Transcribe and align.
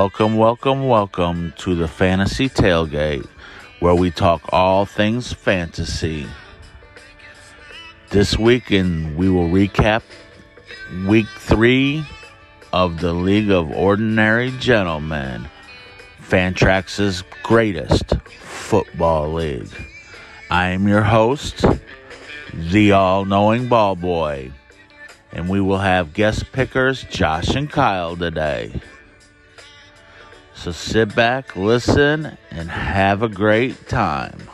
Welcome, 0.00 0.38
welcome, 0.38 0.88
welcome 0.88 1.52
to 1.58 1.74
the 1.74 1.86
Fantasy 1.86 2.48
Tailgate, 2.48 3.28
where 3.80 3.94
we 3.94 4.10
talk 4.10 4.40
all 4.48 4.86
things 4.86 5.30
fantasy. 5.30 6.26
This 8.08 8.38
weekend, 8.38 9.18
we 9.18 9.28
will 9.28 9.50
recap 9.50 10.00
week 11.06 11.26
three 11.36 12.02
of 12.72 13.02
the 13.02 13.12
League 13.12 13.50
of 13.50 13.70
Ordinary 13.72 14.52
Gentlemen, 14.52 15.46
Fantrax's 16.22 17.22
greatest 17.42 18.16
football 18.38 19.34
league. 19.34 19.68
I 20.50 20.68
am 20.70 20.88
your 20.88 21.02
host, 21.02 21.62
the 22.54 22.92
all 22.92 23.26
knowing 23.26 23.68
ball 23.68 23.96
boy, 23.96 24.50
and 25.30 25.50
we 25.50 25.60
will 25.60 25.80
have 25.80 26.14
guest 26.14 26.52
pickers 26.52 27.04
Josh 27.04 27.54
and 27.54 27.68
Kyle 27.68 28.16
today. 28.16 28.80
So 30.60 30.72
sit 30.72 31.14
back, 31.14 31.56
listen, 31.56 32.36
and 32.50 32.70
have 32.70 33.22
a 33.22 33.30
great 33.30 33.88
time. 33.88 34.50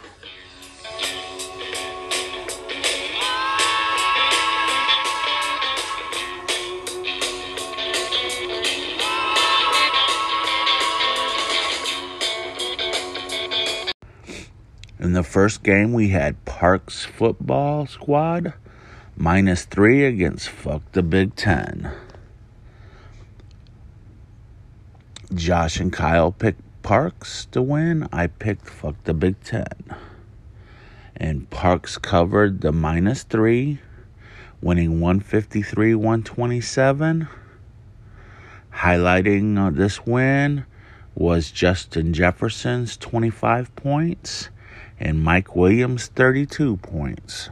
In 15.00 15.12
the 15.12 15.24
first 15.24 15.64
game, 15.64 15.92
we 15.92 16.10
had 16.10 16.44
Parks 16.44 17.04
football 17.04 17.86
squad 17.86 18.54
minus 19.16 19.64
three 19.64 20.04
against 20.04 20.50
Fuck 20.50 20.92
the 20.92 21.02
Big 21.02 21.34
Ten. 21.34 21.90
Josh 25.34 25.80
and 25.80 25.92
Kyle 25.92 26.30
picked 26.30 26.60
Parks 26.82 27.46
to 27.46 27.60
win. 27.60 28.08
I 28.12 28.28
picked 28.28 28.68
Fuck 28.68 28.94
the 29.04 29.14
Big 29.14 29.42
Ten. 29.42 29.66
And 31.16 31.50
Parks 31.50 31.98
covered 31.98 32.60
the 32.60 32.70
minus 32.70 33.24
three, 33.24 33.80
winning 34.60 35.00
153 35.00 35.96
127. 35.96 37.28
Highlighting 38.72 39.58
uh, 39.58 39.70
this 39.70 40.06
win 40.06 40.64
was 41.16 41.50
Justin 41.50 42.12
Jefferson's 42.12 42.96
25 42.96 43.74
points 43.74 44.50
and 45.00 45.24
Mike 45.24 45.56
Williams 45.56 46.06
32 46.06 46.76
points. 46.76 47.48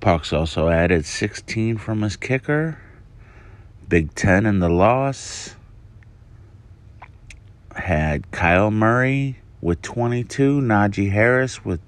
Parks 0.00 0.32
also 0.32 0.68
added 0.68 1.04
16 1.04 1.76
from 1.76 2.02
his 2.02 2.16
kicker. 2.16 2.78
Big 3.88 4.14
Ten 4.14 4.44
in 4.44 4.58
the 4.58 4.68
loss 4.68 5.54
had 7.74 8.30
Kyler 8.30 8.72
Murray 8.72 9.38
with 9.62 9.80
22, 9.80 10.60
Najee 10.60 11.10
Harris 11.10 11.64
with 11.64 11.80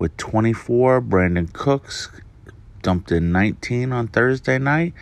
with 0.00 0.16
24, 0.16 1.02
Brandin 1.02 1.52
Cooks 1.52 2.08
dumped 2.82 3.12
in 3.12 3.30
19 3.30 3.92
on 3.92 4.08
Thursday 4.08 4.58
night 4.58 4.94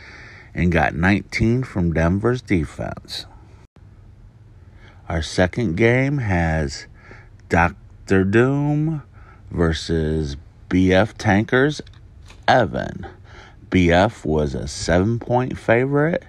and 0.53 0.73
got 0.73 0.95
19 0.95 1.63
from 1.63 1.95
Denver's 1.95 2.43
defense. 2.43 3.25
Our 5.09 5.23
second 5.23 5.77
game 5.77 6.19
has 6.19 6.87
Dr. 7.49 8.25
Doom 8.25 9.03
versus 9.51 10.37
BF 10.69 11.15
Tankers 11.17 11.81
Evan. 12.47 13.07
BF 13.71 14.25
was 14.25 14.55
a 14.55 14.67
seven 14.67 15.19
point 15.19 15.59
favorite 15.59 16.25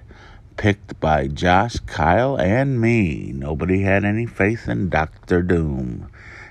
picked 0.58 1.00
by 1.00 1.26
Josh, 1.26 1.76
Kyle, 1.86 2.36
and 2.38 2.78
me. 2.78 3.32
Nobody 3.32 3.80
had 3.80 4.04
any 4.04 4.26
faith 4.26 4.68
in 4.68 4.90
Dr. 4.90 5.40
Doom. 5.40 6.10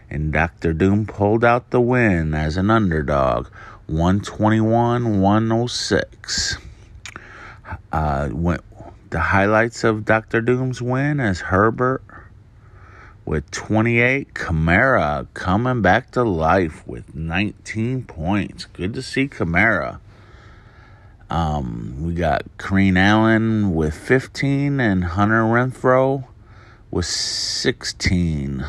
And 0.10 0.34
Dr. 0.34 0.74
Doom 0.74 1.06
pulled 1.06 1.46
out 1.46 1.70
the 1.70 1.80
win 1.80 2.34
as 2.34 2.58
an 2.58 2.72
underdog 2.72 3.50
121 3.86 5.22
106. 5.22 6.58
Uh, 7.92 8.30
went, 8.32 8.62
the 9.12 9.20
highlights 9.20 9.84
of 9.84 10.06
Dr. 10.06 10.42
Doom's 10.42 10.82
win 10.82 11.20
is 11.20 11.40
Herbert 11.40 12.04
with 13.26 13.52
28, 13.52 14.34
Kamara 14.34 15.28
coming 15.36 15.84
back 15.84 16.10
to 16.12 16.24
life 16.24 16.88
with 16.88 17.14
19 17.14 18.06
points. 18.06 18.66
Good 18.66 18.96
to 18.96 19.04
see 19.04 19.28
Kamara. 19.28 20.00
Um, 21.30 22.04
we 22.04 22.16
got 22.16 22.44
Keenan 22.58 22.98
Allen 22.98 23.76
with 23.76 23.94
15 23.94 24.80
and 24.80 25.04
Hunter 25.04 25.44
Renfrow 25.44 26.26
with 26.90 27.06
16. 27.06 28.66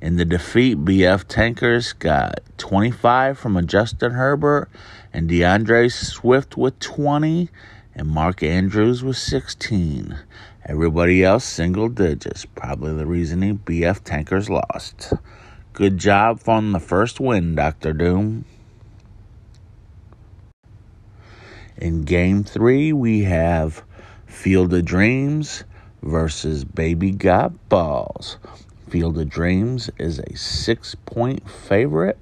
In 0.00 0.16
the 0.16 0.24
defeat, 0.24 0.78
BF 0.78 1.24
Tankers 1.28 1.92
got 1.92 2.40
25 2.58 3.38
from 3.38 3.56
a 3.56 3.62
Justin 3.62 4.12
Herbert 4.12 4.68
and 5.12 5.28
D'Andre 5.28 5.88
Swift 5.88 6.56
with 6.56 6.80
20 6.80 7.48
and 7.94 8.08
Mark 8.08 8.42
Andrews 8.42 9.04
with 9.04 9.16
16. 9.16 10.18
Everybody 10.66 11.22
else 11.22 11.44
single 11.44 11.88
digits. 11.88 12.44
Probably 12.44 12.94
the 12.94 13.06
reasoning 13.06 13.58
BF 13.58 14.02
Tankers 14.02 14.50
lost. 14.50 15.12
Good 15.74 15.98
job 15.98 16.40
on 16.48 16.72
the 16.72 16.80
first 16.80 17.20
win, 17.20 17.54
Dr. 17.54 17.92
Doom. 17.92 18.44
In 21.80 22.02
game 22.02 22.42
three, 22.42 22.92
we 22.92 23.22
have 23.22 23.84
Field 24.26 24.74
of 24.74 24.84
Dreams 24.84 25.62
versus 26.02 26.64
Baby 26.64 27.12
Got 27.12 27.68
Balls. 27.68 28.36
Field 28.88 29.16
of 29.16 29.28
Dreams 29.28 29.88
is 29.96 30.18
a 30.18 30.36
six 30.36 30.96
point 30.96 31.48
favorite. 31.48 32.18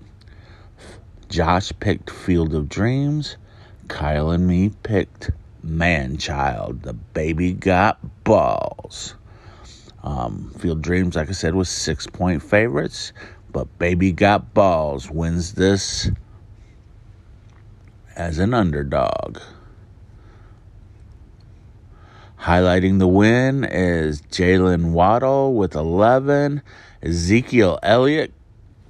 Josh 1.31 1.73
picked 1.81 2.11
Field 2.11 2.55
of 2.55 2.69
Dreams. 2.69 3.39
Kyle 3.89 4.31
and 4.31 4.47
me 4.47 4.73
picked 4.83 5.31
Man 5.63 6.19
Child. 6.19 6.83
The 6.83 6.93
Baby 6.93 7.55
Got 7.55 7.99
Balls. 8.25 9.15
Um, 10.03 10.53
Field 10.59 10.83
Dreams, 10.83 11.17
like 11.17 11.31
I 11.31 11.33
said, 11.33 11.55
was 11.55 11.71
six 11.71 12.07
point 12.07 12.43
favorites, 12.43 13.15
but 13.51 13.79
Baby 13.79 14.13
Got 14.13 14.53
Balls 14.53 15.11
wins 15.11 15.55
this 15.55 16.11
as 18.17 18.39
an 18.39 18.55
underdog. 18.55 19.39
Highlighting 22.41 22.99
the 22.99 23.07
win 23.07 23.65
is 23.65 24.23
Jaylen 24.23 24.93
Waddle 24.93 25.55
with 25.55 25.75
11, 25.75 26.63
Ezekiel 27.03 27.79
Elliott 27.83 28.33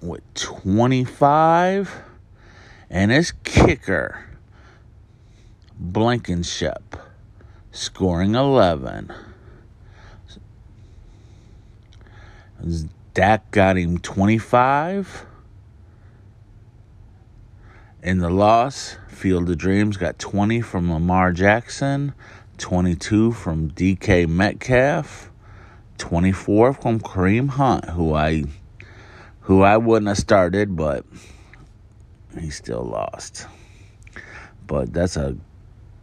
with 0.00 0.22
25, 0.34 2.02
and 2.88 3.10
his 3.10 3.32
kicker, 3.44 4.24
Blankenship, 5.78 6.96
scoring 7.72 8.34
11. 8.34 9.12
Dak 13.14 13.50
got 13.50 13.78
him 13.78 13.98
25. 13.98 15.24
In 18.02 18.18
the 18.18 18.30
loss, 18.30 18.96
Field 19.16 19.48
of 19.48 19.56
Dreams 19.56 19.96
got 19.96 20.18
20 20.18 20.60
from 20.60 20.92
Lamar 20.92 21.32
Jackson, 21.32 22.12
22 22.58 23.32
from 23.32 23.70
DK 23.70 24.28
Metcalf, 24.28 25.30
24 25.96 26.74
from 26.74 27.00
Kareem 27.00 27.48
Hunt, 27.48 27.86
who 27.86 28.12
I 28.12 28.44
who 29.40 29.62
I 29.62 29.78
wouldn't 29.78 30.08
have 30.08 30.18
started, 30.18 30.76
but 30.76 31.06
he 32.38 32.50
still 32.50 32.82
lost. 32.82 33.46
But 34.66 34.92
that's 34.92 35.16
a 35.16 35.38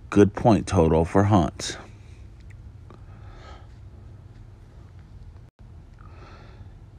good 0.09 0.33
point 0.33 0.66
total 0.66 1.06
for 1.06 1.25
Hunt. 1.25 1.77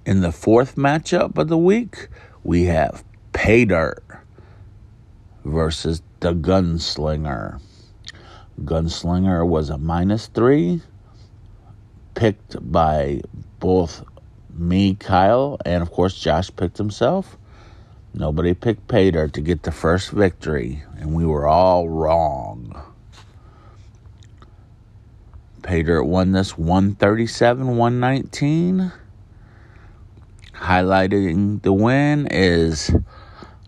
In 0.07 0.21
the 0.21 0.31
fourth 0.31 0.77
matchup 0.77 1.37
of 1.39 1.49
the 1.49 1.59
week, 1.59 2.07
we 2.45 2.67
have 2.67 3.03
Pay 3.33 3.65
Dirt 3.65 4.04
versus 5.45 6.03
the 6.21 6.33
Gunslinger. 6.33 7.61
Gunslinger 8.65 9.47
was 9.47 9.71
a 9.71 9.79
minus 9.79 10.27
three, 10.29 10.81
picked 12.15 12.57
by 12.73 13.21
both 13.61 14.05
me, 14.57 14.95
Kyle, 14.95 15.59
and 15.65 15.83
of 15.83 15.91
course 15.91 16.19
Josh 16.19 16.51
picked 16.55 16.79
himself. 16.79 17.37
Nobody 18.15 18.55
picked 18.55 18.87
Dirt 18.87 19.33
to 19.33 19.41
get 19.41 19.65
the 19.65 19.73
first 19.73 20.11
victory, 20.11 20.85
and 20.99 21.15
we 21.15 21.27
were 21.27 21.49
all 21.49 21.89
wrong. 21.89 22.81
Dirt 25.63 26.05
won 26.05 26.33
this 26.33 26.57
137 26.57 27.77
119. 27.77 28.93
Highlighting 30.55 31.63
the 31.63 31.73
win 31.73 32.29
is 32.31 32.95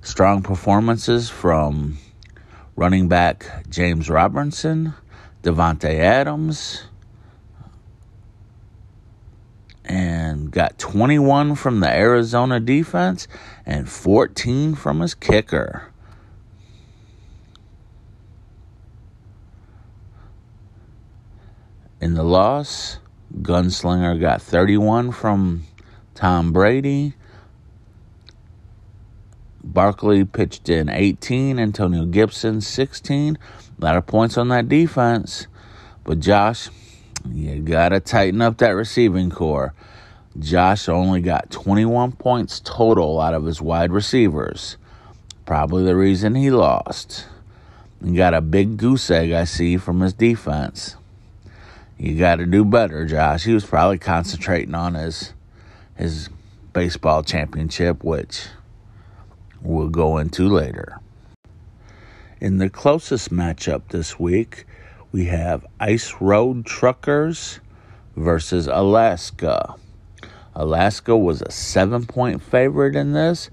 strong 0.06 0.40
performances 0.40 1.28
from 1.28 1.98
running 2.76 3.08
back 3.08 3.68
James 3.68 4.08
Robinson, 4.08 4.94
Davante 5.42 5.98
Adams, 5.98 6.84
and 9.84 10.52
got 10.52 10.78
21 10.78 11.56
from 11.56 11.80
the 11.80 11.88
Arizona 11.88 12.60
defense 12.60 13.26
and 13.66 13.88
14 13.88 14.76
from 14.76 15.00
his 15.00 15.14
kicker. 15.14 15.92
In 22.00 22.14
the 22.14 22.22
loss, 22.22 23.00
Gunslinger 23.42 24.20
got 24.20 24.40
31 24.40 25.10
from 25.10 25.64
Tom 26.14 26.52
Brady. 26.52 27.14
Barkley 29.66 30.24
pitched 30.24 30.68
in 30.68 30.88
18, 30.88 31.58
Antonio 31.58 32.04
Gibson 32.04 32.60
16. 32.60 33.36
A 33.78 33.84
lot 33.84 33.96
of 33.96 34.06
points 34.06 34.38
on 34.38 34.48
that 34.48 34.68
defense. 34.68 35.48
But 36.04 36.20
Josh, 36.20 36.70
you 37.28 37.60
got 37.60 37.88
to 37.88 38.00
tighten 38.00 38.40
up 38.40 38.58
that 38.58 38.70
receiving 38.70 39.30
corps. 39.30 39.74
Josh 40.38 40.88
only 40.88 41.20
got 41.20 41.50
21 41.50 42.12
points 42.12 42.60
total 42.60 43.20
out 43.20 43.34
of 43.34 43.44
his 43.44 43.60
wide 43.60 43.90
receivers. 43.90 44.76
Probably 45.44 45.84
the 45.84 45.96
reason 45.96 46.34
he 46.34 46.50
lost. 46.50 47.26
He 48.04 48.14
got 48.14 48.34
a 48.34 48.40
big 48.40 48.76
goose 48.76 49.10
egg, 49.10 49.32
I 49.32 49.44
see, 49.44 49.76
from 49.78 50.00
his 50.00 50.12
defense. 50.12 50.96
You 51.98 52.18
got 52.18 52.36
to 52.36 52.46
do 52.46 52.64
better, 52.64 53.06
Josh. 53.06 53.44
He 53.44 53.54
was 53.54 53.64
probably 53.64 53.98
concentrating 53.98 54.74
on 54.74 54.94
his 54.94 55.32
his 55.96 56.28
baseball 56.74 57.22
championship, 57.22 58.04
which 58.04 58.48
we'll 59.66 59.88
go 59.88 60.18
into 60.18 60.48
later. 60.48 61.00
In 62.40 62.58
the 62.58 62.70
closest 62.70 63.32
matchup 63.32 63.88
this 63.88 64.18
week, 64.18 64.66
we 65.10 65.24
have 65.26 65.66
Ice 65.80 66.14
Road 66.20 66.66
Truckers 66.66 67.60
versus 68.14 68.66
Alaska. 68.66 69.74
Alaska 70.54 71.16
was 71.16 71.42
a 71.42 71.50
seven 71.50 72.06
point 72.06 72.42
favorite 72.42 72.96
in 72.96 73.12
this 73.12 73.50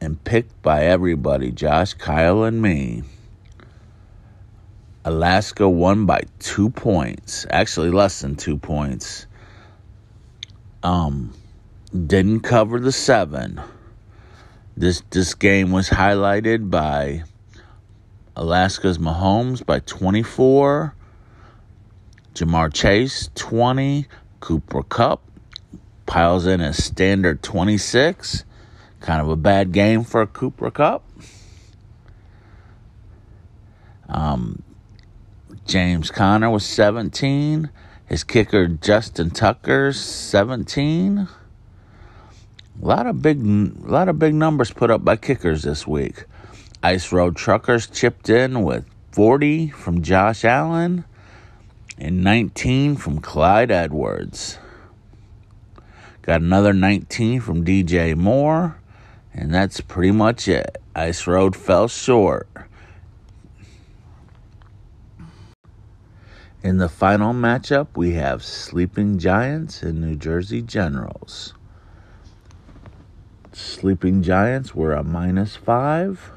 and 0.00 0.22
picked 0.24 0.62
by 0.62 0.84
everybody 0.84 1.50
Josh, 1.50 1.94
Kyle, 1.94 2.44
and 2.44 2.60
me. 2.60 3.02
Alaska 5.04 5.68
won 5.68 6.04
by 6.04 6.22
two 6.38 6.70
points, 6.70 7.46
actually 7.50 7.90
less 7.90 8.20
than 8.20 8.36
two 8.36 8.56
points. 8.56 9.26
Um, 10.82 11.32
didn't 12.06 12.40
cover 12.40 12.80
the 12.80 12.92
seven. 12.92 13.60
This 14.76 15.02
this 15.08 15.34
game 15.34 15.70
was 15.70 15.88
highlighted 15.88 16.70
by 16.70 17.24
Alaska's 18.36 18.98
Mahomes 18.98 19.64
by 19.64 19.80
24, 19.80 20.94
Ja'Marr 22.34 22.74
Chase 22.74 23.30
20, 23.34 24.06
Cooper 24.40 24.82
Kupp 24.82 25.22
piles 26.04 26.44
in 26.44 26.60
a 26.60 26.74
standard 26.74 27.42
26. 27.42 28.44
Kind 29.00 29.22
of 29.22 29.28
a 29.28 29.36
bad 29.36 29.72
game 29.72 30.04
for 30.04 30.26
Cooper 30.26 30.70
Kupp. 30.70 31.02
Um, 34.10 34.62
James 35.66 36.10
Conner 36.10 36.50
was 36.50 36.66
17. 36.66 37.70
His 38.06 38.24
kicker 38.24 38.68
Justin 38.68 39.30
Tucker 39.30 39.92
17. 39.92 41.28
A 42.82 42.86
lot 42.86 43.06
of 43.06 43.22
big, 43.22 43.40
a 43.40 43.90
lot 43.90 44.08
of 44.08 44.18
big 44.18 44.34
numbers 44.34 44.70
put 44.70 44.90
up 44.90 45.04
by 45.04 45.16
kickers 45.16 45.62
this 45.62 45.86
week. 45.86 46.24
Ice 46.82 47.10
Road 47.10 47.34
Truckers 47.34 47.86
chipped 47.86 48.28
in 48.28 48.62
with 48.62 48.84
40 49.12 49.70
from 49.70 50.02
Josh 50.02 50.44
Allen 50.44 51.04
and 51.98 52.22
19 52.22 52.96
from 52.96 53.20
Clyde 53.20 53.70
Edwards. 53.70 54.58
Got 56.20 56.42
another 56.42 56.74
19 56.74 57.40
from 57.40 57.64
DJ 57.64 58.14
Moore, 58.14 58.78
and 59.32 59.54
that's 59.54 59.80
pretty 59.80 60.12
much 60.12 60.46
it. 60.46 60.76
Ice 60.94 61.26
Road 61.26 61.56
fell 61.56 61.88
short. 61.88 62.48
In 66.62 66.76
the 66.76 66.88
final 66.88 67.32
matchup, 67.32 67.88
we 67.96 68.12
have 68.14 68.44
Sleeping 68.44 69.18
Giants 69.18 69.82
and 69.82 70.00
New 70.00 70.16
Jersey 70.16 70.62
Generals. 70.62 71.54
Sleeping 73.56 74.22
Giants 74.22 74.74
were 74.74 74.92
a 74.92 75.02
minus 75.02 75.56
five 75.56 76.30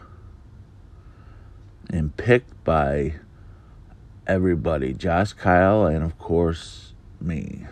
and 1.89 2.15
picked 2.15 2.63
by 2.63 3.15
everybody 4.25 4.93
Josh 4.93 5.33
Kyle 5.33 5.85
and, 5.85 6.01
of 6.01 6.17
course, 6.17 6.93
me. 7.19 7.67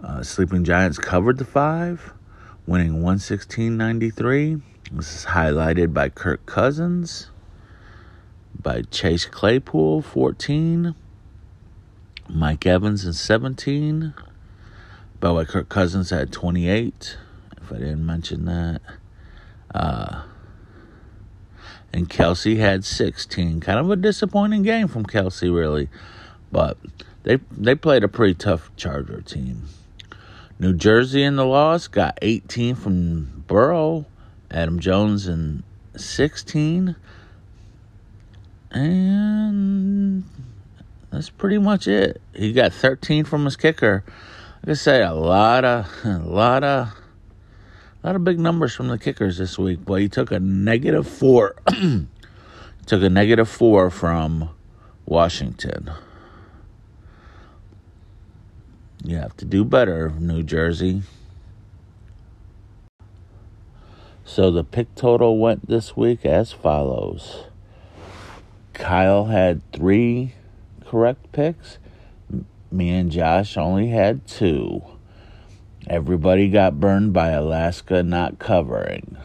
Uh, 0.00 0.22
Sleeping 0.22 0.62
Giants 0.62 0.98
covered 0.98 1.38
the 1.38 1.44
five, 1.44 2.12
winning 2.64 3.02
116.93. 3.02 4.62
This 4.92 5.16
is 5.16 5.24
highlighted 5.24 5.92
by 5.92 6.10
Kirk 6.10 6.46
Cousins 6.46 7.30
by 8.56 8.82
Chase 8.82 9.26
Claypool, 9.26 10.02
14. 10.02 10.94
Mike 12.28 12.66
Evans 12.66 13.04
in 13.04 13.14
17. 13.14 14.14
By 15.18 15.44
Kirk 15.44 15.68
Cousins 15.68 16.10
had 16.10 16.30
28, 16.30 17.18
if 17.68 17.76
I 17.76 17.78
didn't 17.78 18.06
mention 18.06 18.44
that. 18.46 18.80
Uh, 19.74 20.22
and 21.92 22.08
Kelce 22.08 22.56
had 22.56 22.84
16. 22.84 23.60
Kind 23.60 23.78
of 23.78 23.90
a 23.90 23.96
disappointing 23.96 24.62
game 24.62 24.88
from 24.88 25.04
Kelce, 25.04 25.54
really. 25.54 25.88
But 26.50 26.78
they 27.24 27.38
they 27.50 27.74
played 27.74 28.04
a 28.04 28.08
pretty 28.08 28.34
tough 28.34 28.70
Charger 28.76 29.20
team. 29.20 29.64
New 30.58 30.72
Jersey 30.72 31.22
in 31.22 31.36
the 31.36 31.44
loss 31.44 31.86
got 31.86 32.18
18 32.22 32.74
from 32.74 33.44
Burrow. 33.46 34.06
Aaron 34.50 34.78
Jones 34.78 35.28
in 35.28 35.62
16. 35.96 36.96
And 38.70 40.24
that's 41.10 41.30
pretty 41.30 41.58
much 41.58 41.86
it. 41.86 42.20
He 42.34 42.52
got 42.52 42.72
13 42.72 43.24
from 43.24 43.44
his 43.44 43.56
kicker. 43.56 44.04
Like 44.62 44.70
I 44.70 44.74
say, 44.74 45.02
a 45.02 45.12
lot 45.12 45.64
of, 45.64 45.86
a 46.04 46.18
lot 46.18 46.64
of, 46.64 46.97
a 48.02 48.06
lot 48.06 48.16
of 48.16 48.24
big 48.24 48.38
numbers 48.38 48.74
from 48.74 48.88
the 48.88 48.98
kickers 48.98 49.38
this 49.38 49.58
week. 49.58 49.80
But 49.84 50.00
he 50.00 50.08
took 50.08 50.30
a 50.30 50.38
negative 50.40 51.06
four. 51.06 51.56
took 52.86 53.02
a 53.02 53.10
negative 53.10 53.48
four 53.48 53.90
from 53.90 54.50
Washington. 55.04 55.90
You 59.04 59.16
have 59.16 59.36
to 59.38 59.44
do 59.44 59.64
better, 59.64 60.10
New 60.18 60.42
Jersey. 60.42 61.02
So 64.24 64.50
the 64.50 64.64
pick 64.64 64.94
total 64.94 65.38
went 65.38 65.68
this 65.68 65.96
week 65.96 66.24
as 66.26 66.52
follows. 66.52 67.44
Kyle 68.74 69.26
had 69.26 69.60
three 69.72 70.34
correct 70.84 71.32
picks. 71.32 71.78
Me 72.70 72.90
and 72.90 73.10
Josh 73.10 73.56
only 73.56 73.88
had 73.88 74.26
two. 74.26 74.82
Everybody 75.88 76.50
got 76.50 76.78
burned 76.78 77.12
by 77.14 77.30
Alaska 77.30 78.02
not 78.02 78.38
covering. 78.38 79.16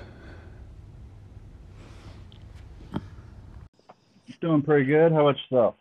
Doing 4.44 4.62
pretty 4.62 4.86
good. 4.86 5.14
How 5.14 5.22
about 5.22 5.40
yourself? 5.42 5.76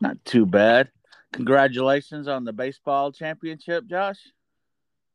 Not 0.00 0.24
too 0.24 0.46
bad. 0.46 0.88
Congratulations 1.32 2.26
on 2.26 2.44
the 2.44 2.54
baseball 2.54 3.12
championship, 3.12 3.86
Josh. 3.86 4.16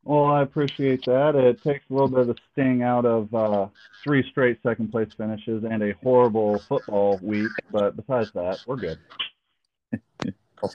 Well, 0.04 0.26
I 0.26 0.44
appreciate 0.44 1.06
that. 1.06 1.36
It 1.36 1.64
takes 1.64 1.86
a 1.90 1.94
little 1.94 2.10
bit 2.10 2.20
of 2.20 2.28
the 2.28 2.36
sting 2.52 2.84
out 2.84 3.06
of 3.06 3.34
uh, 3.34 3.68
three 4.04 4.24
straight 4.30 4.60
second 4.62 4.92
place 4.92 5.10
finishes 5.18 5.64
and 5.64 5.82
a 5.82 5.94
horrible 6.04 6.60
football 6.60 7.20
week, 7.24 7.50
but 7.72 7.96
besides 7.96 8.32
that, 8.34 8.60
we're 8.68 8.76
good. 8.76 9.00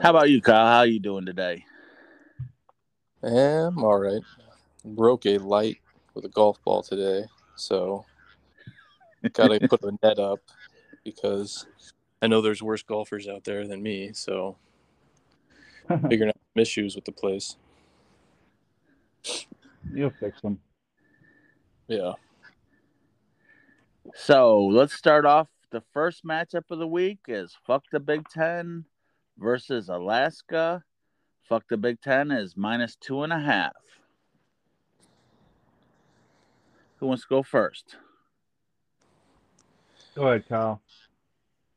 How 0.00 0.10
about 0.10 0.30
you, 0.30 0.40
Kyle? 0.40 0.66
How 0.66 0.78
are 0.78 0.86
you 0.86 0.98
doing 0.98 1.26
today? 1.26 1.64
I'm 3.22 3.84
all 3.84 3.98
right. 3.98 4.22
Broke 4.84 5.26
a 5.26 5.38
light 5.38 5.78
with 6.14 6.24
a 6.24 6.28
golf 6.28 6.62
ball 6.64 6.82
today, 6.82 7.24
so 7.56 8.04
gotta 9.32 9.60
put 9.68 9.82
a 9.82 9.92
net 10.02 10.18
up 10.18 10.40
because 11.04 11.66
I 12.20 12.26
know 12.26 12.40
there's 12.40 12.62
worse 12.62 12.82
golfers 12.82 13.28
out 13.28 13.44
there 13.44 13.66
than 13.66 13.82
me. 13.82 14.12
So 14.12 14.56
figuring 15.88 16.30
out 16.30 16.36
some 16.54 16.60
issues 16.60 16.96
with 16.96 17.04
the 17.04 17.12
place. 17.12 17.56
You'll 19.92 20.10
fix 20.10 20.40
them. 20.40 20.58
Yeah. 21.86 22.14
So 24.14 24.64
let's 24.66 24.94
start 24.94 25.26
off. 25.26 25.48
The 25.70 25.82
first 25.92 26.24
matchup 26.24 26.70
of 26.70 26.78
the 26.78 26.88
week 26.88 27.20
is 27.28 27.56
fuck 27.66 27.84
the 27.92 28.00
Big 28.00 28.28
Ten 28.28 28.86
versus 29.38 29.88
Alaska. 29.88 30.82
Fuck 31.48 31.64
the 31.68 31.76
Big 31.76 32.00
Ten 32.00 32.30
is 32.30 32.56
minus 32.56 32.96
two 32.96 33.22
and 33.22 33.32
a 33.32 33.38
half. 33.38 33.72
Who 36.96 37.06
wants 37.08 37.24
to 37.24 37.28
go 37.28 37.42
first? 37.42 37.96
Go 40.14 40.28
ahead, 40.28 40.48
Kyle. 40.48 40.80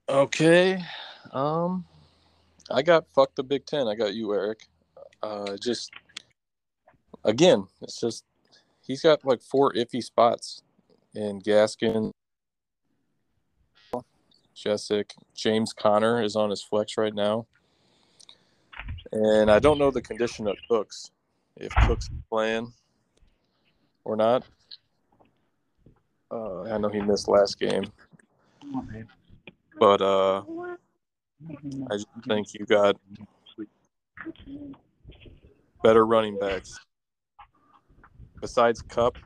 Okay. 0.08 0.84
Um, 1.32 1.86
I 2.70 2.82
got 2.82 3.06
fuck 3.16 3.34
the 3.36 3.44
Big 3.44 3.66
Ten. 3.66 3.88
I 3.88 3.96
got 3.96 4.14
you, 4.14 4.34
Eric. 4.34 4.68
Uh, 5.24 5.58
just 5.62 5.92
again, 7.24 7.66
it's 7.82 8.00
just 8.00 8.24
he's 8.82 9.02
got 9.02 9.26
like 9.26 9.42
four 9.42 9.74
iffy 9.74 10.04
spots 10.04 10.62
in 11.16 11.42
Gaskin, 11.42 12.12
Jessic, 14.56 15.14
James 15.34 15.74
Conner 15.74 16.24
is 16.24 16.36
on 16.36 16.50
his 16.50 16.64
flex 16.64 16.98
right 16.98 17.14
now, 17.14 17.46
and 19.12 19.52
I 19.52 19.60
don't 19.60 19.78
know 19.78 19.92
the 19.92 20.02
condition 20.02 20.48
of 20.48 20.56
Cooks, 20.70 21.12
if 21.58 21.74
Cooks 21.86 22.06
is 22.06 22.22
playing 22.30 22.72
or 24.06 24.16
not. 24.16 24.46
Uh, 26.32 26.64
I 26.64 26.78
know 26.78 26.90
he 26.90 27.02
missed 27.02 27.28
last 27.28 27.60
game, 27.60 27.84
but 29.78 30.02
uh, 30.02 30.42
I 31.92 31.98
think 32.28 32.54
you 32.54 32.66
got 32.66 32.96
better 35.84 36.06
running 36.06 36.40
backs. 36.40 36.80
Besides 38.42 38.82
Kupp, 38.82 39.18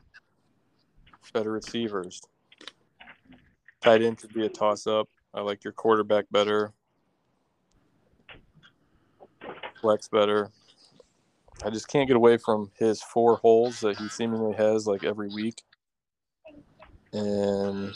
better 1.32 1.52
receivers. 1.52 2.20
Tight 3.80 4.02
end 4.02 4.18
could 4.18 4.34
be 4.34 4.44
a 4.44 4.48
toss 4.48 4.86
up. 4.86 5.08
I 5.32 5.40
like 5.42 5.64
your 5.64 5.72
quarterback 5.72 6.26
better. 6.30 6.72
Flex 9.80 10.08
better. 10.08 10.50
I 11.64 11.70
just 11.70 11.88
can't 11.88 12.08
get 12.08 12.16
away 12.16 12.36
from 12.36 12.70
his 12.78 13.02
four 13.02 13.36
holes 13.36 13.80
that 13.80 13.98
he 13.98 14.08
seemingly 14.08 14.54
has 14.54 14.86
like 14.86 15.04
every 15.04 15.28
week. 15.28 15.62
And 17.12 17.92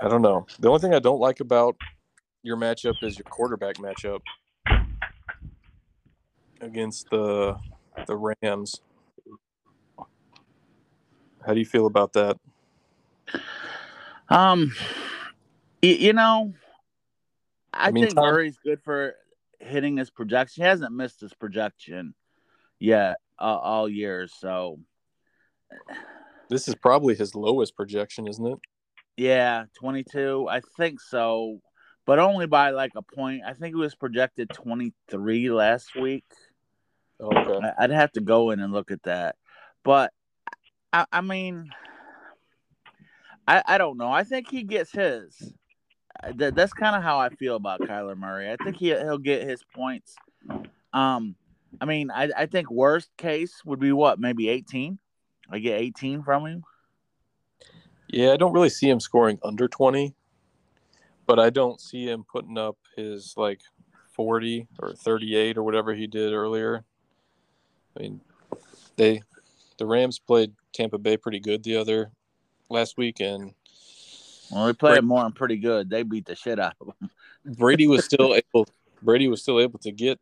I 0.00 0.08
don't 0.08 0.22
know. 0.22 0.46
The 0.58 0.68
only 0.68 0.80
thing 0.80 0.94
I 0.94 0.98
don't 0.98 1.20
like 1.20 1.40
about 1.40 1.76
your 2.42 2.56
matchup 2.56 3.02
is 3.02 3.18
your 3.18 3.24
quarterback 3.24 3.76
matchup 3.76 4.20
against 6.60 7.08
the 7.10 7.56
the 8.06 8.34
Rams. 8.42 8.80
How 11.46 11.54
do 11.54 11.60
you 11.60 11.66
feel 11.66 11.86
about 11.86 12.12
that? 12.14 12.38
Um, 14.28 14.72
y- 15.82 15.88
you 16.00 16.12
know, 16.12 16.52
I, 17.72 17.88
I 17.88 17.90
mean, 17.90 18.04
think 18.04 18.14
Tom- 18.16 18.24
Murray's 18.24 18.58
good 18.64 18.80
for 18.82 19.14
hitting 19.60 19.96
his 19.96 20.10
projection. 20.10 20.62
He 20.64 20.68
hasn't 20.68 20.92
missed 20.94 21.20
his 21.20 21.32
projection 21.34 22.14
yet 22.78 23.16
uh, 23.38 23.44
all 23.58 23.88
year. 23.88 24.26
So, 24.28 24.78
This 26.48 26.68
is 26.68 26.74
probably 26.74 27.14
his 27.14 27.34
lowest 27.34 27.76
projection, 27.76 28.26
isn't 28.28 28.46
it? 28.46 28.58
yeah, 29.16 29.64
22. 29.78 30.46
I 30.50 30.60
think 30.76 31.00
so, 31.00 31.60
but 32.04 32.18
only 32.18 32.46
by 32.46 32.70
like 32.70 32.92
a 32.96 33.02
point. 33.02 33.42
I 33.46 33.54
think 33.54 33.74
it 33.74 33.78
was 33.78 33.94
projected 33.94 34.50
23 34.50 35.50
last 35.50 35.94
week. 35.96 36.24
Okay. 37.18 37.70
I'd 37.78 37.90
have 37.90 38.12
to 38.12 38.20
go 38.20 38.50
in 38.50 38.60
and 38.60 38.72
look 38.74 38.90
at 38.90 39.02
that. 39.04 39.36
But 39.84 40.12
I, 40.92 41.06
I 41.10 41.20
mean, 41.22 41.70
I, 43.46 43.62
I 43.66 43.78
don't 43.78 43.96
know. 43.96 44.10
I 44.10 44.24
think 44.24 44.48
he 44.50 44.62
gets 44.62 44.92
his. 44.92 45.54
Uh, 46.22 46.32
That, 46.36 46.54
that's 46.54 46.72
kind 46.72 46.96
of 46.96 47.02
how 47.02 47.18
I 47.18 47.28
feel 47.28 47.56
about 47.56 47.80
Kyler 47.80 48.16
Murray. 48.16 48.50
I 48.50 48.56
think 48.56 48.76
he 48.76 48.88
he'll 48.88 49.18
get 49.18 49.48
his 49.48 49.62
points. 49.74 50.16
Um, 50.92 51.36
I 51.80 51.84
mean, 51.84 52.10
I, 52.10 52.30
I 52.36 52.46
think 52.46 52.70
worst 52.70 53.10
case 53.16 53.62
would 53.64 53.80
be 53.80 53.92
what 53.92 54.18
maybe 54.18 54.48
18. 54.48 54.98
I 55.50 55.58
get 55.58 55.80
18 55.80 56.22
from 56.22 56.46
him. 56.46 56.64
Yeah, 58.08 58.32
I 58.32 58.36
don't 58.36 58.52
really 58.52 58.70
see 58.70 58.88
him 58.88 59.00
scoring 59.00 59.38
under 59.44 59.68
20, 59.68 60.14
but 61.26 61.38
I 61.38 61.50
don't 61.50 61.80
see 61.80 62.08
him 62.08 62.24
putting 62.30 62.56
up 62.56 62.76
his 62.96 63.34
like 63.36 63.60
40 64.12 64.68
or 64.78 64.94
38 64.94 65.58
or 65.58 65.62
whatever 65.62 65.92
he 65.92 66.06
did 66.06 66.32
earlier. 66.32 66.84
I 67.96 68.02
mean, 68.02 68.20
they 68.96 69.22
the 69.78 69.86
Rams 69.86 70.18
played 70.18 70.52
Tampa 70.72 70.98
Bay 70.98 71.16
pretty 71.16 71.40
good 71.40 71.62
the 71.62 71.76
other 71.76 72.10
last 72.68 72.96
week 72.96 73.20
and 73.20 73.54
Well, 74.50 74.66
we 74.66 74.72
played 74.74 74.94
Right. 74.94 75.04
more 75.04 75.24
and 75.24 75.34
pretty 75.34 75.56
good. 75.56 75.90
They 75.90 76.02
beat 76.02 76.26
the 76.26 76.36
shit 76.36 76.58
out 76.60 76.74
of 76.80 76.88
him. 77.00 77.10
Brady 77.58 77.86
was 77.86 78.04
still 78.04 78.34
able 78.54 78.68
Brady 79.02 79.28
was 79.28 79.42
still 79.42 79.60
able 79.60 79.78
to 79.80 79.92
get 79.92 80.18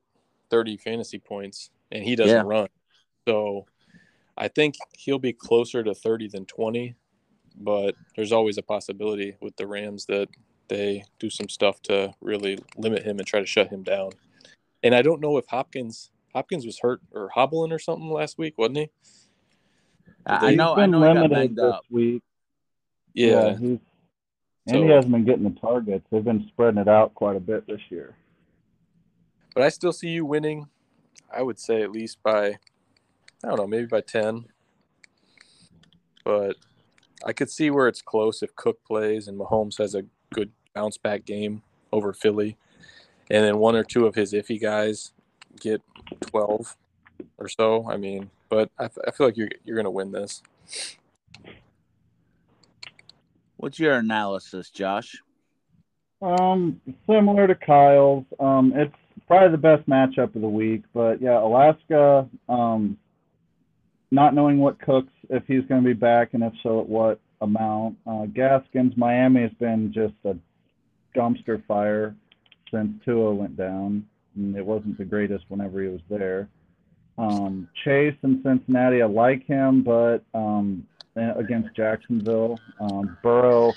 30 0.51 0.77
fantasy 0.79 1.19
points 1.19 1.71
and 1.93 2.03
he 2.05 2.17
doesn't 2.17 2.37
Yeah. 2.37 2.43
run. 2.45 2.69
So 3.27 3.67
I 4.37 4.49
think 4.49 4.75
he'll 4.93 5.19
be 5.19 5.33
closer 5.33 5.83
to 5.83 5.95
30 5.95 6.29
than 6.29 6.45
20, 6.47 6.95
but 7.57 7.95
there's 8.17 8.33
always 8.33 8.59
a 8.59 8.63
possibility 8.63 9.37
with 9.41 9.57
the 9.57 9.67
Rams 9.67 10.07
that 10.07 10.29
they 10.69 11.05
do 11.19 11.31
some 11.31 11.49
stuff 11.49 11.81
to 11.83 12.15
really 12.21 12.59
limit 12.77 13.05
him 13.05 13.19
and 13.19 13.27
try 13.27 13.41
to 13.41 13.47
shut 13.47 13.69
him 13.69 13.83
down. 13.83 14.11
And 14.83 14.95
I 14.95 15.03
don't 15.03 15.21
know 15.21 15.37
if 15.39 15.47
Hopkins 15.47 16.11
Hopkins 16.35 16.67
was 16.67 16.81
hurt 16.81 17.01
or 17.13 17.29
hobbling 17.29 17.73
or 17.73 17.79
something 17.79 18.11
last 18.11 18.39
week, 18.39 18.55
wasn't 18.59 18.79
he? 18.79 18.91
I, 20.27 20.53
I 20.53 20.55
know. 20.57 20.75
I 20.75 20.87
know 20.87 21.07
he 21.07 21.15
got 21.15 21.31
banged 21.31 21.59
up. 21.61 21.85
week. 21.91 22.23
Yeah. 23.15 23.57
he's 23.57 23.79
and 24.67 24.77
So- 24.77 24.83
he 24.83 24.89
hasn't 24.89 25.13
been 25.13 25.25
getting 25.25 25.45
the 25.45 25.61
targets. 25.61 26.07
They've 26.11 26.25
been 26.25 26.47
spreading 26.49 26.81
it 26.81 26.89
out 26.89 27.15
quite 27.15 27.37
a 27.37 27.41
bit 27.41 27.67
this 27.67 27.81
year. 27.91 28.17
But 29.55 29.63
I 29.63 29.69
still 29.69 29.93
see 29.93 30.09
you 30.09 30.25
winning. 30.25 30.69
I 31.33 31.43
would 31.43 31.59
say 31.59 31.83
at 31.83 31.93
least 31.93 32.23
by, 32.23 32.47
I 32.49 32.57
don't 33.49 33.57
know, 33.57 33.67
maybe 33.67 33.87
by 33.87 34.01
10. 34.01 34.47
But 36.25 36.57
I 37.25 37.33
could 37.33 37.51
see 37.51 37.71
where 37.71 37.89
it's 37.89 38.03
close 38.03 38.43
if 38.43 38.55
Cook 38.57 38.83
plays 38.85 39.29
and 39.29 39.39
Mahomes 39.39 39.79
has 39.79 39.95
a 39.95 40.05
good 40.33 40.51
bounce 40.75 40.97
back 40.97 41.25
game 41.25 41.63
over 41.93 42.13
Philly. 42.13 42.57
And 43.31 43.45
then 43.45 43.59
one 43.59 43.77
or 43.77 43.85
two 43.85 44.07
of 44.07 44.15
his 44.15 44.33
iffy 44.33 44.61
guys 44.61 45.13
get 45.61 45.83
12 46.23 46.77
or 47.39 47.49
so. 47.49 47.89
I 47.89 47.97
mean, 47.97 48.31
but 48.49 48.71
I, 48.79 48.89
I 49.07 49.11
feel 49.11 49.27
like 49.27 49.37
you're, 49.37 49.51
you're 49.65 49.77
going 49.77 49.85
to 49.85 49.91
win 49.91 50.13
this. 50.13 50.43
What's 53.65 53.79
your 53.79 53.95
analysis, 53.95 54.69
Josh? 54.69 55.23
Um, 56.21 56.83
similar 57.07 57.47
to 57.47 57.55
Kyle's. 57.55 58.27
Um, 58.39 58.75
it's 58.77 58.95
probably 59.27 59.53
the 59.53 59.57
best 59.57 59.89
matchup 59.89 60.37
of 60.37 60.43
the 60.43 60.49
week, 60.49 60.83
but 60.93 61.23
yeah, 61.23 61.43
Alaska. 61.43 62.29
Um, 62.47 62.99
not 64.11 64.35
knowing 64.35 64.59
what 64.59 64.79
Cooks 64.83 65.15
if 65.31 65.45
he's 65.47 65.65
going 65.65 65.83
to 65.83 65.87
be 65.87 65.95
back, 65.95 66.35
and 66.35 66.45
if 66.45 66.53
so, 66.63 66.79
at 66.79 66.87
what 66.87 67.21
amount. 67.41 67.97
Uh, 68.07 68.27
Gaskins, 68.27 68.93
Miami 68.99 69.41
has 69.41 69.53
been 69.59 69.95
just 69.95 70.13
a 70.27 70.37
dumpster 71.19 71.65
fire 71.65 72.15
since 72.71 72.93
Tua 73.03 73.33
went 73.33 73.57
down. 73.57 74.05
And 74.37 74.55
it 74.57 74.67
wasn't 74.67 74.99
the 74.99 75.07
greatest 75.07 75.47
whenever 75.49 75.81
he 75.81 75.89
was 75.89 76.03
there. 76.11 76.51
Um, 77.17 77.67
Chase 77.83 78.17
in 78.25 78.43
Cincinnati, 78.43 79.01
I 79.01 79.07
like 79.07 79.47
him, 79.47 79.83
but 79.83 80.19
um, 80.35 80.87
against 81.17 81.75
Jacksonville, 81.77 82.59
um, 82.81 83.17
Burrow 83.23 83.73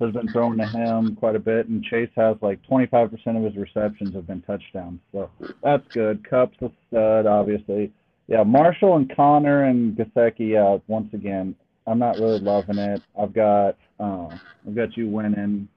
has 0.00 0.12
been 0.12 0.28
thrown 0.28 0.58
to 0.58 0.66
him 0.66 1.16
quite 1.16 1.36
a 1.36 1.40
bit, 1.40 1.68
and 1.68 1.82
Chase 1.82 2.10
has 2.16 2.36
like 2.42 2.60
25% 2.68 3.12
of 3.36 3.42
his 3.42 3.56
receptions 3.56 4.14
have 4.14 4.26
been 4.26 4.42
touchdowns. 4.42 5.00
So 5.12 5.30
that's 5.62 5.86
good. 5.88 6.28
Kupp's 6.28 6.60
a 6.60 6.70
stud, 6.88 7.26
obviously. 7.26 7.92
Yeah, 8.28 8.42
Marshall 8.42 8.96
and 8.96 9.14
Conner 9.14 9.64
and 9.64 9.96
Gesicki, 9.96 10.50
yeah, 10.50 10.78
once 10.88 11.12
again, 11.14 11.54
I'm 11.86 11.98
not 11.98 12.18
really 12.18 12.40
loving 12.40 12.78
it. 12.78 13.00
I've 13.18 13.32
got 13.32 13.76
uh, 14.00 14.28
I've 14.66 14.74
got 14.74 14.96
you 14.96 15.08
winning, 15.08 15.68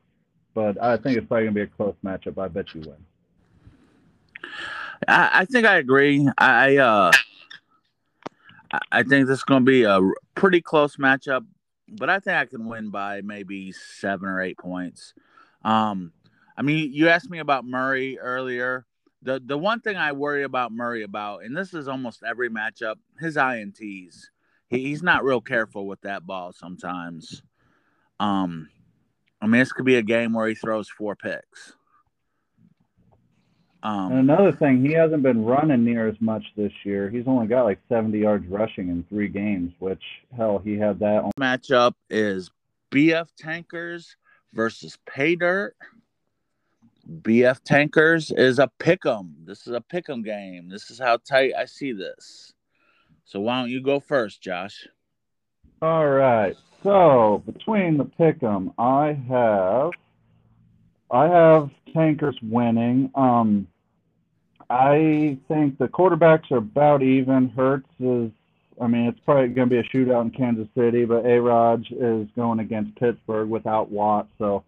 but 0.55 0.81
I 0.81 0.97
think 0.97 1.17
it's 1.17 1.27
probably 1.27 1.45
gonna 1.45 1.55
be 1.55 1.61
a 1.61 1.67
close 1.67 1.95
matchup. 2.03 2.37
I 2.37 2.47
bet 2.47 2.73
you 2.73 2.81
win. 2.81 2.97
I, 5.07 5.29
I 5.33 5.45
think 5.45 5.67
I 5.67 5.77
agree. 5.77 6.27
I 6.37 6.77
uh, 6.77 7.11
I- 8.71 9.03
think 9.03 9.27
this 9.27 9.39
is 9.39 9.43
going 9.43 9.65
to 9.65 9.71
be 9.71 9.83
a 9.83 9.99
pretty 10.35 10.61
close 10.61 10.97
matchup, 10.97 11.45
but 11.87 12.09
I 12.09 12.19
think 12.19 12.37
I 12.37 12.45
can 12.45 12.67
win 12.67 12.89
by 12.89 13.21
maybe 13.21 13.71
seven 13.71 14.29
or 14.29 14.41
eight 14.41 14.57
points. 14.57 15.13
Um, 15.63 16.13
I 16.57 16.61
mean, 16.61 16.91
you 16.93 17.09
asked 17.09 17.29
me 17.29 17.39
about 17.39 17.65
Murray 17.65 18.19
earlier. 18.19 18.85
The 19.21 19.41
the 19.43 19.57
one 19.57 19.81
thing 19.81 19.97
I 19.97 20.13
worry 20.13 20.43
about 20.43 20.71
Murray 20.71 21.03
about, 21.03 21.43
and 21.43 21.55
this 21.55 21.73
is 21.73 21.87
almost 21.87 22.23
every 22.23 22.49
matchup, 22.49 22.95
his 23.19 23.35
ints. 23.35 24.25
He, 24.69 24.79
he's 24.79 25.03
not 25.03 25.23
real 25.23 25.41
careful 25.41 25.87
with 25.87 26.01
that 26.01 26.25
ball 26.25 26.53
sometimes. 26.53 27.41
Um, 28.19 28.69
I 29.41 29.47
mean, 29.47 29.59
this 29.59 29.71
could 29.73 29.85
be 29.85 29.95
a 29.95 30.01
game 30.01 30.33
where 30.33 30.47
he 30.47 30.55
throws 30.55 30.89
four 30.89 31.15
picks. 31.15 31.73
Um, 33.81 34.11
And 34.11 34.19
another 34.29 34.51
thing, 34.51 34.83
he 34.85 34.91
hasn't 34.93 35.23
been 35.23 35.45
running 35.45 35.85
near 35.85 36.07
as 36.07 36.19
much 36.19 36.43
this 36.57 36.71
year. 36.83 37.09
He's 37.09 37.27
only 37.27 37.47
got 37.47 37.63
like 37.63 37.79
70 37.87 38.19
yards 38.19 38.45
rushing 38.47 38.89
in 38.89 39.03
three 39.09 39.29
games, 39.29 39.71
which 39.79 40.03
hell, 40.35 40.59
he 40.59 40.77
had 40.77 40.99
that 40.99 41.23
on. 41.23 41.31
matchup 41.39 41.93
is 42.09 42.51
BF 42.91 43.27
Tankers 43.37 44.17
versus 44.53 44.97
Pay 45.05 45.35
Dirt. 45.35 45.75
BF 47.21 47.63
Tankers 47.63 48.31
is 48.31 48.59
a 48.59 48.69
pick'em. 48.79 49.31
This 49.45 49.65
is 49.65 49.73
a 49.73 49.81
pick'em 49.81 50.23
game. 50.23 50.69
This 50.69 50.91
is 50.91 50.99
how 50.99 51.17
tight 51.17 51.53
I 51.57 51.65
see 51.65 51.91
this. 51.93 52.53
So 53.25 53.39
why 53.39 53.61
don't 53.61 53.69
you 53.69 53.81
go 53.81 53.99
first, 53.99 54.41
Josh? 54.41 54.87
All 55.81 56.07
right. 56.07 56.55
So 56.83 57.41
between 57.45 57.97
the 57.97 58.05
pick'em, 58.05 58.73
I 58.77 59.13
have 59.29 59.91
I 61.11 61.27
have 61.27 61.69
Tankers 61.93 62.37
winning. 62.41 63.11
Um, 63.15 63.67
I 64.69 65.37
think 65.47 65.77
the 65.77 65.87
quarterbacks 65.87 66.51
are 66.51 66.57
about 66.57 67.01
even. 67.01 67.49
Hurts 67.49 67.89
is, 67.99 68.31
I 68.79 68.87
mean, 68.87 69.07
it's 69.07 69.19
probably 69.25 69.47
going 69.47 69.69
to 69.69 69.75
be 69.75 69.79
a 69.79 69.83
shootout 69.83 70.21
in 70.21 70.31
Kansas 70.31 70.67
City, 70.77 71.05
but 71.05 71.25
A. 71.25 71.41
Raj 71.41 71.91
is 71.91 72.27
going 72.35 72.59
against 72.59 72.95
Pittsburgh 72.95 73.49
without 73.49 73.89
Watt, 73.89 74.27
so 74.37 74.63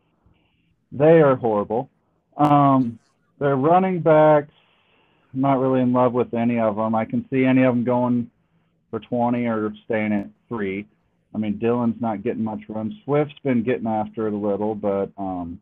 they 0.91 1.21
are 1.21 1.35
horrible. 1.35 1.89
Um, 2.37 2.97
their 3.39 3.55
running 3.55 3.99
backs, 3.99 4.53
I'm 5.33 5.41
not 5.41 5.59
really 5.59 5.81
in 5.81 5.93
love 5.93 6.13
with 6.13 6.33
any 6.33 6.59
of 6.59 6.75
them. 6.75 6.95
I 6.95 7.05
can 7.05 7.25
see 7.29 7.45
any 7.45 7.63
of 7.63 7.75
them 7.75 7.83
going 7.83 8.31
for 8.89 8.99
20 8.99 9.45
or 9.45 9.71
staying 9.85 10.13
at 10.13 10.27
three. 10.49 10.87
I 11.33 11.37
mean, 11.37 11.59
Dillon's 11.59 12.01
not 12.01 12.23
getting 12.23 12.43
much 12.43 12.61
run. 12.67 12.99
Swift's 13.05 13.39
been 13.43 13.63
getting 13.63 13.87
after 13.87 14.27
it 14.27 14.33
a 14.33 14.37
little, 14.37 14.75
but 14.75 15.11
um, 15.17 15.59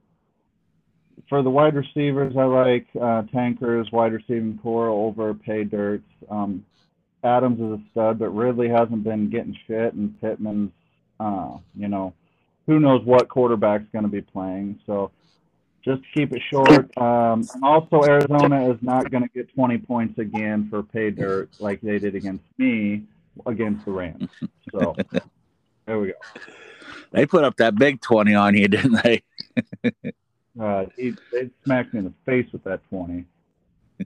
for 1.29 1.43
the 1.43 1.49
wide 1.49 1.75
receivers, 1.75 2.35
I 2.35 2.43
like 2.43 2.87
uh, 2.99 3.21
Tankers 3.31 3.87
wide 3.91 4.13
receiving 4.13 4.59
corps 4.61 4.89
over 4.89 5.33
Pay 5.33 5.63
Dirts. 5.63 6.03
Um, 6.29 6.65
Adams 7.23 7.59
is 7.59 7.79
a 7.79 7.91
stud, 7.91 8.19
but 8.19 8.29
Ridley 8.29 8.67
hasn't 8.67 9.03
been 9.03 9.29
getting 9.29 9.55
shit, 9.67 9.93
and 9.93 10.19
Pittman's, 10.19 10.71
uh, 11.19 11.57
you 11.75 11.87
know, 11.87 12.13
who 12.65 12.79
knows 12.79 13.05
what 13.05 13.29
quarterback's 13.29 13.85
going 13.91 14.03
to 14.03 14.09
be 14.09 14.21
playing. 14.21 14.79
So 14.85 15.11
just 15.83 16.01
keep 16.13 16.33
it 16.33 16.41
short. 16.49 16.97
Um, 16.97 17.47
and 17.53 17.63
also, 17.63 18.03
Arizona 18.03 18.71
is 18.71 18.77
not 18.81 19.11
going 19.11 19.23
to 19.23 19.29
get 19.29 19.53
20 19.53 19.77
points 19.79 20.17
again 20.17 20.67
for 20.69 20.83
Pay 20.83 21.11
Dirt 21.11 21.49
like 21.59 21.81
they 21.81 21.99
did 21.99 22.15
against 22.15 22.43
me 22.57 23.03
against 23.45 23.85
the 23.85 23.91
Rams. 23.91 24.29
So 24.71 24.95
there 25.85 25.99
we 25.99 26.07
go. 26.07 26.13
They 27.11 27.25
put 27.25 27.43
up 27.43 27.57
that 27.57 27.75
big 27.75 28.01
20 28.01 28.33
on 28.33 28.55
you, 28.55 28.67
didn't 28.67 29.01
they? 29.03 29.23
Uh, 30.59 30.85
he, 30.97 31.13
they 31.31 31.49
smacked 31.63 31.93
me 31.93 31.99
in 31.99 32.05
the 32.05 32.13
face 32.25 32.51
with 32.51 32.63
that 32.65 32.81
20. 32.89 33.25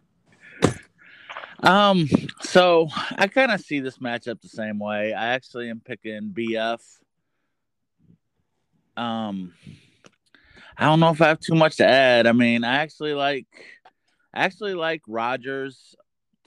Um, 1.63 2.09
so 2.41 2.89
I 3.15 3.27
kind 3.27 3.49
of 3.49 3.61
see 3.61 3.79
this 3.79 3.97
matchup 3.97 4.41
the 4.41 4.49
same 4.49 4.79
way. 4.79 5.13
I 5.13 5.27
actually 5.27 5.69
am 5.69 5.79
picking 5.79 6.33
BF. 6.33 6.81
Um, 8.97 9.53
I 10.77 10.85
don't 10.85 10.99
know 10.99 11.11
if 11.11 11.21
I 11.21 11.29
have 11.29 11.39
too 11.39 11.55
much 11.55 11.77
to 11.77 11.87
add. 11.87 12.27
I 12.27 12.33
mean, 12.33 12.65
I 12.65 12.75
actually 12.81 13.13
like, 13.13 13.47
I 14.33 14.43
actually 14.43 14.73
like 14.73 15.03
Rodgers 15.07 15.95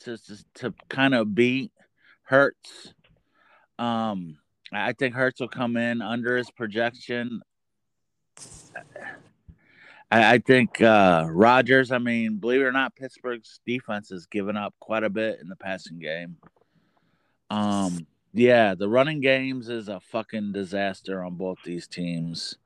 to 0.01 0.19
to, 0.19 0.45
to 0.57 0.75
kind 0.91 1.15
of 1.15 1.35
beat 1.35 1.73
Hurts. 2.25 2.93
Um, 3.79 4.37
I 4.71 4.93
think 4.93 5.15
Hurts 5.15 5.41
will 5.41 5.49
come 5.49 5.79
in 5.79 6.03
under 6.03 6.37
his 6.37 6.51
projection. 6.51 7.41
I, 10.11 10.35
I 10.35 10.39
think 10.39 10.81
uh. 10.81 11.29
I 11.29 11.99
mean, 11.99 12.37
believe 12.39 12.61
it 12.61 12.65
or 12.65 12.73
not, 12.73 12.95
Pittsburgh's 12.97 13.61
defense 13.67 14.11
has 14.11 14.27
given 14.27 14.57
up 14.57 14.75
quite 14.81 15.05
a 15.05 15.11
bit 15.11 15.41
in 15.41 15.49
the 15.49 15.57
passing 15.57 15.99
game. 15.99 16.37
Um, 17.51 18.07
yeah, 18.33 18.75
the 18.75 18.89
running 18.89 19.21
games 19.21 19.69
is 19.69 19.89
a 19.89 20.01
fucking 20.01 20.53
disaster 20.53 21.25
on 21.25 21.37
both 21.37 21.59
these 21.65 21.87
teams. 21.87 22.57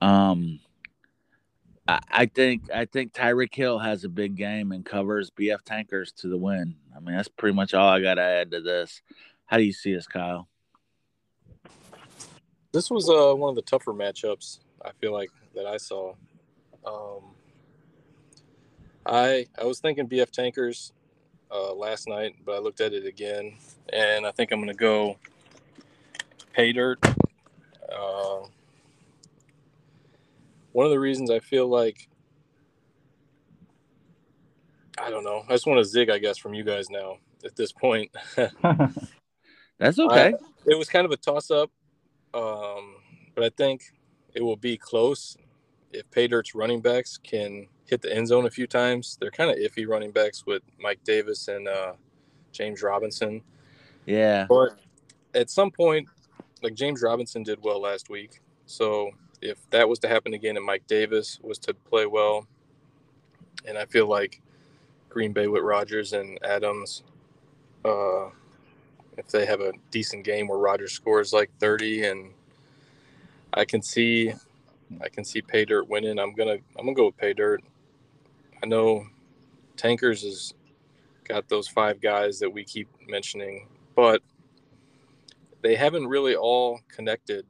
Um, 0.00 0.60
I, 1.86 2.00
I 2.10 2.26
think 2.26 2.70
I 2.72 2.86
think 2.86 3.12
Tyreek 3.12 3.54
Hill 3.54 3.78
has 3.78 4.04
a 4.04 4.08
big 4.08 4.36
game 4.36 4.72
and 4.72 4.84
covers 4.84 5.30
BF 5.30 5.62
Tankers 5.64 6.12
to 6.12 6.28
the 6.28 6.38
win. 6.38 6.76
I 6.96 7.00
mean, 7.00 7.16
that's 7.16 7.28
pretty 7.28 7.54
much 7.54 7.74
all 7.74 7.88
I 7.88 8.00
got 8.00 8.14
to 8.14 8.22
add 8.22 8.50
to 8.52 8.60
this. 8.60 9.02
How 9.46 9.58
do 9.58 9.62
you 9.62 9.72
see 9.72 9.94
this, 9.94 10.06
Kyle? 10.06 10.48
This 12.72 12.90
was 12.90 13.08
uh, 13.08 13.34
one 13.34 13.50
of 13.50 13.56
the 13.56 13.62
tougher 13.62 13.92
matchups 13.92 14.58
I 14.84 14.90
feel 15.00 15.12
like 15.12 15.30
that 15.54 15.66
I 15.66 15.76
saw. 15.76 16.14
Um, 16.86 17.34
I 19.06 19.46
I 19.60 19.64
was 19.64 19.80
thinking 19.80 20.08
BF 20.08 20.30
Tankers 20.30 20.92
uh, 21.50 21.74
last 21.74 22.08
night, 22.08 22.36
but 22.44 22.52
I 22.52 22.58
looked 22.58 22.80
at 22.80 22.92
it 22.92 23.06
again, 23.06 23.54
and 23.92 24.26
I 24.26 24.30
think 24.30 24.50
I'm 24.50 24.58
going 24.58 24.68
to 24.68 24.74
go 24.74 25.16
Pay 26.52 26.72
Dirt. 26.72 26.98
Uh, 27.04 28.46
one 30.72 30.86
of 30.86 30.90
the 30.90 31.00
reasons 31.00 31.30
I 31.30 31.38
feel 31.38 31.68
like 31.68 32.08
I 34.98 35.10
don't 35.10 35.24
know. 35.24 35.44
I 35.48 35.52
just 35.52 35.66
want 35.66 35.78
to 35.78 35.84
zig, 35.84 36.10
I 36.10 36.18
guess, 36.18 36.38
from 36.38 36.54
you 36.54 36.64
guys 36.64 36.88
now 36.88 37.18
at 37.44 37.56
this 37.56 37.72
point. 37.72 38.10
That's 39.78 39.98
okay. 39.98 40.28
I, 40.28 40.34
it 40.66 40.78
was 40.78 40.88
kind 40.88 41.04
of 41.04 41.10
a 41.10 41.16
toss 41.16 41.50
up, 41.50 41.70
um, 42.32 42.94
but 43.34 43.44
I 43.44 43.50
think 43.50 43.82
it 44.34 44.42
will 44.42 44.56
be 44.56 44.76
close 44.76 45.36
if 45.94 46.10
Paydirt's 46.10 46.54
running 46.54 46.80
backs 46.80 47.16
can 47.16 47.68
hit 47.86 48.02
the 48.02 48.14
end 48.14 48.28
zone 48.28 48.46
a 48.46 48.50
few 48.50 48.66
times. 48.66 49.16
They're 49.20 49.30
kind 49.30 49.50
of 49.50 49.56
iffy 49.56 49.86
running 49.86 50.10
backs 50.10 50.44
with 50.46 50.62
Mike 50.80 51.00
Davis 51.04 51.48
and 51.48 51.68
uh, 51.68 51.92
James 52.52 52.82
Robinson. 52.82 53.42
Yeah. 54.06 54.46
But 54.48 54.78
at 55.34 55.50
some 55.50 55.70
point, 55.70 56.08
like 56.62 56.74
James 56.74 57.02
Robinson 57.02 57.42
did 57.42 57.58
well 57.62 57.80
last 57.80 58.08
week. 58.08 58.40
So 58.66 59.10
if 59.40 59.58
that 59.70 59.88
was 59.88 59.98
to 60.00 60.08
happen 60.08 60.34
again 60.34 60.56
and 60.56 60.64
Mike 60.64 60.86
Davis 60.86 61.38
was 61.42 61.58
to 61.60 61.74
play 61.74 62.06
well, 62.06 62.46
and 63.66 63.76
I 63.78 63.84
feel 63.86 64.08
like 64.08 64.40
Green 65.08 65.32
Bay 65.32 65.46
with 65.46 65.62
Rodgers 65.62 66.12
and 66.12 66.38
Adams, 66.44 67.02
uh, 67.84 68.26
if 69.16 69.28
they 69.30 69.46
have 69.46 69.60
a 69.60 69.72
decent 69.90 70.24
game 70.24 70.48
where 70.48 70.58
Rodgers 70.58 70.92
scores 70.92 71.32
like 71.32 71.50
30 71.60 72.04
and 72.06 72.30
I 73.52 73.64
can 73.64 73.82
see 73.82 74.32
I 75.00 75.08
can 75.08 75.24
see 75.24 75.42
Pay 75.42 75.64
Dirt 75.64 75.88
winning. 75.88 76.18
I'm 76.18 76.34
gonna 76.34 76.56
I'm 76.78 76.84
gonna 76.84 76.94
go 76.94 77.06
with 77.06 77.16
Pay 77.16 77.34
Dirt. 77.34 77.62
I 78.62 78.66
know 78.66 79.06
Tankers 79.76 80.22
has 80.22 80.54
got 81.24 81.48
those 81.48 81.68
five 81.68 82.00
guys 82.00 82.38
that 82.38 82.50
we 82.50 82.64
keep 82.64 82.88
mentioning, 83.08 83.68
but 83.94 84.22
they 85.62 85.74
haven't 85.74 86.06
really 86.06 86.36
all 86.36 86.80
connected 86.88 87.46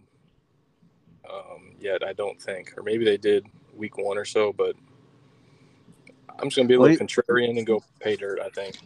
um, 1.29 1.73
yet. 1.79 2.05
I 2.05 2.13
don't 2.13 2.41
think, 2.41 2.73
or 2.77 2.83
maybe 2.83 3.05
they 3.05 3.17
did 3.17 3.47
week 3.75 3.99
one 3.99 4.19
or 4.19 4.25
so. 4.25 4.53
But 4.53 4.77
I'm 6.39 6.49
just 6.49 6.57
gonna 6.57 6.69
be 6.69 6.75
a 6.75 6.81
little 6.81 6.97
contrarian 6.97 7.59
and 7.59 7.67
go 7.67 7.83
Pay 8.01 8.17
Dirt. 8.17 8.41
I 8.41 8.49
think. 8.51 8.79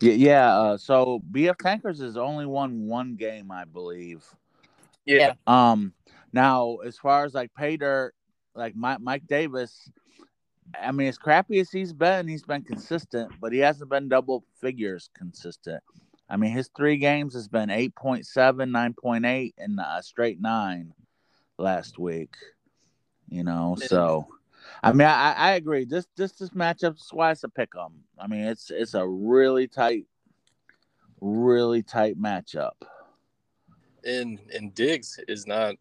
Yeah, 0.00 0.12
yeah. 0.12 0.58
Uh, 0.58 0.76
so 0.76 1.22
BF 1.32 1.56
Tankers 1.58 2.00
has 2.00 2.16
only 2.16 2.46
won 2.46 2.86
one 2.86 3.14
game, 3.16 3.50
I 3.50 3.64
believe. 3.64 4.24
Yeah. 5.06 5.34
Um. 5.46 5.92
Now, 6.34 6.78
as 6.84 6.98
far 6.98 7.24
as 7.24 7.32
like 7.32 7.54
pay 7.54 7.76
dirt, 7.76 8.12
like 8.56 8.74
Mike, 8.74 9.00
Mike 9.00 9.26
Davis, 9.28 9.88
I 10.78 10.90
mean, 10.90 11.06
as 11.06 11.16
crappy 11.16 11.60
as 11.60 11.70
he's 11.70 11.92
been, 11.92 12.26
he's 12.26 12.42
been 12.42 12.64
consistent, 12.64 13.30
but 13.40 13.52
he 13.52 13.60
hasn't 13.60 13.88
been 13.88 14.08
double 14.08 14.44
figures 14.60 15.08
consistent. 15.16 15.80
I 16.28 16.36
mean, 16.36 16.50
his 16.50 16.68
three 16.76 16.96
games 16.96 17.34
has 17.34 17.46
been 17.46 17.68
8.7, 17.68 18.24
9.8, 18.26 19.52
and 19.58 19.78
a 19.78 20.02
straight 20.02 20.40
nine 20.40 20.92
last 21.56 22.00
week. 22.00 22.34
You 23.28 23.44
know, 23.44 23.76
so 23.78 24.26
I 24.82 24.92
mean, 24.92 25.06
I, 25.06 25.34
I 25.34 25.52
agree. 25.52 25.84
This 25.84 26.08
this 26.16 26.32
this 26.32 26.50
matchup 26.50 26.96
is 26.96 27.10
why 27.12 27.30
it's 27.30 27.44
a 27.44 27.48
pick 27.48 27.70
'em. 27.80 27.92
I 28.18 28.26
mean, 28.26 28.40
it's 28.40 28.72
it's 28.72 28.94
a 28.94 29.06
really 29.06 29.68
tight, 29.68 30.06
really 31.20 31.84
tight 31.84 32.20
matchup. 32.20 32.72
And 34.04 34.40
and 34.52 34.74
Diggs 34.74 35.20
is 35.28 35.46
not 35.46 35.76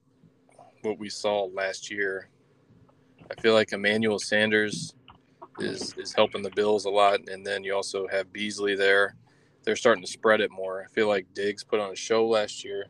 what 0.83 0.99
we 0.99 1.09
saw 1.09 1.45
last 1.53 1.89
year. 1.89 2.29
I 3.29 3.41
feel 3.41 3.53
like 3.53 3.71
Emmanuel 3.71 4.19
Sanders 4.19 4.93
is 5.59 5.93
is 5.97 6.13
helping 6.13 6.41
the 6.41 6.49
Bills 6.51 6.85
a 6.85 6.89
lot, 6.89 7.27
and 7.29 7.45
then 7.45 7.63
you 7.63 7.75
also 7.75 8.07
have 8.07 8.33
Beasley 8.33 8.75
there. 8.75 9.15
They're 9.63 9.75
starting 9.75 10.03
to 10.03 10.11
spread 10.11 10.41
it 10.41 10.51
more. 10.51 10.83
I 10.83 10.93
feel 10.93 11.07
like 11.07 11.33
Diggs 11.33 11.63
put 11.63 11.79
on 11.79 11.91
a 11.91 11.95
show 11.95 12.27
last 12.27 12.63
year, 12.63 12.87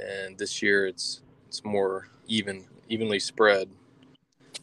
and 0.00 0.38
this 0.38 0.62
year 0.62 0.86
it's 0.86 1.22
it's 1.48 1.64
more 1.64 2.08
even 2.26 2.66
evenly 2.88 3.18
spread. 3.18 3.68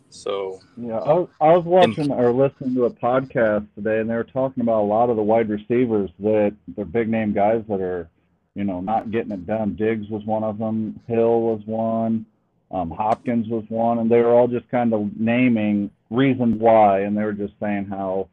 So 0.09 0.59
yeah, 0.75 0.97
I 0.97 1.13
was, 1.13 1.29
I 1.39 1.55
was 1.55 1.65
watching 1.65 2.11
or 2.11 2.33
listening 2.33 2.73
to 2.75 2.85
a 2.85 2.89
podcast 2.89 3.67
today, 3.75 3.99
and 3.99 4.09
they 4.09 4.15
were 4.15 4.23
talking 4.23 4.61
about 4.61 4.81
a 4.81 4.87
lot 4.87 5.09
of 5.09 5.15
the 5.15 5.21
wide 5.21 5.49
receivers 5.49 6.09
that 6.19 6.55
they're 6.69 6.85
big 6.85 7.09
name 7.09 7.31
guys 7.31 7.63
that 7.69 7.79
are, 7.79 8.09
you 8.55 8.63
know, 8.63 8.81
not 8.81 9.11
getting 9.11 9.31
it 9.31 9.45
done. 9.45 9.75
Diggs 9.75 10.09
was 10.09 10.25
one 10.25 10.43
of 10.43 10.57
them. 10.57 10.99
Hill 11.07 11.41
was 11.41 11.61
one. 11.65 12.25
Um, 12.71 12.91
Hopkins 12.91 13.47
was 13.47 13.63
one, 13.69 13.99
and 13.99 14.09
they 14.09 14.19
were 14.19 14.31
all 14.31 14.47
just 14.47 14.69
kind 14.69 14.93
of 14.93 15.19
naming 15.19 15.89
reasons 16.09 16.59
why, 16.59 17.01
and 17.01 17.17
they 17.17 17.23
were 17.23 17.33
just 17.33 17.53
saying 17.59 17.85
how 17.85 18.29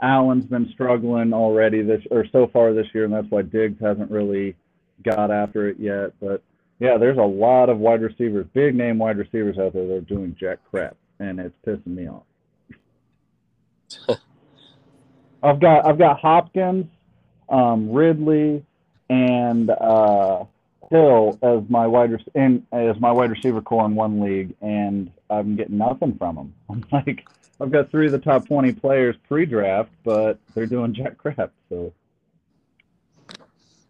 Allen's 0.00 0.46
been 0.46 0.70
struggling 0.72 1.32
already 1.32 1.82
this 1.82 2.02
or 2.10 2.24
so 2.30 2.46
far 2.46 2.72
this 2.72 2.86
year, 2.94 3.04
and 3.04 3.12
that's 3.12 3.30
why 3.30 3.42
Diggs 3.42 3.80
hasn't 3.80 4.10
really 4.10 4.54
got 5.02 5.30
after 5.30 5.68
it 5.68 5.78
yet. 5.78 6.12
But 6.20 6.42
yeah, 6.78 6.96
there's 6.98 7.18
a 7.18 7.22
lot 7.22 7.68
of 7.68 7.78
wide 7.78 8.00
receivers, 8.00 8.46
big 8.54 8.74
name 8.74 8.98
wide 8.98 9.18
receivers 9.18 9.58
out 9.58 9.72
there 9.72 9.86
that 9.86 9.94
are 9.94 10.00
doing 10.00 10.36
jack 10.38 10.58
crap, 10.70 10.96
and 11.18 11.40
it's 11.40 11.54
pissing 11.66 11.86
me 11.86 12.08
off. 12.08 12.22
I've 15.42 15.60
got 15.60 15.86
I've 15.86 15.98
got 15.98 16.20
Hopkins, 16.20 16.86
um, 17.48 17.90
Ridley, 17.92 18.64
and 19.08 19.70
uh, 19.70 20.44
Hill 20.90 21.38
as 21.42 21.62
my 21.68 21.86
wide 21.86 22.12
rec- 22.12 22.22
and 22.34 22.66
as 22.72 22.98
my 23.00 23.12
wide 23.12 23.30
receiver 23.30 23.60
corps 23.62 23.86
in 23.86 23.94
one 23.94 24.20
league, 24.20 24.54
and 24.60 25.10
I'm 25.30 25.54
getting 25.56 25.78
nothing 25.78 26.16
from 26.18 26.36
them. 26.36 26.54
I'm 26.70 26.84
like, 26.92 27.26
I've 27.60 27.70
got 27.70 27.90
three 27.90 28.06
of 28.06 28.12
the 28.12 28.18
top 28.18 28.46
20 28.48 28.72
players 28.72 29.16
pre-draft, 29.28 29.90
but 30.04 30.38
they're 30.54 30.66
doing 30.66 30.92
jack 30.94 31.16
crap. 31.18 31.52
So 31.68 31.92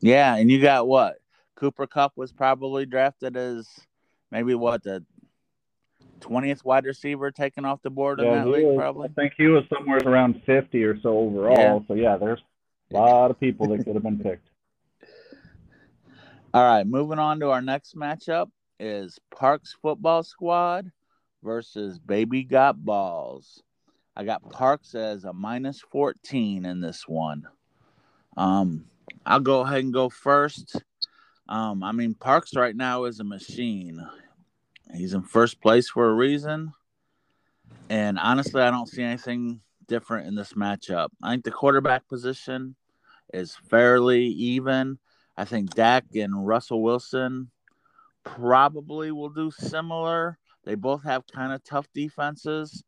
Yeah, 0.01 0.37
and 0.37 0.51
you 0.51 0.61
got 0.61 0.87
what? 0.87 1.17
Cooper 1.57 1.87
Kupp 1.87 2.13
was 2.17 2.33
probably 2.33 2.85
drafted 2.87 3.37
as 3.37 3.69
maybe 4.31 4.55
what 4.55 4.83
the 4.83 5.05
twentieth 6.21 6.65
wide 6.65 6.85
receiver 6.85 7.31
taken 7.31 7.65
off 7.65 7.81
the 7.83 7.91
board 7.91 8.21
in 8.21 8.27
that 8.31 8.47
league, 8.47 8.67
was- 8.67 8.77
probably. 8.77 9.09
I 9.09 9.13
think 9.13 9.33
he 9.39 9.47
was 9.47 9.65
somewhere 9.75 10.01
around 10.05 10.43
50 10.45 10.85
or 10.85 11.01
so 11.01 11.17
overall. 11.17 11.57
Yeah. 11.57 11.79
So 11.89 11.95
yeah, 11.95 12.17
there's 12.19 12.41
a 12.93 12.97
lot 12.99 13.31
of 13.31 13.41
people 13.41 13.69
that 13.69 13.85
could 13.85 13.95
have 13.95 14.03
been 14.03 14.19
picked. 14.19 14.49
All 16.53 16.65
right, 16.65 16.85
moving 16.85 17.21
on 17.21 17.39
to 17.41 17.51
our 17.51 17.63
next 17.63 17.95
matchup 17.95 18.51
is 18.81 19.21
Parks 19.31 19.77
Football 19.81 20.25
Squad 20.25 20.91
versus 21.45 22.01
Baby 22.01 22.43
Got 22.43 22.85
Balls. 22.85 23.63
I 24.17 24.25
got 24.25 24.51
Parks 24.51 24.97
as 24.97 25.23
a 25.23 25.33
minus 25.33 25.81
14 25.93 26.65
in 26.65 26.81
this 26.81 27.07
one. 27.07 27.47
Um, 28.37 28.87
I'll 29.25 29.39
go 29.39 29.61
ahead 29.61 29.85
and 29.85 29.93
go 29.93 30.09
first. 30.09 30.83
Um, 31.49 31.85
I 31.85 31.93
mean, 31.93 32.15
Parks 32.15 32.57
right 32.57 32.75
now 32.75 33.05
is 33.05 33.21
a 33.21 33.25
machine. 33.25 34.05
He's 34.93 35.15
in 35.15 35.23
first 35.23 35.61
place 35.61 35.89
for 35.89 36.11
a 36.11 36.15
reason. 36.15 36.73
And 37.89 38.19
honestly, 38.19 38.61
I 38.61 38.73
don't 38.73 38.89
see 38.89 39.05
anything 39.05 39.61
different 39.87 40.27
in 40.27 40.35
this 40.35 40.55
matchup. 40.55 41.11
I 41.23 41.31
think 41.31 41.45
the 41.45 41.53
quarterback 41.53 42.09
position 42.09 42.75
is 43.33 43.55
fairly 43.55 44.25
even. 44.25 44.99
I 45.37 45.45
think 45.45 45.75
Dak 45.75 46.05
and 46.15 46.47
Russell 46.47 46.83
Wilson 46.83 47.51
probably 48.25 49.11
will 49.13 49.31
do 49.31 49.51
similar. 49.51 50.39
They 50.65 50.75
both 50.75 51.03
have 51.05 51.27
kind 51.27 51.53
of 51.53 51.65
tough 51.65 51.89
defenses, 51.95 52.85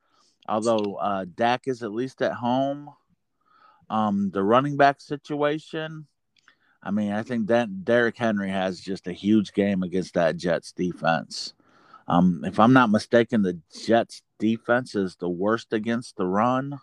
although 0.48 0.96
uh, 0.96 1.24
Dak 1.34 1.62
is 1.66 1.82
at 1.82 1.92
least 1.92 2.22
at 2.22 2.34
home. 2.34 2.90
Um, 3.88 4.30
the 4.30 4.42
running 4.42 4.76
back 4.76 5.00
situation, 5.00 6.06
I 6.82 6.90
mean, 6.90 7.12
I 7.12 7.22
think 7.22 7.46
that 7.48 7.84
Derrick 7.84 8.16
Henry 8.16 8.50
has 8.50 8.80
just 8.80 9.06
a 9.06 9.12
huge 9.12 9.52
game 9.52 9.82
against 9.82 10.14
that 10.14 10.36
Jets 10.36 10.72
defense. 10.72 11.54
Um, 12.08 12.42
if 12.44 12.58
I'm 12.58 12.72
not 12.72 12.90
mistaken, 12.90 13.42
the 13.42 13.58
Jets 13.84 14.22
defense 14.38 14.94
is 14.94 15.16
the 15.16 15.28
worst 15.28 15.72
against 15.72 16.16
the 16.16 16.26
run. 16.26 16.78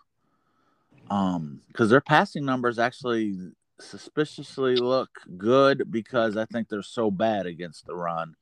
Um, 1.10 1.60
because 1.68 1.90
their 1.90 2.00
passing 2.00 2.44
numbers 2.44 2.78
actually 2.78 3.36
suspiciously 3.80 4.76
look 4.76 5.10
good 5.36 5.90
because 5.90 6.36
I 6.36 6.44
think 6.44 6.68
they're 6.68 6.82
so 6.82 7.10
bad 7.10 7.46
against 7.46 7.86
the 7.86 7.94
run. 7.94 8.36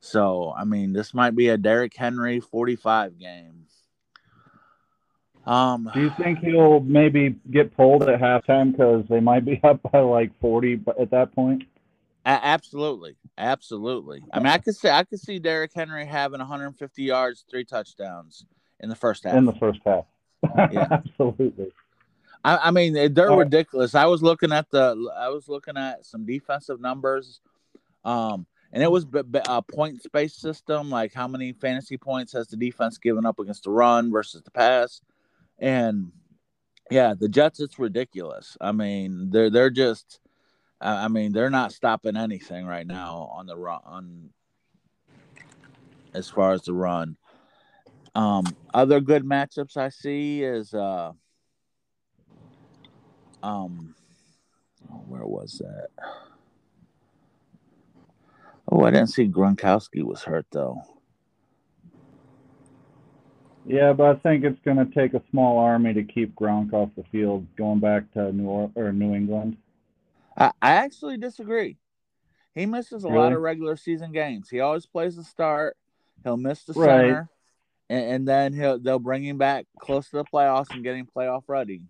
So, 0.00 0.52
I 0.56 0.64
mean, 0.64 0.92
this 0.92 1.14
might 1.14 1.34
be 1.34 1.48
a 1.48 1.56
Derrick 1.56 1.96
Henry 1.96 2.40
45 2.40 3.18
game. 3.18 3.66
Um, 5.46 5.90
Do 5.92 6.00
you 6.00 6.10
think 6.18 6.38
he'll 6.38 6.80
maybe 6.80 7.36
get 7.50 7.76
pulled 7.76 8.02
at 8.08 8.20
halftime 8.20 8.72
because 8.72 9.04
they 9.08 9.20
might 9.20 9.44
be 9.44 9.60
up 9.64 9.80
by 9.90 10.00
like 10.00 10.38
40 10.40 10.76
b- 10.76 10.92
at 10.98 11.10
that 11.10 11.34
point? 11.34 11.64
absolutely, 12.26 13.16
absolutely. 13.36 14.22
I 14.32 14.38
mean, 14.38 14.46
I 14.46 14.58
could 14.58 14.74
say 14.74 14.90
I 14.90 15.04
could 15.04 15.20
see 15.20 15.38
Derrick 15.38 15.72
Henry 15.74 16.06
having 16.06 16.38
150 16.38 17.02
yards, 17.02 17.44
three 17.50 17.64
touchdowns 17.64 18.46
in 18.80 18.88
the 18.88 18.96
first 18.96 19.24
half. 19.24 19.34
In 19.34 19.44
the 19.44 19.52
first 19.52 19.80
half. 19.84 20.04
Yeah. 20.70 20.86
Absolutely. 20.90 21.72
I, 22.44 22.68
I 22.68 22.70
mean, 22.70 22.92
they- 22.92 23.08
they're 23.08 23.30
Oh. 23.30 23.38
ridiculous. 23.38 23.94
I 23.94 24.06
was 24.06 24.22
looking 24.22 24.52
at 24.52 24.70
the, 24.70 24.96
I 25.16 25.28
was 25.28 25.48
looking 25.48 25.76
at 25.76 26.04
some 26.04 26.26
defensive 26.26 26.80
numbers, 26.80 27.40
um, 28.04 28.46
and 28.72 28.82
it 28.82 28.90
was 28.90 29.04
b- 29.04 29.22
b- 29.22 29.40
a 29.48 29.62
point 29.62 30.02
space 30.02 30.34
system, 30.34 30.90
like 30.90 31.14
how 31.14 31.26
many 31.26 31.52
fantasy 31.52 31.96
points 31.96 32.32
has 32.32 32.48
the 32.48 32.56
defense 32.56 32.98
given 32.98 33.24
up 33.24 33.38
against 33.38 33.64
the 33.64 33.70
run 33.70 34.10
versus 34.12 34.42
the 34.42 34.50
pass, 34.50 35.00
and 35.58 36.12
yeah, 36.90 37.14
the 37.18 37.28
Jets, 37.30 37.60
it's 37.60 37.78
ridiculous. 37.78 38.58
I 38.60 38.72
mean, 38.72 39.30
they're 39.30 39.48
they're 39.48 39.70
just, 39.70 40.20
I 40.82 41.06
I 41.06 41.08
mean, 41.08 41.32
they're 41.32 41.48
not 41.50 41.72
stopping 41.72 42.16
anything 42.16 42.66
right 42.66 42.86
now 42.86 43.30
on 43.32 43.46
the 43.46 43.56
run 43.56 43.80
on 43.86 44.30
as 46.12 46.28
far 46.28 46.52
as 46.52 46.62
the 46.62 46.74
run. 46.74 47.16
Um, 48.14 48.44
other 48.74 49.00
good 49.00 49.24
matchups 49.24 49.76
I 49.78 49.88
see 49.88 50.42
is 50.42 50.74
uh 50.74 51.12
um 53.44 53.94
oh, 54.90 55.02
where 55.06 55.26
was 55.26 55.60
that? 55.62 55.88
Oh, 58.66 58.82
I 58.84 58.90
didn't 58.90 59.08
see 59.08 59.28
Gronkowski 59.28 60.02
was 60.02 60.22
hurt 60.22 60.46
though. 60.50 60.82
Yeah, 63.66 63.92
but 63.92 64.04
I 64.04 64.14
think 64.20 64.44
it's 64.44 64.58
going 64.64 64.76
to 64.76 64.86
take 64.86 65.14
a 65.14 65.22
small 65.30 65.58
army 65.58 65.94
to 65.94 66.02
keep 66.02 66.34
Gronk 66.34 66.72
off 66.72 66.90
the 66.96 67.04
field 67.10 67.46
going 67.56 67.80
back 67.80 68.10
to 68.12 68.30
New 68.32 68.46
or-, 68.46 68.70
or 68.74 68.92
New 68.92 69.14
England. 69.14 69.56
I, 70.36 70.52
I 70.60 70.72
actually 70.72 71.16
disagree. 71.16 71.78
He 72.54 72.66
misses 72.66 73.04
a 73.04 73.08
lot 73.08 73.32
of 73.32 73.40
regular 73.40 73.76
season 73.76 74.12
games. 74.12 74.48
He 74.50 74.60
always 74.60 74.86
plays 74.86 75.16
the 75.16 75.24
start. 75.24 75.76
He'll 76.22 76.36
miss 76.36 76.64
the 76.64 76.74
Right. 76.74 77.06
center, 77.06 77.28
and, 77.90 78.04
and 78.04 78.28
then 78.28 78.52
he'll 78.52 78.78
they'll 78.78 78.98
bring 78.98 79.24
him 79.24 79.38
back 79.38 79.66
close 79.78 80.08
to 80.10 80.16
the 80.16 80.24
playoffs 80.24 80.70
and 80.72 80.84
get 80.84 80.96
him 80.96 81.08
playoff 81.14 81.42
ready. 81.48 81.82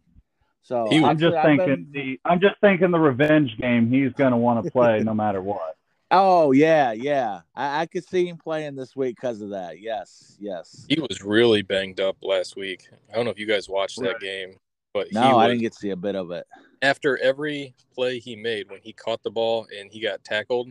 So 0.65 0.87
He 0.89 0.99
was- 1.01 1.11
I'm 1.11 1.19
just 1.19 1.37
I've 1.37 1.45
thinking 1.45 1.67
been- 1.85 1.93
the 1.93 2.21
I'm 2.25 2.41
just 2.41 2.59
thinking 2.61 2.91
the 2.91 2.99
revenge 2.99 3.57
game 3.59 3.89
he's 3.91 4.13
going 4.15 4.31
to 4.33 4.37
want 4.37 4.65
to 4.65 4.71
play 4.71 5.01
no 5.01 5.15
matter 5.15 5.41
what. 5.41 5.77
Oh 6.11 6.53
yeah, 6.53 6.93
yeah. 6.93 7.41
I, 7.57 7.81
I 7.81 7.87
could 7.87 8.07
see 8.07 8.29
him 8.29 8.37
playing 8.37 8.77
this 8.77 8.95
week 8.95 9.17
because 9.17 9.41
of 9.41 9.51
that. 9.51 9.81
Yes, 9.81 10.37
yes. 10.39 10.87
He 10.89 11.01
was 11.01 11.23
really 11.23 11.63
banged 11.63 11.99
up 11.99 12.17
last 12.23 12.57
week. 12.57 12.87
I 13.11 13.17
don't 13.17 13.25
know 13.25 13.33
if 13.33 13.39
you 13.39 13.47
guys 13.47 13.69
watched 13.69 14.01
that 14.03 14.21
game, 14.21 14.55
but 14.93 15.09
he 15.09 15.15
No, 15.15 15.23
I 15.23 15.33
was, 15.35 15.49
didn't 15.49 15.63
get 15.63 15.73
to 15.73 15.79
see 15.79 15.91
a 15.91 15.97
bit 15.97 16.15
of 16.15 16.31
it. 16.31 16.47
after 16.83 17.19
every 17.19 17.75
play 17.95 18.21
he 18.21 18.37
made 18.37 18.71
when 18.71 18.81
he 18.81 18.93
caught 18.93 19.25
the 19.25 19.31
ball 19.31 19.67
and 19.77 19.91
he 19.91 19.99
got 19.99 20.23
tackled, 20.23 20.69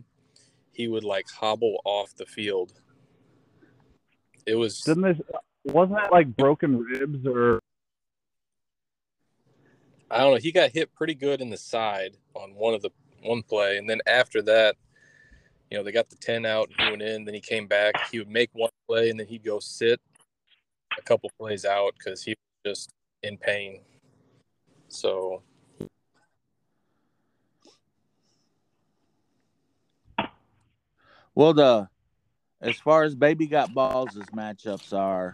he 0.71 0.87
would 0.87 1.03
like 1.03 1.25
hobble 1.29 1.81
off 1.83 2.15
the 2.15 2.27
field. 2.27 2.71
It 4.45 4.55
was 4.55 4.81
Didn't 4.81 5.03
this 5.03 5.17
wasn't 5.65 5.97
that 5.99 6.11
like 6.11 6.33
broken 6.37 6.77
ribs 6.79 7.25
or 7.27 7.59
I 10.13 10.19
don't 10.19 10.33
know. 10.33 10.39
He 10.39 10.51
got 10.51 10.69
hit 10.69 10.93
pretty 10.93 11.15
good 11.15 11.41
in 11.41 11.49
the 11.49 11.57
side 11.57 12.17
on 12.35 12.53
one 12.53 12.75
of 12.75 12.83
the 12.83 12.91
one 13.23 13.41
play, 13.41 13.77
and 13.77 13.89
then 13.89 13.99
after 14.05 14.43
that, 14.43 14.75
you 15.71 15.77
know, 15.77 15.83
they 15.83 15.91
got 15.91 16.09
the 16.09 16.15
ten 16.17 16.45
out. 16.45 16.69
He 16.77 16.89
went 16.89 17.01
in, 17.01 17.25
then 17.25 17.33
he 17.33 17.41
came 17.41 17.65
back. 17.65 17.95
He 18.11 18.19
would 18.19 18.29
make 18.29 18.51
one 18.53 18.69
play, 18.87 19.09
and 19.09 19.19
then 19.19 19.25
he'd 19.25 19.43
go 19.43 19.59
sit 19.59 19.99
a 20.97 21.01
couple 21.01 21.31
plays 21.39 21.65
out 21.65 21.95
because 21.97 22.21
he 22.23 22.35
was 22.63 22.75
just 22.75 22.89
in 23.23 23.37
pain. 23.37 23.81
So 24.87 25.41
Well, 31.33 31.55
the 31.55 31.89
as 32.61 32.77
far 32.77 33.03
as 33.03 33.15
baby 33.15 33.47
got 33.47 33.73
balls 33.73 34.15
as 34.15 34.25
matchups 34.27 34.93
are, 34.93 35.33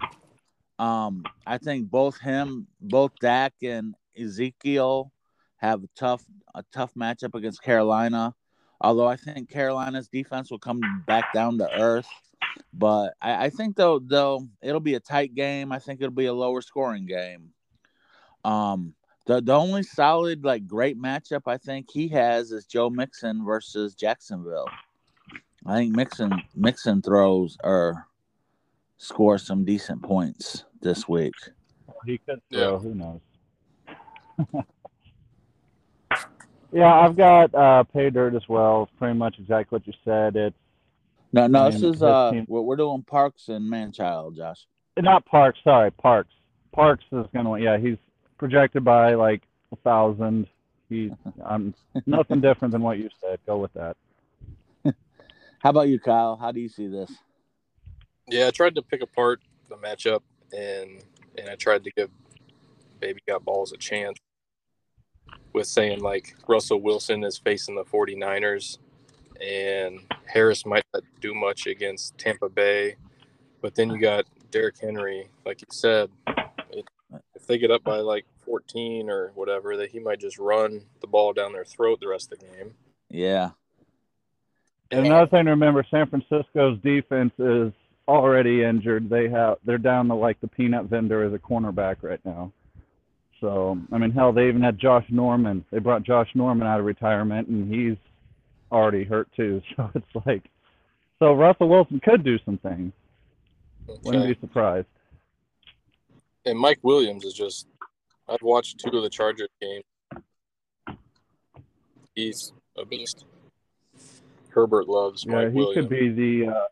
um, 0.80 1.24
I 1.46 1.58
think 1.58 1.92
both 1.92 2.18
him, 2.20 2.68
both 2.80 3.12
Dak 3.20 3.54
and 3.62 3.96
Ezekiel 4.20 5.12
have 5.58 5.84
a 5.84 5.90
tough 5.96 6.24
a 6.56 6.64
tough 6.74 6.94
matchup 6.96 7.36
against 7.36 7.62
Carolina. 7.62 8.36
Although 8.82 9.08
I 9.08 9.18
think 9.18 9.50
Carolina's 9.50 10.08
defense 10.08 10.50
will 10.50 10.60
come 10.60 10.82
back 11.06 11.34
down 11.34 11.58
to 11.58 11.70
earth, 11.80 12.08
but 12.74 13.14
I, 13.22 13.46
I 13.46 13.50
think 13.50 13.76
though 13.76 14.00
though 14.00 14.48
it'll 14.62 14.80
be 14.80 14.96
a 14.96 15.00
tight 15.00 15.36
game. 15.36 15.72
I 15.72 15.80
think 15.80 16.02
it'll 16.02 16.14
be 16.14 16.28
a 16.28 16.34
lower 16.34 16.62
scoring 16.62 17.06
game. 17.06 17.50
Um, 18.46 18.94
the 19.26 19.42
the 19.42 19.54
only 19.54 19.84
solid 19.84 20.44
like 20.46 20.66
great 20.66 20.98
matchup 20.98 21.42
I 21.46 21.58
think 21.58 21.88
he 21.92 22.08
has 22.10 22.52
is 22.52 22.66
Joe 22.66 22.90
Mixon 22.90 23.44
versus 23.46 23.96
Jacksonville. 23.96 24.70
I 25.66 25.76
think 25.76 25.96
Mixon 25.96 26.42
Mixon 26.56 27.02
throws 27.02 27.58
or 27.64 28.08
scores 28.98 29.46
some 29.46 29.66
decent 29.66 30.02
points 30.02 30.66
this 30.82 31.08
week. 31.08 31.34
he 32.06 32.18
could 32.18 32.42
Yeah. 32.50 32.78
who 32.78 32.96
knows. 32.96 33.20
yeah, 36.72 36.94
I've 36.94 37.16
got 37.18 37.54
uh 37.54 37.84
pay 37.84 38.10
dirt 38.10 38.36
as 38.36 38.48
well. 38.48 38.84
It's 38.84 38.92
pretty 39.00 39.18
much 39.18 39.36
exactly 39.40 39.76
what 39.78 39.88
you 39.88 39.94
said. 40.06 40.36
It's 40.36 40.56
No, 41.32 41.48
no, 41.48 41.64
I 41.64 41.70
this 41.72 41.76
is 41.82 41.94
his 41.96 42.02
uh 42.02 42.32
team- 42.32 42.46
we're, 42.48 42.62
we're 42.62 42.76
doing 42.76 43.04
Parks 43.04 43.50
and 43.50 43.70
Manchild, 43.72 44.36
Josh. 44.38 44.66
not 44.98 45.26
Parks, 45.26 45.60
sorry, 45.64 45.92
Parks. 45.92 46.34
Parks 46.72 47.04
is 47.12 47.26
gonna 47.34 47.58
yeah, 47.60 47.78
he's 47.78 47.98
projected 48.38 48.84
by 48.84 49.16
like 49.16 49.42
a 49.72 49.76
thousand. 49.78 50.48
He 50.90 51.12
I'm 51.46 51.74
nothing 52.06 52.42
different 52.42 52.72
than 52.72 52.82
what 52.82 52.98
you 52.98 53.10
said. 53.22 53.40
Go 53.46 53.58
with 53.58 53.74
that. 53.74 53.98
How 55.60 55.72
about 55.72 55.88
you, 55.90 56.00
Kyle? 56.00 56.38
How 56.38 56.52
do 56.52 56.60
you 56.60 56.70
see 56.70 56.88
this? 56.88 57.12
Yeah, 58.28 58.48
I 58.48 58.52
tried 58.52 58.76
to 58.76 58.82
pick 58.84 59.02
apart 59.02 59.42
the 59.70 59.76
matchup 59.76 60.22
and 60.56 61.04
and 61.38 61.50
I 61.50 61.56
tried 61.56 61.84
to 61.86 61.92
give 61.92 62.10
Baby 63.00 63.22
Got 63.28 63.44
Balls 63.46 63.72
a 63.72 63.78
chance 63.78 64.18
with 65.54 65.68
saying 65.68 66.02
like 66.02 66.36
Russell 66.48 66.82
Wilson 66.82 67.24
is 67.24 67.38
facing 67.38 67.76
the 67.76 67.84
49ers 67.84 68.78
and 69.42 70.00
Harris 70.26 70.66
might 70.66 70.84
not 70.94 71.04
do 71.22 71.34
much 71.34 71.68
against 71.68 72.18
Tampa 72.18 72.50
Bay. 72.50 72.96
But 73.62 73.76
then 73.76 73.90
you 73.90 74.00
got 74.00 74.26
Derrick 74.52 74.80
Henry, 74.80 75.30
like 75.46 75.62
you 75.62 75.68
said, 75.72 76.10
it, 76.72 76.86
if 77.36 77.46
they 77.48 77.58
get 77.58 77.72
up 77.72 77.84
by 77.84 77.98
like 77.98 78.26
14 78.46 79.10
or 79.10 79.32
whatever, 79.36 79.78
that 79.78 79.92
he 79.92 80.00
might 80.00 80.20
just 80.20 80.40
run 80.40 80.82
the 81.02 81.08
ball 81.08 81.34
down 81.34 81.54
their 81.54 81.66
throat 81.66 82.00
the 82.00 82.08
rest 82.08 82.32
of 82.32 82.40
the 82.40 82.46
game. 82.46 82.74
Yeah. 83.10 83.52
And 84.92 85.06
another 85.06 85.28
thing 85.28 85.46
to 85.46 85.52
remember, 85.52 85.86
San 85.92 86.08
Francisco's 86.08 86.80
defense 86.80 87.34
is 87.38 87.72
already 88.08 88.64
injured. 88.64 89.10
They 89.10 89.30
have 89.30 89.58
they're 89.64 89.78
down 89.78 90.08
to 90.08 90.16
like 90.16 90.42
the 90.42 90.48
peanut 90.48 90.86
vendor 90.86 91.24
as 91.24 91.34
a 91.34 91.38
cornerback 91.38 91.98
right 92.02 92.24
now. 92.26 92.52
So 93.42 93.78
I 93.92 93.98
mean, 93.98 94.12
hell, 94.12 94.34
they 94.34 94.48
even 94.48 94.62
had 94.62 94.78
Josh 94.80 95.06
Norman. 95.10 95.64
They 95.72 95.80
brought 95.80 96.04
Josh 96.04 96.30
Norman 96.36 96.68
out 96.68 96.80
of 96.80 96.86
retirement, 96.86 97.48
and 97.48 97.74
he's 97.74 97.98
already 98.72 99.04
hurt 99.04 99.28
too. 99.36 99.62
So 99.76 99.90
it's 99.96 100.26
like, 100.26 100.44
so 101.20 101.34
Russell 101.34 101.70
Wilson 101.70 102.00
could 102.04 102.24
do 102.24 102.38
some 102.46 102.58
things. 102.58 102.92
Wouldn't 104.04 104.28
be 104.28 104.40
surprised. 104.40 104.88
And 106.46 106.58
Mike 106.60 106.80
Williams 106.84 107.26
is 107.26 107.34
just, 107.34 107.68
I've 108.28 108.42
watched 108.42 108.80
two 108.80 108.96
of 108.96 109.04
the 109.04 109.10
Chargers 109.10 109.50
games. 109.62 109.84
He's 112.16 112.54
a 112.78 112.86
beast. 112.86 113.26
Herbert 114.50 114.88
loves 114.88 115.26
Yeah, 115.26 115.36
Mike 115.46 115.54
he 115.54 115.60
Williams. 115.60 115.76
could 115.76 115.90
be 115.90 116.10
the 116.10 116.52
uh, 116.52 116.66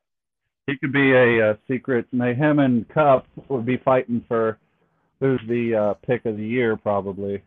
he 0.67 0.77
could 0.77 0.91
be 0.91 1.11
a, 1.13 1.51
uh 1.51 1.55
secret. 1.67 2.05
Him 2.11 2.59
and 2.59 2.87
Kupp 2.89 3.25
would 3.49 3.65
be 3.65 3.77
fighting 3.77 4.23
for 4.27 4.57
who's 5.19 5.41
the 5.47 5.75
uh, 5.75 5.93
pick 5.95 6.25
of 6.25 6.37
the 6.37 6.45
year 6.45 6.77
probably. 6.77 7.41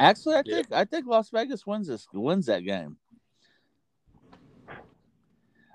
Actually, 0.00 0.36
I 0.36 0.42
Yeah. 0.44 0.54
think 0.56 0.72
I 0.72 0.84
think 0.84 1.06
Las 1.06 1.30
Vegas 1.30 1.66
wins 1.66 1.88
this 1.88 2.06
wins 2.12 2.46
that 2.46 2.60
game. 2.64 2.96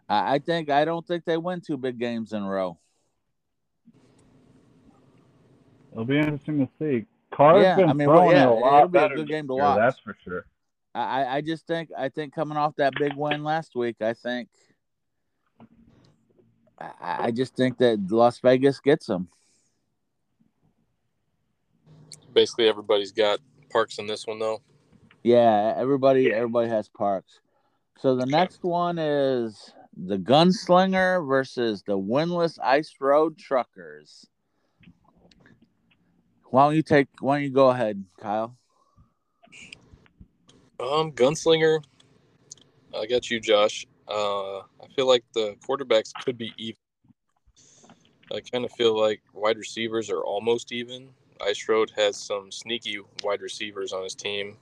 I, 0.07 0.35
I 0.35 0.39
think 0.39 0.69
I 0.69 0.85
don't 0.85 1.05
think 1.05 1.25
they 1.25 1.37
win 1.37 1.61
two 1.61 1.77
big 1.77 1.99
games 1.99 2.33
in 2.33 2.41
a 2.43 2.49
row. 2.49 2.77
It'll 5.91 6.05
be 6.05 6.17
interesting 6.17 6.65
to 6.65 6.69
see. 6.79 7.05
Carr's 7.31 7.61
Yeah, 7.61 7.75
been 7.77 7.89
I 7.89 7.93
mean, 7.93 8.09
well, 8.09 8.31
yeah, 8.31 8.43
it 8.43 8.49
a 8.49 8.53
lot 8.53 8.77
it'll 8.77 8.87
be 8.89 8.99
a 8.99 9.09
good 9.09 9.27
game 9.27 9.47
to 9.47 9.53
year, 9.53 9.63
watch. 9.63 9.77
That's 9.79 9.99
for 9.99 10.15
sure. 10.23 10.45
I, 10.95 11.23
I- 11.23 11.35
I 11.37 11.41
just 11.41 11.67
think 11.67 11.89
I 11.97 12.09
think 12.09 12.33
coming 12.33 12.57
off 12.57 12.75
that 12.77 12.93
big 12.97 13.15
win 13.15 13.43
last 13.43 13.75
week, 13.75 13.97
I 14.01 14.13
think 14.13 14.49
I, 16.79 16.91
I 17.27 17.31
just 17.31 17.55
think 17.55 17.77
that 17.79 17.99
Las 18.09 18.39
Vegas 18.39 18.79
gets 18.79 19.05
them. 19.05 19.29
Basically, 22.33 22.67
everybody's 22.67 23.11
got 23.11 23.39
parks 23.71 23.99
in 23.99 24.07
this 24.07 24.25
one, 24.25 24.39
though. 24.39 24.61
Yeah, 25.23 25.73
everybody 25.77 26.33
everybody 26.33 26.69
has 26.69 26.89
parks. 26.89 27.39
So 27.97 28.15
the 28.15 28.25
next 28.25 28.63
one 28.63 28.97
is 28.99 29.73
the 29.95 30.17
Gunslinger 30.17 31.25
versus 31.25 31.83
the 31.83 31.97
Windless 31.97 32.59
Ice 32.59 32.93
Road 32.99 33.37
Truckers. 33.37 34.27
Why 36.45 36.65
don't 36.65 36.75
you 36.75 36.83
take? 36.83 37.07
Why 37.19 37.37
don't 37.37 37.43
you 37.43 37.49
go 37.51 37.69
ahead, 37.69 38.03
Kyle? 38.19 38.57
Um, 40.79 41.11
Gunslinger. 41.11 41.83
I 42.95 43.05
got 43.05 43.29
you, 43.31 43.39
Josh. 43.39 43.87
Uh, 44.07 44.59
I 44.59 44.87
feel 44.95 45.07
like 45.07 45.23
the 45.33 45.55
quarterbacks 45.67 46.11
could 46.25 46.37
be 46.37 46.53
even. 46.57 46.77
I 48.31 48.41
kind 48.41 48.65
of 48.65 48.71
feel 48.73 48.99
like 48.99 49.21
wide 49.33 49.57
receivers 49.57 50.09
are 50.09 50.21
almost 50.21 50.71
even. 50.71 51.09
Ice 51.41 51.67
Road 51.67 51.91
has 51.95 52.17
some 52.17 52.51
sneaky 52.51 52.99
wide 53.23 53.41
receivers 53.41 53.93
on 53.93 54.03
his 54.03 54.15
team. 54.15 54.57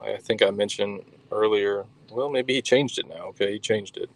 I 0.00 0.16
think 0.16 0.42
I 0.42 0.50
mentioned 0.50 1.04
earlier. 1.32 1.86
Well, 2.10 2.30
maybe 2.30 2.54
he 2.54 2.62
changed 2.62 2.98
it 2.98 3.08
now. 3.08 3.26
Okay, 3.28 3.52
he 3.52 3.58
changed 3.58 3.96
it. 3.96 4.10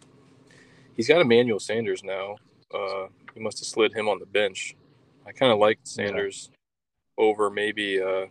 He's 0.95 1.07
got 1.07 1.21
Emmanuel 1.21 1.59
Sanders 1.59 2.03
now. 2.03 2.37
Uh, 2.73 3.07
he 3.33 3.39
must 3.39 3.59
have 3.59 3.67
slid 3.67 3.93
him 3.93 4.07
on 4.07 4.19
the 4.19 4.25
bench. 4.25 4.75
I 5.25 5.31
kind 5.31 5.51
of 5.51 5.59
like 5.59 5.79
Sanders 5.83 6.49
over 7.17 7.49
maybe 7.49 8.01
uh, 8.01 8.25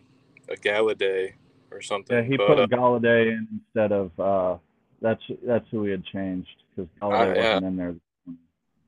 a 0.49 0.55
Golladay 0.55 1.33
or 1.71 1.81
something. 1.81 2.15
Yeah, 2.15 2.23
he 2.23 2.37
but, 2.37 2.47
put 2.47 2.59
uh, 2.59 2.67
Golladay 2.67 3.29
in 3.29 3.47
instead 3.51 3.91
of 3.91 4.19
uh, 4.19 4.57
that's 5.01 5.21
that's 5.45 5.65
who 5.71 5.85
he 5.85 5.91
had 5.91 6.05
changed 6.05 6.49
because 6.69 6.89
Golladay 7.01 7.37
wasn't 7.37 7.65
in 7.65 7.75
there. 7.77 7.95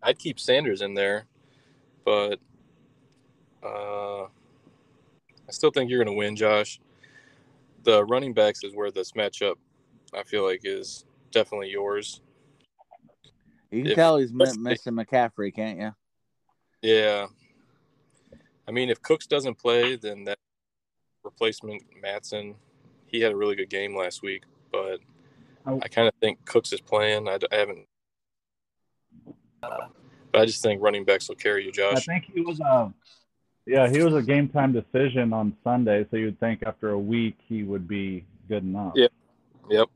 I'd 0.01 0.19
keep 0.19 0.39
Sanders 0.39 0.81
in 0.81 0.93
there, 0.93 1.25
but 2.03 2.39
uh, 3.65 4.23
I 5.47 5.51
still 5.51 5.71
think 5.71 5.89
you're 5.89 6.03
going 6.03 6.13
to 6.15 6.17
win, 6.17 6.35
Josh. 6.35 6.79
The 7.83 8.03
running 8.05 8.33
backs 8.33 8.63
is 8.63 8.73
where 8.75 8.91
this 8.91 9.11
matchup 9.13 9.55
I 10.13 10.23
feel 10.23 10.45
like 10.45 10.61
is 10.63 11.05
definitely 11.31 11.69
yours. 11.71 12.21
You 13.71 13.81
can 13.83 13.91
If- 13.91 13.95
tell 13.95 14.17
he's 14.17 14.31
mi- 14.31 14.45
let's 14.45 14.57
missing 14.57 14.93
McCaffrey, 14.93 15.53
can't 15.53 15.79
you? 15.79 15.91
Yeah. 16.81 17.27
I 18.67 18.71
mean, 18.71 18.89
if 18.89 19.01
Cooks 19.01 19.27
doesn't 19.27 19.55
play, 19.55 19.95
then 19.95 20.23
that 20.25 20.37
replacement 21.23 21.83
Mattison, 22.01 22.55
he 23.07 23.19
had 23.21 23.31
a 23.31 23.35
really 23.35 23.55
good 23.55 23.69
game 23.69 23.95
last 23.95 24.21
week, 24.21 24.43
but 24.71 24.99
Oh. 25.67 25.79
I 25.81 25.87
kind 25.87 26.07
of 26.07 26.13
think 26.21 26.43
Cooks 26.45 26.71
is 26.73 26.79
playing. 26.81 27.27
I 27.27 27.39
haven't, 27.51 27.87
but 29.61 29.91
I 30.33 30.45
just 30.45 30.61
think 30.61 30.81
running 30.81 31.03
backs 31.03 31.27
will 31.27 31.35
carry 31.35 31.65
you, 31.65 31.71
Josh. 31.71 31.97
I 32.07 32.19
think 32.19 32.25
he 32.33 32.41
was 32.41 32.59
a 32.59 32.93
yeah 33.65 33.89
he 33.89 34.01
was 34.01 34.13
a 34.13 34.21
game 34.21 34.49
time 34.49 34.71
decision 34.71 35.33
on 35.33 35.55
Sunday, 35.63 36.05
so 36.09 36.17
you'd 36.17 36.39
think 36.39 36.63
after 36.65 36.91
a 36.91 36.99
week 36.99 37.37
he 37.47 37.63
would 37.63 37.87
be 37.87 38.25
good 38.47 38.63
enough. 38.63 38.93
Yeah. 38.95 39.07
Yep. 39.69 39.89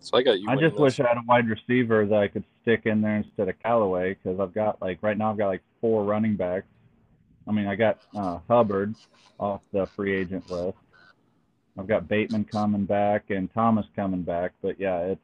So 0.00 0.16
I 0.16 0.22
got 0.22 0.38
you. 0.38 0.48
I 0.48 0.56
just 0.56 0.76
wish. 0.76 1.00
I 1.00 1.08
had 1.08 1.18
a 1.18 1.22
wide 1.26 1.48
receiver 1.48 2.06
that 2.06 2.18
I 2.18 2.28
could 2.28 2.44
stick 2.62 2.82
in 2.84 3.00
there 3.00 3.16
instead 3.16 3.48
of 3.48 3.60
Callaway 3.60 4.14
because 4.14 4.38
I've 4.40 4.54
got 4.54 4.80
like 4.80 4.98
right 5.02 5.18
now 5.18 5.30
I've 5.30 5.38
got 5.38 5.48
like 5.48 5.62
four 5.80 6.04
running 6.04 6.36
backs. 6.36 6.66
I 7.46 7.52
mean 7.52 7.66
I 7.66 7.74
got 7.74 7.98
uh, 8.14 8.38
Hubbard 8.48 8.94
off 9.38 9.62
the 9.72 9.86
free 9.86 10.14
agent 10.14 10.50
list. 10.50 10.78
I've 11.78 11.86
got 11.86 12.08
Bateman 12.08 12.44
coming 12.44 12.84
back 12.84 13.30
and 13.30 13.52
Thomas 13.52 13.86
coming 13.94 14.22
back, 14.22 14.52
but 14.62 14.80
yeah, 14.80 14.98
it's 15.00 15.20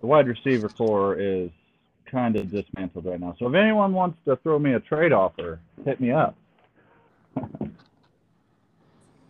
the 0.00 0.06
wide 0.06 0.26
receiver 0.26 0.68
corps 0.68 1.18
is 1.18 1.50
kind 2.04 2.36
of 2.36 2.50
dismantled 2.50 3.06
right 3.06 3.18
now. 3.18 3.34
So 3.38 3.48
if 3.48 3.54
anyone 3.54 3.94
wants 3.94 4.18
to 4.26 4.36
throw 4.36 4.58
me 4.58 4.74
a 4.74 4.80
trade 4.80 5.12
offer, 5.12 5.60
hit 5.84 6.00
me 6.00 6.10
up. 6.10 6.36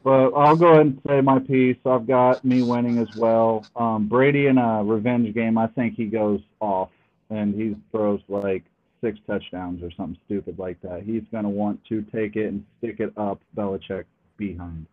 But 0.05 0.31
I'll 0.35 0.57
go 0.57 0.73
ahead 0.73 0.87
and 0.87 1.01
say 1.07 1.21
my 1.21 1.39
piece. 1.39 1.77
I've 1.87 2.07
got 2.07 2.45
me 2.45 2.63
winning 2.63 2.99
as 2.99 3.15
well. 3.17 3.65
Um, 3.77 4.09
Brady 4.09 4.47
in 4.47 4.59
a 4.59 4.83
revenge 4.83 5.33
game, 5.35 5.57
I 5.57 5.69
think 5.69 5.95
he 5.95 6.07
goes 6.07 6.41
off 6.61 6.91
and 7.31 7.55
he 7.55 7.77
throws 7.93 8.21
like 8.29 8.65
six 9.01 9.19
touchdowns 9.27 9.83
or 9.83 9.91
something 9.93 10.19
stupid 10.27 10.59
like 10.59 10.81
that. 10.83 11.03
He's 11.03 11.23
going 11.31 11.45
to 11.45 11.51
want 11.51 11.85
to 11.87 12.03
take 12.03 12.37
it 12.37 12.47
and 12.49 12.65
stick 12.79 13.01
it 13.01 13.13
up 13.17 13.41
Belichick 13.57 14.05
behind. 14.37 14.87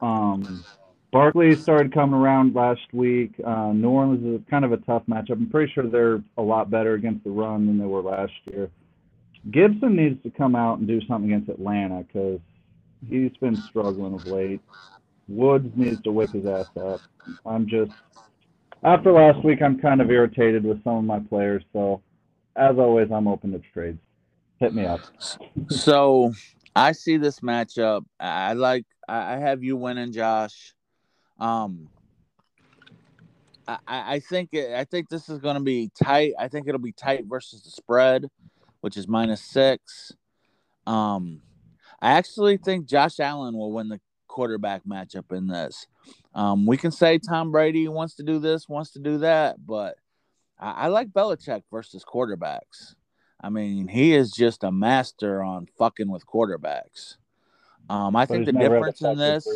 Um, 0.00 0.64
Barkley 1.10 1.56
started 1.56 1.92
coming 1.92 2.14
around 2.14 2.54
last 2.54 2.92
week. 2.92 3.32
Uh, 3.44 3.72
New 3.72 3.88
Orleans 3.88 4.40
is 4.40 4.46
kind 4.50 4.64
of 4.64 4.72
a 4.72 4.76
tough 4.78 5.04
matchup. 5.08 5.32
I'm 5.32 5.48
pretty 5.48 5.72
sure 5.72 5.86
they're 5.86 6.22
a 6.36 6.42
lot 6.42 6.70
better 6.70 6.94
against 6.94 7.24
the 7.24 7.30
run 7.30 7.66
than 7.66 7.78
they 7.78 7.86
were 7.86 8.02
last 8.02 8.32
year. 8.50 8.70
Gibson 9.50 9.96
needs 9.96 10.22
to 10.22 10.30
come 10.30 10.54
out 10.54 10.78
and 10.78 10.86
do 10.86 11.00
something 11.06 11.32
against 11.32 11.48
Atlanta 11.48 12.02
because 12.02 12.40
he's 13.08 13.32
been 13.40 13.56
struggling 13.56 14.14
of 14.14 14.26
late. 14.26 14.60
Woods 15.28 15.70
needs 15.76 16.00
to 16.02 16.12
whip 16.12 16.30
his 16.30 16.46
ass 16.46 16.68
up. 16.76 17.00
I'm 17.44 17.66
just 17.66 17.92
after 18.82 19.12
last 19.12 19.44
week, 19.44 19.60
I'm 19.60 19.78
kind 19.80 20.00
of 20.00 20.10
irritated 20.10 20.64
with 20.64 20.82
some 20.84 20.96
of 20.96 21.04
my 21.04 21.18
players. 21.18 21.64
So, 21.72 22.00
as 22.56 22.78
always, 22.78 23.10
I'm 23.10 23.26
open 23.26 23.52
to 23.52 23.60
trades. 23.72 23.98
Hit 24.60 24.74
me 24.74 24.86
up. 24.86 25.00
So 25.68 26.32
I 26.74 26.92
see 26.92 27.16
this 27.16 27.40
matchup. 27.40 28.04
I 28.18 28.54
like. 28.54 28.84
I 29.08 29.36
have 29.38 29.62
you 29.62 29.76
winning, 29.76 30.12
Josh. 30.12 30.74
Um, 31.40 31.88
I, 33.66 33.78
I 33.86 34.20
think 34.20 34.54
I 34.54 34.84
think 34.84 35.08
this 35.08 35.28
is 35.28 35.38
going 35.38 35.54
to 35.54 35.62
be 35.62 35.90
tight. 36.02 36.34
I 36.38 36.48
think 36.48 36.68
it'll 36.68 36.80
be 36.80 36.92
tight 36.92 37.24
versus 37.26 37.62
the 37.62 37.70
spread, 37.70 38.26
which 38.80 38.96
is 38.96 39.08
minus 39.08 39.40
six. 39.42 40.12
Um, 40.86 41.42
I 42.00 42.12
actually 42.12 42.56
think 42.56 42.86
Josh 42.86 43.20
Allen 43.20 43.56
will 43.56 43.72
win 43.72 43.88
the 43.88 44.00
quarterback 44.28 44.84
matchup 44.84 45.36
in 45.36 45.48
this. 45.48 45.86
Um, 46.34 46.64
we 46.66 46.76
can 46.76 46.92
say 46.92 47.18
Tom 47.18 47.50
Brady 47.50 47.88
wants 47.88 48.14
to 48.16 48.22
do 48.22 48.38
this, 48.38 48.68
wants 48.68 48.92
to 48.92 49.00
do 49.00 49.18
that, 49.18 49.56
but 49.66 49.96
I, 50.58 50.70
I 50.70 50.86
like 50.88 51.08
Belichick 51.08 51.62
versus 51.70 52.04
quarterbacks. 52.04 52.94
I 53.40 53.50
mean, 53.50 53.88
he 53.88 54.14
is 54.14 54.32
just 54.32 54.64
a 54.64 54.72
master 54.72 55.42
on 55.42 55.66
fucking 55.78 56.10
with 56.10 56.26
quarterbacks. 56.26 57.16
Um, 57.88 58.16
I 58.16 58.26
But 58.26 58.34
think 58.34 58.46
the 58.46 58.52
he's 58.52 58.60
never 58.60 58.84
had 58.84 58.84
to 58.84 58.90
difference 58.92 59.02
in 59.02 59.18
this, 59.18 59.46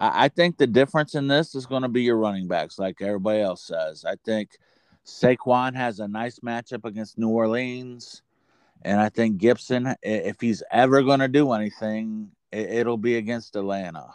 I, 0.00 0.24
I 0.24 0.28
think 0.28 0.58
the 0.58 0.66
difference 0.66 1.14
in 1.14 1.28
this 1.28 1.54
is 1.54 1.66
going 1.66 1.82
to 1.82 1.88
be 1.88 2.02
your 2.02 2.16
running 2.16 2.48
backs, 2.48 2.78
like 2.78 3.00
everybody 3.00 3.40
else 3.40 3.66
says. 3.66 4.04
I 4.04 4.16
think 4.24 4.58
Saquon 5.04 5.74
has 5.74 6.00
a 6.00 6.08
nice 6.08 6.38
matchup 6.40 6.84
against 6.84 7.18
New 7.18 7.28
Orleans. 7.28 8.22
And 8.82 9.00
I 9.00 9.08
think 9.08 9.38
Gibson, 9.38 9.94
if 10.02 10.40
he's 10.40 10.62
ever 10.70 11.02
going 11.02 11.20
to 11.20 11.28
do 11.28 11.52
anything, 11.52 12.30
it'll 12.50 12.96
be 12.96 13.16
against 13.16 13.56
Atlanta. 13.56 14.08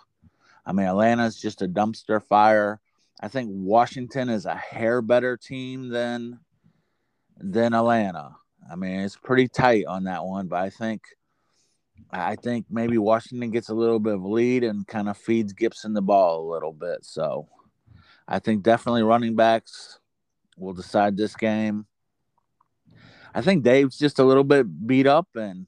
I 0.65 0.73
mean, 0.73 0.87
Atlanta's 0.87 1.39
just 1.39 1.61
a 1.61 1.67
dumpster 1.67 2.21
fire. 2.21 2.81
I 3.21 3.29
think 3.29 3.49
Washington 3.51 4.29
is 4.29 4.45
a 4.45 4.55
hair 4.55 5.01
better 5.01 5.37
team 5.37 5.89
than 5.89 6.39
than 7.37 7.73
Atlanta. 7.73 8.35
I 8.69 8.75
mean, 8.75 8.99
it's 8.99 9.15
pretty 9.15 9.47
tight 9.47 9.85
on 9.85 10.03
that 10.03 10.25
one, 10.25 10.47
but 10.47 10.59
I 10.59 10.69
think 10.69 11.03
I 12.11 12.35
think 12.35 12.65
maybe 12.69 12.97
Washington 12.97 13.51
gets 13.51 13.69
a 13.69 13.73
little 13.73 13.99
bit 13.99 14.15
of 14.15 14.23
a 14.23 14.27
lead 14.27 14.63
and 14.63 14.85
kind 14.85 15.09
of 15.09 15.17
feeds 15.17 15.53
Gibson 15.53 15.93
the 15.93 16.01
ball 16.01 16.41
a 16.41 16.51
little 16.51 16.73
bit. 16.73 17.05
So 17.05 17.47
I 18.27 18.39
think 18.39 18.63
definitely 18.63 19.03
running 19.03 19.35
backs 19.35 19.99
will 20.57 20.73
decide 20.73 21.15
this 21.17 21.35
game. 21.35 21.85
I 23.33 23.41
think 23.41 23.63
Dave's 23.63 23.97
just 23.97 24.19
a 24.19 24.23
little 24.23 24.43
bit 24.43 24.87
beat 24.87 25.07
up, 25.07 25.27
and 25.35 25.67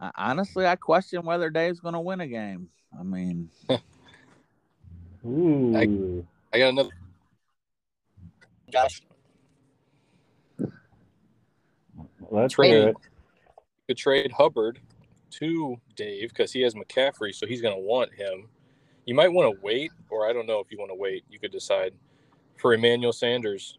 uh, 0.00 0.10
honestly, 0.16 0.66
I 0.66 0.76
question 0.76 1.24
whether 1.24 1.50
Dave's 1.50 1.80
going 1.80 1.94
to 1.94 2.00
win 2.00 2.20
a 2.20 2.26
game. 2.26 2.68
I 2.98 3.02
mean, 3.02 3.50
Ooh. 5.26 5.76
I, 5.76 5.82
I 6.54 6.58
got 6.58 6.68
another. 6.70 6.90
Josh, 8.70 9.02
Let's 12.30 12.54
Trade. 12.54 12.74
it. 12.74 12.86
you 12.88 12.94
could 13.88 13.96
trade 13.96 14.32
Hubbard 14.32 14.80
to 15.30 15.76
Dave 15.96 16.30
because 16.30 16.52
he 16.52 16.62
has 16.62 16.74
McCaffrey, 16.74 17.34
so 17.34 17.46
he's 17.46 17.60
going 17.60 17.74
to 17.74 17.80
want 17.80 18.12
him. 18.14 18.48
You 19.06 19.14
might 19.14 19.32
want 19.32 19.54
to 19.54 19.60
wait, 19.62 19.92
or 20.10 20.28
I 20.28 20.32
don't 20.32 20.46
know 20.46 20.60
if 20.60 20.70
you 20.70 20.78
want 20.78 20.90
to 20.90 20.96
wait. 20.96 21.24
You 21.28 21.38
could 21.38 21.52
decide 21.52 21.92
for 22.56 22.72
Emmanuel 22.72 23.12
Sanders. 23.12 23.78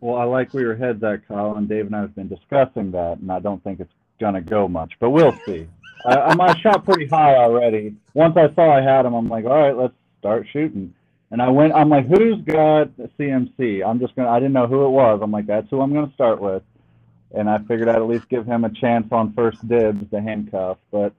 Well, 0.00 0.16
I 0.16 0.24
like 0.24 0.52
where 0.54 0.62
your 0.62 0.76
head's 0.76 1.02
at, 1.02 1.26
Kyle, 1.28 1.56
and 1.56 1.68
Dave 1.68 1.86
and 1.86 1.96
I 1.96 2.00
have 2.00 2.14
been 2.14 2.28
discussing 2.28 2.90
that, 2.92 3.18
and 3.18 3.30
I 3.30 3.38
don't 3.40 3.62
think 3.62 3.80
it's 3.80 3.92
gonna 4.18 4.40
go 4.40 4.68
much, 4.68 4.92
but 4.98 5.10
we'll 5.10 5.36
see. 5.46 5.66
I, 6.06 6.16
I'm 6.16 6.40
I 6.40 6.56
shot 6.58 6.84
pretty 6.84 7.06
high 7.06 7.36
already. 7.36 7.94
Once 8.14 8.36
I 8.36 8.52
saw 8.54 8.70
I 8.76 8.80
had 8.80 9.04
him, 9.04 9.14
I'm 9.14 9.28
like, 9.28 9.44
all 9.44 9.58
right, 9.58 9.76
let's 9.76 9.94
start 10.18 10.46
shooting. 10.52 10.94
And 11.30 11.40
I 11.40 11.48
went, 11.48 11.74
I'm 11.74 11.88
like, 11.88 12.06
who's 12.08 12.40
got 12.42 12.88
CMC? 13.18 13.86
I'm 13.86 14.00
just 14.00 14.16
gonna. 14.16 14.30
I 14.30 14.40
didn't 14.40 14.54
know 14.54 14.66
who 14.66 14.84
it 14.84 14.90
was. 14.90 15.20
I'm 15.22 15.30
like, 15.30 15.46
that's 15.46 15.68
who 15.70 15.80
I'm 15.80 15.92
gonna 15.92 16.12
start 16.14 16.40
with, 16.40 16.62
and 17.34 17.48
I 17.48 17.58
figured 17.58 17.88
I'd 17.88 17.96
at 17.96 18.06
least 18.08 18.28
give 18.28 18.46
him 18.46 18.64
a 18.64 18.70
chance 18.70 19.06
on 19.12 19.32
first 19.34 19.66
dibs 19.68 20.08
to 20.10 20.20
handcuff. 20.20 20.78
But 20.90 21.12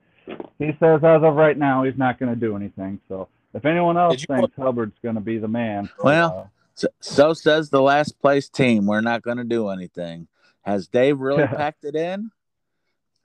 he 0.59 0.75
says 0.79 1.03
as 1.03 1.23
of 1.23 1.35
right 1.35 1.57
now, 1.57 1.83
he's 1.83 1.97
not 1.97 2.19
gonna 2.19 2.35
do 2.35 2.55
anything. 2.55 2.99
So 3.07 3.27
if 3.53 3.65
anyone 3.65 3.97
else 3.97 4.17
Did 4.17 4.21
you 4.29 4.35
thinks 4.35 4.55
Hubbard's 4.57 4.97
gonna 5.03 5.21
be 5.21 5.37
the 5.37 5.47
man, 5.47 5.89
Well, 6.03 6.37
uh, 6.45 6.60
so, 6.75 6.87
so 6.99 7.33
says 7.33 7.69
the 7.69 7.81
last 7.81 8.19
place 8.19 8.49
team. 8.49 8.85
We're 8.85 9.01
not 9.01 9.21
going 9.21 9.37
to 9.37 9.43
do 9.43 9.69
anything. 9.69 10.27
Has 10.61 10.87
Dave 10.87 11.19
really 11.19 11.47
packed 11.47 11.83
it 11.85 11.95
in? 11.95 12.31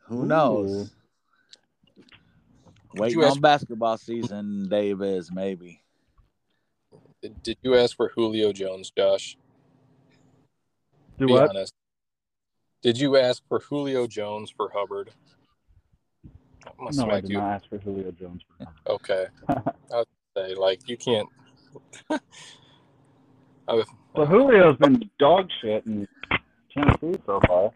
Who 0.09 0.27
knows? 0.27 0.91
Waiting 2.95 3.19
you 3.19 3.25
ask- 3.25 3.37
on 3.37 3.41
basketball 3.41 3.99
season, 3.99 4.69
Dave 4.69 5.03
is 5.03 5.31
maybe. 5.33 5.83
Did, 7.23 7.43
did 7.43 7.59
you 7.63 7.75
ask 7.77 7.97
for 7.97 8.11
Julio 8.15 8.53
Jones, 8.53 8.91
Josh? 8.97 9.37
do 11.19 11.27
Be 11.27 11.33
what? 11.33 11.51
honest. 11.51 11.73
Did 12.83 12.99
you 13.01 13.17
ask 13.17 13.43
for 13.49 13.59
Julio 13.59 14.07
Jones 14.07 14.53
for 14.55 14.71
Hubbard? 14.73 15.11
I 16.67 16.71
must 16.79 16.99
No, 16.99 17.11
I 17.11 17.21
did 17.21 17.31
you. 17.31 17.39
not 17.39 17.53
ask 17.55 17.69
for 17.69 17.79
Julio 17.79 18.13
Jones. 18.13 18.43
Okay. 18.87 19.27
I 19.49 19.63
would 19.93 20.07
say 20.37 20.55
like 20.55 20.89
you 20.89 20.97
can't. 20.97 21.29
Well, 23.69 24.27
Julio's 24.27 24.77
been 24.77 25.11
dog 25.19 25.49
shit 25.61 25.85
in 25.87 26.07
Tennessee 26.73 27.21
so 27.27 27.41
far. 27.47 27.73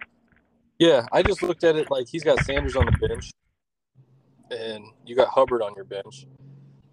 yeah, 0.79 1.07
I 1.13 1.23
just 1.23 1.43
looked 1.43 1.65
at 1.65 1.77
it 1.77 1.91
like 1.91 2.09
he's 2.09 2.23
got 2.23 2.39
Sanders 2.45 2.77
on 2.77 2.87
the 2.87 3.09
bench, 3.09 3.33
and 4.51 4.85
you 5.05 5.17
got 5.17 5.29
Hubbard 5.29 5.63
on 5.63 5.75
your 5.75 5.85
bench, 5.85 6.27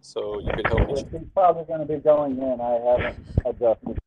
so 0.01 0.39
you 0.39 0.51
could 0.51 0.67
help. 0.67 0.89
He's 0.89 1.03
probably 1.33 1.65
going 1.65 1.87
to 1.87 1.93
be 1.93 1.99
going 1.99 2.37
in. 2.37 2.59
I 2.59 2.71
haven't 2.71 3.25
adjusted. 3.45 3.97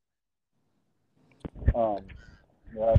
Um, 1.75 1.99
yeah, 2.77 2.97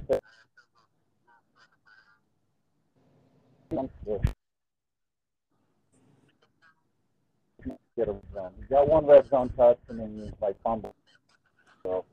Get 7.97 8.08
a 8.08 8.15
zone. 8.34 8.51
He's 8.58 8.67
got 8.69 8.88
one 8.88 9.06
red 9.06 9.30
zone 9.30 9.49
touch, 9.58 9.77
and 9.89 9.99
then 9.99 10.21
he's 10.23 10.34
like 10.41 10.56
fumble. 10.63 10.95
So, 11.84 12.06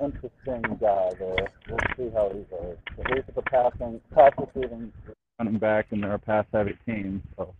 interesting 0.00 0.62
guy 0.80 1.10
there. 1.18 1.48
We'll 1.68 1.78
see 1.96 2.10
how 2.14 2.30
he 2.30 2.40
goes. 2.50 2.76
At 2.98 3.10
least 3.10 3.28
the 3.34 3.42
passing, 3.42 4.00
pass 4.14 4.32
receiving 4.38 4.92
running 5.38 5.58
back, 5.58 5.86
and 5.90 6.02
they're 6.02 6.14
a 6.14 6.18
pass 6.18 6.46
heavy 6.52 6.76
team. 6.86 7.22
So. 7.36 7.54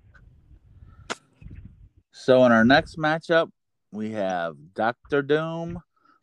So 2.12 2.44
in 2.46 2.52
our 2.52 2.64
next 2.64 2.96
matchup, 2.98 3.50
we 3.92 4.12
have 4.12 4.56
Doctor 4.74 5.22
Doom 5.22 5.82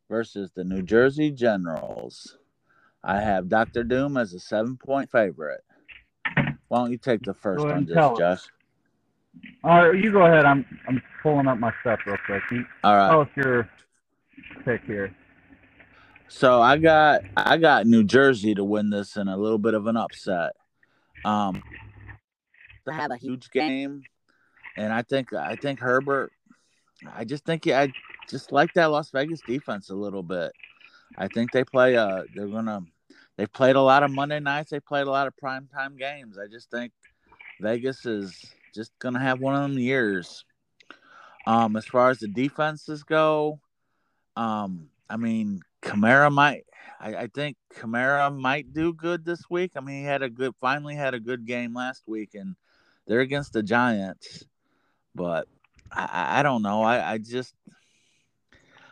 versus 0.09 0.51
the 0.55 0.63
New 0.63 0.81
Jersey 0.81 1.31
Generals. 1.31 2.37
I 3.03 3.19
have 3.21 3.49
Doctor 3.49 3.83
Doom 3.83 4.17
as 4.17 4.33
a 4.33 4.39
seven 4.39 4.77
point 4.77 5.11
favorite. 5.11 5.61
Why 6.67 6.79
don't 6.79 6.91
you 6.91 6.97
take 6.97 7.21
the 7.23 7.33
first 7.33 7.63
one, 7.63 7.67
just 7.67 7.71
on 7.71 7.77
and 7.77 7.87
this, 7.87 7.95
tell 7.95 8.13
us. 8.13 8.19
Josh? 8.19 8.51
All 9.63 9.89
right, 9.89 10.03
you 10.03 10.11
go 10.11 10.25
ahead. 10.25 10.45
I'm 10.45 10.65
I'm 10.87 11.01
pulling 11.21 11.47
up 11.47 11.57
my 11.57 11.71
stuff 11.81 11.99
real 12.05 12.17
quick. 12.25 12.43
You 12.51 12.65
All 12.83 12.95
right. 12.95 13.09
tell 13.09 13.21
us 13.21 13.29
your 13.35 13.69
pick 14.65 14.83
here. 14.85 15.15
So 16.27 16.61
I 16.61 16.77
got 16.77 17.21
I 17.37 17.57
got 17.57 17.85
New 17.85 18.03
Jersey 18.03 18.55
to 18.55 18.63
win 18.63 18.89
this 18.89 19.15
in 19.15 19.27
a 19.27 19.37
little 19.37 19.57
bit 19.57 19.73
of 19.73 19.87
an 19.87 19.97
upset. 19.97 20.53
Um, 21.23 21.63
to 22.85 22.91
have 22.93 23.11
a 23.11 23.17
huge 23.17 23.49
game, 23.51 24.03
and 24.75 24.91
I 24.91 25.03
think 25.03 25.31
I 25.33 25.55
think 25.55 25.79
Herbert. 25.79 26.31
I 27.15 27.23
just 27.23 27.45
think 27.45 27.67
I 27.67 27.93
just 28.29 28.51
like 28.51 28.73
that 28.73 28.85
Las 28.85 29.11
Vegas 29.11 29.41
defense 29.47 29.89
a 29.89 29.95
little 29.95 30.23
bit. 30.23 30.51
I 31.17 31.27
think 31.27 31.51
they 31.51 31.63
play. 31.63 31.95
Uh, 31.95 32.23
they're 32.35 32.47
gonna. 32.47 32.81
They 33.37 33.45
played 33.45 33.75
a 33.75 33.81
lot 33.81 34.03
of 34.03 34.11
Monday 34.11 34.39
nights. 34.39 34.71
They 34.71 34.79
played 34.79 35.07
a 35.07 35.11
lot 35.11 35.27
of 35.27 35.33
primetime 35.41 35.97
games. 35.97 36.37
I 36.37 36.47
just 36.47 36.69
think 36.69 36.91
Vegas 37.61 38.05
is 38.05 38.53
just 38.73 38.91
gonna 38.99 39.19
have 39.19 39.39
one 39.39 39.55
of 39.55 39.61
them 39.61 39.77
years. 39.79 40.45
Um, 41.45 41.75
as 41.75 41.85
far 41.85 42.09
as 42.09 42.19
the 42.19 42.27
defenses 42.27 43.03
go, 43.03 43.59
um, 44.35 44.89
I 45.09 45.17
mean, 45.17 45.61
Kamara 45.81 46.31
might. 46.31 46.65
I, 46.99 47.15
I 47.15 47.27
think 47.27 47.57
Kamara 47.75 48.33
might 48.35 48.73
do 48.73 48.93
good 48.93 49.25
this 49.25 49.49
week. 49.49 49.71
I 49.75 49.81
mean, 49.81 49.99
he 49.99 50.03
had 50.05 50.23
a 50.23 50.29
good, 50.29 50.53
finally 50.61 50.95
had 50.95 51.13
a 51.13 51.19
good 51.19 51.45
game 51.45 51.73
last 51.73 52.03
week, 52.07 52.33
and 52.33 52.55
they're 53.05 53.19
against 53.19 53.53
the 53.53 53.61
Giants. 53.61 54.45
But 55.13 55.47
I, 55.91 56.39
I- 56.39 56.43
don't 56.43 56.61
know. 56.61 56.81
I, 56.81 57.13
I 57.13 57.17
just, 57.17 57.53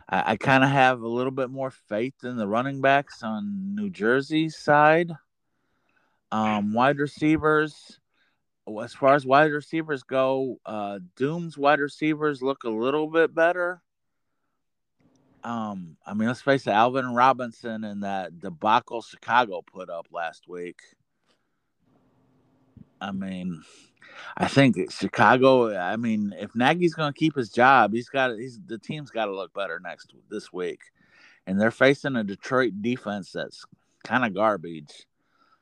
I, 0.10 0.34
I 0.34 0.36
kind 0.36 0.63
of 0.63 0.70
have 0.70 1.02
a 1.02 1.08
little 1.08 1.32
bit 1.32 1.50
more 1.50 1.72
faith 1.72 2.24
in 2.24 2.36
the 2.36 2.48
running 2.48 2.82
backs 2.82 3.24
on 3.24 3.76
New 3.76 3.89
Jersey's 3.89 4.58
side. 4.58 5.12
Um, 6.34 6.74
wide 6.74 7.00
receivers. 7.00 8.00
As 8.82 8.93
far 8.93 9.15
as 9.15 9.26
wide 9.26 9.52
receivers 9.52 10.04
go, 10.04 10.58
uh, 10.65 11.00
Doom's 11.15 11.58
wide 11.58 11.80
receivers 11.80 12.41
look 12.41 12.63
a 12.63 12.69
little 12.69 13.08
bit 13.08 13.34
better. 13.34 13.81
Um, 15.44 15.98
I 16.06 16.13
mean, 16.13 16.27
let's 16.27 16.42
face 16.42 16.67
it, 16.67 16.71
Allen 16.71 17.13
Robinson 17.13 17.83
and 17.83 18.04
that 18.04 18.40
debacle 18.40 19.02
Chicago 19.02 19.62
put 19.62 19.90
up 19.90 20.08
last 20.12 20.48
week. 20.48 20.79
I 23.00 23.12
mean, 23.12 23.63
I 24.38 24.48
think 24.48 24.92
Chicago. 24.92 25.75
I 25.75 25.98
mean, 25.98 26.35
if 26.38 26.56
Nagy's 26.56 26.94
going 26.94 27.12
to 27.12 27.19
keep 27.19 27.35
his 27.35 27.50
job, 27.50 27.94
he's 27.94 28.10
got 28.10 28.38
he's 28.38 28.60
the 28.67 28.77
team's 28.77 29.10
got 29.10 29.25
to 29.25 29.35
look 29.35 29.54
better 29.54 29.79
next 29.79 30.13
this 30.29 30.54
week, 30.54 30.81
and 31.48 31.60
they're 31.60 31.71
facing 31.71 32.15
a 32.15 32.23
Detroit 32.23 32.73
defense 32.81 33.31
that's 33.31 33.65
kind 34.04 34.23
of 34.23 34.35
garbage. 34.35 35.08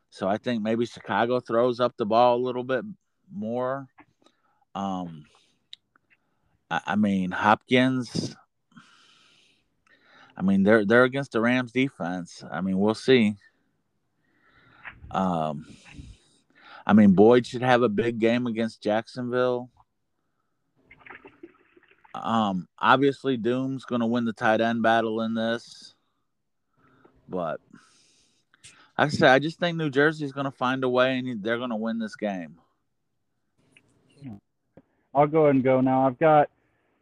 So 0.10 0.28
I 0.28 0.38
think 0.38 0.62
maybe 0.64 0.86
Chicago 0.86 1.40
throws 1.40 1.80
up 1.80 1.96
the 1.96 2.06
ball 2.06 2.36
a 2.38 2.46
little 2.46 2.64
bit 2.64 2.84
more. 3.34 3.88
Um, 4.76 5.26
I, 6.70 6.82
I 6.88 6.96
mean 6.96 7.32
Hopkins. 7.32 8.36
I 10.38 10.42
mean 10.42 10.64
they're 10.64 10.86
they're 10.86 11.04
against 11.04 11.34
the 11.34 11.42
Rams 11.42 11.72
defense. 11.72 12.44
I 12.50 12.62
mean 12.62 12.80
we'll 12.80 12.96
see. 12.96 13.36
Um, 15.12 15.66
I 16.86 16.94
mean 16.94 17.14
Boyd 17.14 17.46
should 17.46 17.64
have 17.64 17.82
a 17.82 17.90
big 17.90 18.20
game 18.20 18.48
against 18.48 18.82
Jacksonville. 18.82 19.70
Um, 22.14 22.68
obviously 22.78 23.38
Doom's 23.38 23.86
going 23.86 24.02
to 24.02 24.08
win 24.08 24.26
the 24.26 24.34
tight 24.34 24.62
end 24.62 24.82
battle 24.82 25.22
in 25.22 25.36
this, 25.36 25.94
but 27.28 27.62
like 28.98 29.08
I 29.08 29.10
said, 29.10 29.30
I 29.30 29.40
just 29.40 29.60
think 29.60 29.78
New 29.78 29.90
Jersey's 29.90 30.34
going 30.34 30.46
to 30.46 30.52
find 30.52 30.84
a 30.84 30.90
way 30.90 31.18
and 31.18 31.42
they're 31.42 31.58
going 31.58 31.70
to 31.70 31.76
win 31.78 32.00
this 32.00 32.18
game. 32.18 32.58
I'll 35.14 35.28
go 35.28 35.44
ahead 35.44 35.56
and 35.56 35.64
go 35.64 35.82
now. 35.82 36.06
I've 36.06 36.20
got 36.20 36.50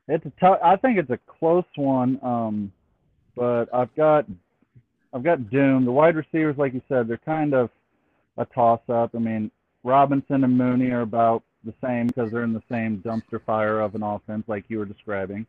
it's 0.07 0.25
a 0.25 0.31
tough. 0.39 0.59
I 0.63 0.75
think 0.77 0.97
it's 0.97 1.09
a 1.09 1.19
close 1.39 1.65
one. 1.75 2.19
Um, 2.23 2.71
but 3.35 3.65
I've 3.73 3.93
got 3.95 4.25
I've 5.13 5.23
got 5.23 5.49
Doom. 5.49 5.85
The 5.85 5.91
wide 5.91 6.15
receivers, 6.15 6.57
like 6.57 6.73
you 6.73 6.81
said, 6.87 7.07
they're 7.07 7.17
kind 7.17 7.53
of 7.53 7.69
a 8.37 8.45
toss 8.45 8.81
up. 8.89 9.11
I 9.15 9.19
mean, 9.19 9.51
Robinson 9.83 10.43
and 10.43 10.57
Mooney 10.57 10.91
are 10.91 11.01
about 11.01 11.43
the 11.63 11.73
same 11.83 12.07
because 12.07 12.31
they're 12.31 12.43
in 12.43 12.53
the 12.53 12.63
same 12.71 13.01
dumpster 13.05 13.43
fire 13.45 13.81
of 13.81 13.95
an 13.95 14.03
offense, 14.03 14.43
like 14.47 14.65
you 14.67 14.79
were 14.79 14.85
describing. 14.85 15.45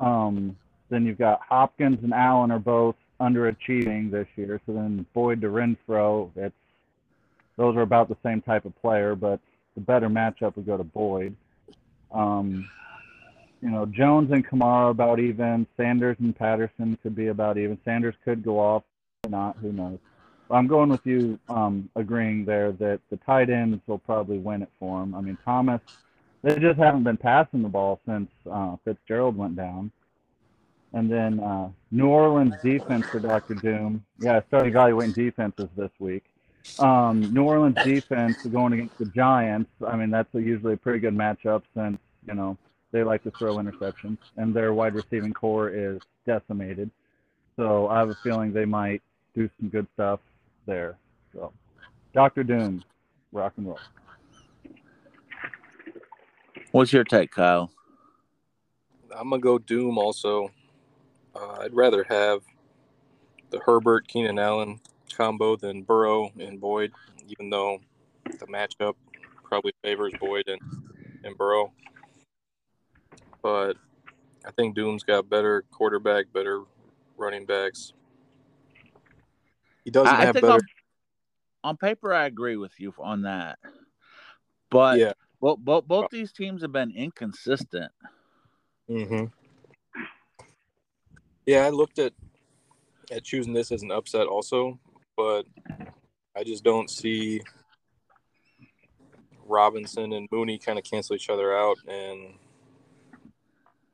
Um, 0.00 0.56
then 0.90 1.04
you've 1.04 1.18
got 1.18 1.40
Hopkins 1.48 1.98
and 2.02 2.12
Allen 2.12 2.50
are 2.50 2.58
both 2.58 2.96
underachieving 3.20 4.10
this 4.10 4.28
year. 4.36 4.60
So 4.66 4.72
then 4.72 5.04
Boyd 5.14 5.40
to 5.40 5.48
Renfrow, 5.48 6.30
it's 6.36 6.54
those 7.56 7.76
are 7.76 7.82
about 7.82 8.08
the 8.08 8.16
same 8.22 8.40
type 8.40 8.64
of 8.64 8.80
player, 8.80 9.16
but 9.16 9.40
the 9.74 9.80
better 9.80 10.08
matchup 10.08 10.54
would 10.56 10.66
go 10.66 10.76
to 10.76 10.84
Boyd. 10.84 11.34
Um, 12.12 12.68
you 13.60 13.70
know, 13.70 13.86
Jones 13.86 14.30
and 14.30 14.46
Kamara 14.46 14.90
about 14.90 15.18
even. 15.18 15.66
Sanders 15.76 16.16
and 16.20 16.36
Patterson 16.36 16.96
could 17.02 17.14
be 17.14 17.28
about 17.28 17.58
even. 17.58 17.78
Sanders 17.84 18.14
could 18.24 18.42
go 18.42 18.58
off 18.58 18.84
or 19.24 19.30
not. 19.30 19.56
Who 19.60 19.72
knows? 19.72 19.98
I'm 20.50 20.66
going 20.66 20.88
with 20.88 21.04
you, 21.04 21.38
um, 21.48 21.90
agreeing 21.94 22.44
there 22.44 22.72
that 22.72 23.00
the 23.10 23.18
tight 23.18 23.50
ends 23.50 23.82
will 23.86 23.98
probably 23.98 24.38
win 24.38 24.62
it 24.62 24.70
for 24.78 25.02
him. 25.02 25.14
I 25.14 25.20
mean, 25.20 25.36
Thomas, 25.44 25.80
they 26.42 26.58
just 26.58 26.78
haven't 26.78 27.02
been 27.02 27.16
passing 27.16 27.62
the 27.62 27.68
ball 27.68 28.00
since 28.06 28.30
uh, 28.50 28.76
Fitzgerald 28.84 29.36
went 29.36 29.56
down. 29.56 29.90
And 30.94 31.10
then 31.10 31.40
uh, 31.40 31.68
New 31.90 32.06
Orleans 32.06 32.54
defense 32.62 33.06
for 33.06 33.20
Dr. 33.20 33.54
Doom. 33.54 34.04
Yeah, 34.20 34.38
I 34.38 34.42
started 34.48 34.68
evaluating 34.68 35.12
defenses 35.12 35.68
this 35.76 35.90
week. 35.98 36.24
Um, 36.78 37.32
New 37.32 37.42
Orleans 37.42 37.76
defense 37.84 38.44
going 38.46 38.72
against 38.72 38.98
the 38.98 39.06
Giants. 39.06 39.70
I 39.86 39.96
mean, 39.96 40.10
that's 40.10 40.32
a, 40.34 40.40
usually 40.40 40.74
a 40.74 40.76
pretty 40.76 41.00
good 41.00 41.14
matchup 41.14 41.62
since, 41.74 41.98
you 42.26 42.34
know, 42.34 42.56
they 42.92 43.02
like 43.02 43.22
to 43.24 43.30
throw 43.32 43.56
interceptions, 43.56 44.18
and 44.36 44.54
their 44.54 44.72
wide 44.72 44.94
receiving 44.94 45.32
corps 45.32 45.70
is 45.70 46.00
decimated. 46.26 46.90
So 47.56 47.88
I 47.88 47.98
have 47.98 48.10
a 48.10 48.14
feeling 48.22 48.52
they 48.52 48.64
might 48.64 49.02
do 49.34 49.50
some 49.58 49.68
good 49.68 49.86
stuff 49.94 50.20
there. 50.66 50.96
So, 51.34 51.52
Doctor 52.14 52.44
Doom, 52.44 52.84
rock 53.32 53.54
and 53.56 53.66
roll. 53.66 53.78
What's 56.70 56.92
your 56.92 57.04
take, 57.04 57.30
Kyle? 57.30 57.70
I'm 59.14 59.30
gonna 59.30 59.40
go 59.40 59.58
Doom 59.58 59.98
also. 59.98 60.50
Uh, 61.34 61.58
I'd 61.60 61.74
rather 61.74 62.04
have 62.04 62.42
the 63.50 63.60
Herbert 63.60 64.06
Keenan 64.06 64.38
Allen 64.38 64.80
combo 65.18 65.56
than 65.56 65.82
Burrow 65.82 66.30
and 66.38 66.60
Boyd, 66.60 66.92
even 67.26 67.50
though 67.50 67.80
the 68.24 68.46
matchup 68.46 68.94
probably 69.42 69.72
favors 69.82 70.12
Boyd 70.20 70.44
and, 70.46 70.60
and 71.24 71.36
Burrow. 71.36 71.72
But 73.42 73.76
I 74.46 74.52
think 74.52 74.76
Doom's 74.76 75.02
got 75.02 75.28
better 75.28 75.64
quarterback, 75.72 76.32
better 76.32 76.62
running 77.16 77.44
backs. 77.44 77.92
He 79.84 79.90
doesn't 79.90 80.14
I, 80.14 80.22
I 80.22 80.24
have 80.26 80.34
think 80.34 80.42
better. 80.42 80.54
on, 80.54 80.60
on 81.64 81.76
paper, 81.76 82.14
I 82.14 82.26
agree 82.26 82.56
with 82.56 82.78
you 82.78 82.94
on 82.98 83.22
that. 83.22 83.58
But 84.70 84.98
Yeah. 84.98 85.12
both, 85.40 85.58
both, 85.58 85.88
both 85.88 86.10
these 86.10 86.32
teams 86.32 86.62
have 86.62 86.72
been 86.72 86.92
inconsistent. 86.92 87.90
Mm-hmm. 88.88 89.26
Yeah, 91.46 91.64
I 91.64 91.70
looked 91.70 91.98
at 91.98 92.12
at 93.10 93.24
choosing 93.24 93.54
this 93.54 93.72
as 93.72 93.82
an 93.82 93.90
upset 93.90 94.26
also, 94.26 94.78
but 95.18 95.46
I 96.36 96.44
just 96.44 96.62
don't 96.62 96.88
see 96.88 97.42
Robinson 99.44 100.12
and 100.12 100.28
Mooney 100.30 100.58
kind 100.58 100.78
of 100.78 100.84
cancel 100.84 101.16
each 101.16 101.28
other 101.28 101.58
out, 101.58 101.76
and 101.88 102.34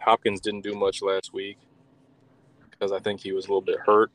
Hopkins 0.02 0.42
didn't 0.42 0.60
do 0.60 0.74
much 0.74 1.00
last 1.00 1.32
week 1.32 1.56
because 2.70 2.92
I 2.92 2.98
think 2.98 3.20
he 3.20 3.32
was 3.32 3.46
a 3.46 3.48
little 3.48 3.62
bit 3.62 3.78
hurt, 3.86 4.10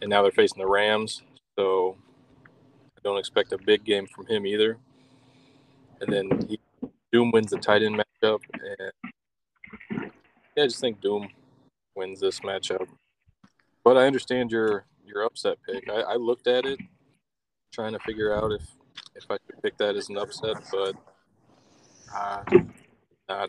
and 0.00 0.10
now 0.10 0.22
they're 0.22 0.32
facing 0.32 0.60
the 0.60 0.66
Rams, 0.66 1.22
so 1.56 1.96
I 2.98 3.00
don't 3.04 3.18
expect 3.18 3.52
a 3.52 3.58
big 3.58 3.84
game 3.84 4.08
from 4.08 4.26
him 4.26 4.44
either. 4.44 4.78
And 6.00 6.12
then 6.12 6.46
he, 6.48 6.58
Doom 7.12 7.30
wins 7.30 7.52
the 7.52 7.58
tight 7.58 7.84
end 7.84 8.02
matchup, 8.02 8.40
and 8.54 8.92
yeah, 10.56 10.64
I 10.64 10.66
just 10.66 10.80
think 10.80 11.00
Doom 11.00 11.28
wins 11.94 12.18
this 12.18 12.40
matchup. 12.40 12.88
But 13.84 13.96
I 13.96 14.06
understand 14.06 14.50
your 14.50 14.84
your 15.12 15.24
upset 15.24 15.58
pick. 15.66 15.88
I, 15.88 16.00
I 16.00 16.16
looked 16.16 16.46
at 16.46 16.64
it, 16.64 16.78
trying 17.72 17.92
to 17.92 17.98
figure 18.00 18.34
out 18.34 18.52
if 18.52 18.62
if 19.14 19.30
I 19.30 19.36
could 19.38 19.62
pick 19.62 19.76
that 19.78 19.96
as 19.96 20.08
an 20.08 20.18
upset, 20.18 20.56
but 20.72 20.94
uh, 22.14 22.42
not. 23.28 23.48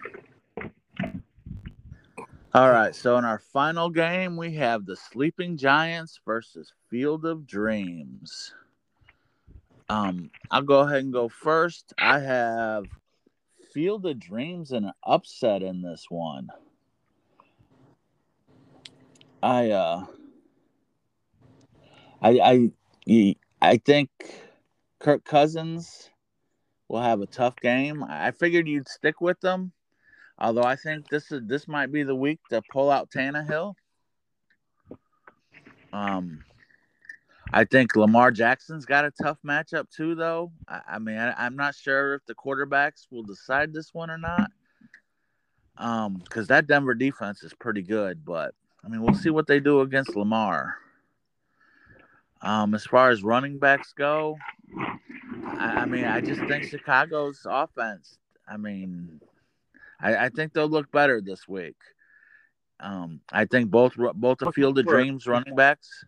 All 2.53 2.69
right. 2.69 2.93
So 2.95 3.17
in 3.17 3.25
our 3.25 3.39
final 3.39 3.89
game, 3.89 4.37
we 4.37 4.53
have 4.55 4.85
the 4.85 4.95
Sleeping 4.95 5.57
Giants 5.57 6.19
versus 6.25 6.71
Field 6.89 7.25
of 7.25 7.47
Dreams. 7.47 8.53
Um, 9.89 10.29
I'll 10.51 10.61
go 10.61 10.81
ahead 10.81 11.03
and 11.03 11.13
go 11.13 11.29
first. 11.29 11.93
I 11.97 12.19
have 12.19 12.85
Field 13.73 14.05
of 14.05 14.19
Dreams 14.19 14.71
and 14.71 14.85
an 14.85 14.93
upset 15.03 15.63
in 15.63 15.81
this 15.81 16.05
one. 16.09 16.49
I 19.41 19.71
uh 19.71 20.05
I 22.23 22.71
I 23.11 23.35
I 23.61 23.77
think 23.77 24.09
Kirk 24.99 25.25
Cousins 25.25 26.09
will 26.87 27.01
have 27.01 27.21
a 27.21 27.25
tough 27.25 27.57
game. 27.57 28.03
I 28.03 28.31
figured 28.31 28.67
you'd 28.67 28.87
stick 28.87 29.19
with 29.19 29.39
them. 29.41 29.73
Although 30.39 30.63
I 30.63 30.77
think 30.77 31.09
this 31.09 31.31
is 31.31 31.41
this 31.45 31.67
might 31.67 31.91
be 31.91 32.03
the 32.03 32.15
week 32.15 32.39
to 32.49 32.61
pull 32.71 32.89
out 32.89 33.11
Tannehill. 33.11 33.75
Um, 35.91 36.43
I 37.51 37.65
think 37.65 37.95
Lamar 37.95 38.31
Jackson's 38.31 38.85
got 38.85 39.05
a 39.05 39.11
tough 39.21 39.37
matchup 39.45 39.89
too, 39.95 40.15
though. 40.15 40.51
I, 40.67 40.81
I 40.93 40.99
mean, 40.99 41.17
I, 41.17 41.33
I'm 41.37 41.55
not 41.55 41.75
sure 41.75 42.15
if 42.15 42.25
the 42.25 42.33
quarterbacks 42.33 43.05
will 43.11 43.23
decide 43.23 43.73
this 43.73 43.93
one 43.93 44.09
or 44.09 44.17
not. 44.17 44.49
Um, 45.77 46.21
because 46.23 46.47
that 46.47 46.67
Denver 46.67 46.93
defense 46.93 47.43
is 47.43 47.53
pretty 47.53 47.81
good, 47.81 48.23
but 48.25 48.55
I 48.83 48.87
mean, 48.87 49.01
we'll 49.01 49.15
see 49.15 49.29
what 49.29 49.47
they 49.47 49.59
do 49.59 49.81
against 49.81 50.15
Lamar. 50.15 50.77
Um, 52.43 52.75
as 52.75 52.85
far 52.85 53.09
as 53.09 53.23
running 53.23 53.57
backs 53.57 53.93
go, 53.97 54.37
I, 55.45 55.81
I 55.81 55.85
mean, 55.85 56.03
I 56.03 56.19
just 56.19 56.41
think 56.41 56.65
Chicago's 56.65 57.39
offense. 57.49 58.17
I 58.45 58.57
mean, 58.57 59.21
I, 59.99 60.25
I 60.25 60.29
think 60.29 60.51
they'll 60.51 60.67
look 60.67 60.91
better 60.91 61.21
this 61.21 61.47
week. 61.47 61.77
Um, 62.81 63.21
I 63.31 63.45
think 63.45 63.71
both 63.71 63.93
both 63.95 64.39
the 64.39 64.51
Field 64.51 64.77
of 64.77 64.85
Dreams 64.85 65.25
running 65.25 65.55
backs 65.55 66.03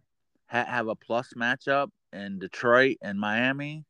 ha- 0.47 0.65
have 0.65 0.89
a 0.89 0.95
plus 0.95 1.31
matchup 1.37 1.87
in 2.11 2.37
Detroit 2.37 2.97
and 3.01 3.17
Miami, 3.17 3.85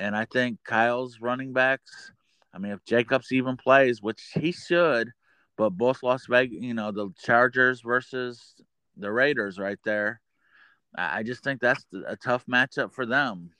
and 0.00 0.16
I 0.16 0.24
think 0.24 0.58
Kyle's 0.64 1.20
running 1.20 1.52
backs. 1.52 2.10
I 2.52 2.58
mean, 2.58 2.72
if 2.72 2.84
Jacobs 2.84 3.30
even 3.30 3.56
plays, 3.56 4.02
which 4.02 4.32
he 4.34 4.50
should, 4.50 5.12
but 5.56 5.70
both 5.70 6.02
Las 6.02 6.26
Vegas, 6.26 6.58
you 6.60 6.74
know, 6.74 6.90
the 6.90 7.10
Chargers 7.22 7.82
versus 7.82 8.54
the 8.96 9.12
Raiders, 9.12 9.58
right 9.58 9.78
there. 9.84 10.20
I 10.96 11.22
just 11.22 11.44
think 11.44 11.60
that's 11.60 11.84
a 12.06 12.16
tough 12.16 12.46
matchup 12.46 12.92
for 12.92 13.04
them. 13.04 13.50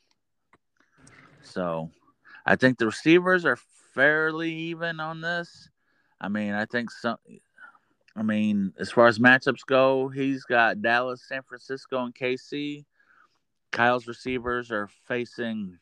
So, 1.42 1.90
I 2.44 2.56
think 2.56 2.78
the 2.78 2.86
receivers 2.86 3.44
are 3.44 3.58
fairly 3.94 4.52
even 4.52 5.00
on 5.00 5.20
this. 5.20 5.68
I 6.20 6.28
mean, 6.28 6.54
I 6.54 6.64
think 6.64 6.90
some. 6.90 7.18
I 8.16 8.22
mean, 8.22 8.72
as 8.78 8.90
far 8.90 9.08
as 9.08 9.18
matchups 9.18 9.66
go, 9.66 10.08
he's 10.08 10.44
got 10.44 10.80
Dallas, 10.80 11.22
San 11.28 11.42
Francisco, 11.42 12.02
and 12.02 12.14
KC. 12.14 12.86
Kyle's 13.72 14.06
receivers 14.06 14.72
are 14.72 14.88
facing 15.06 15.78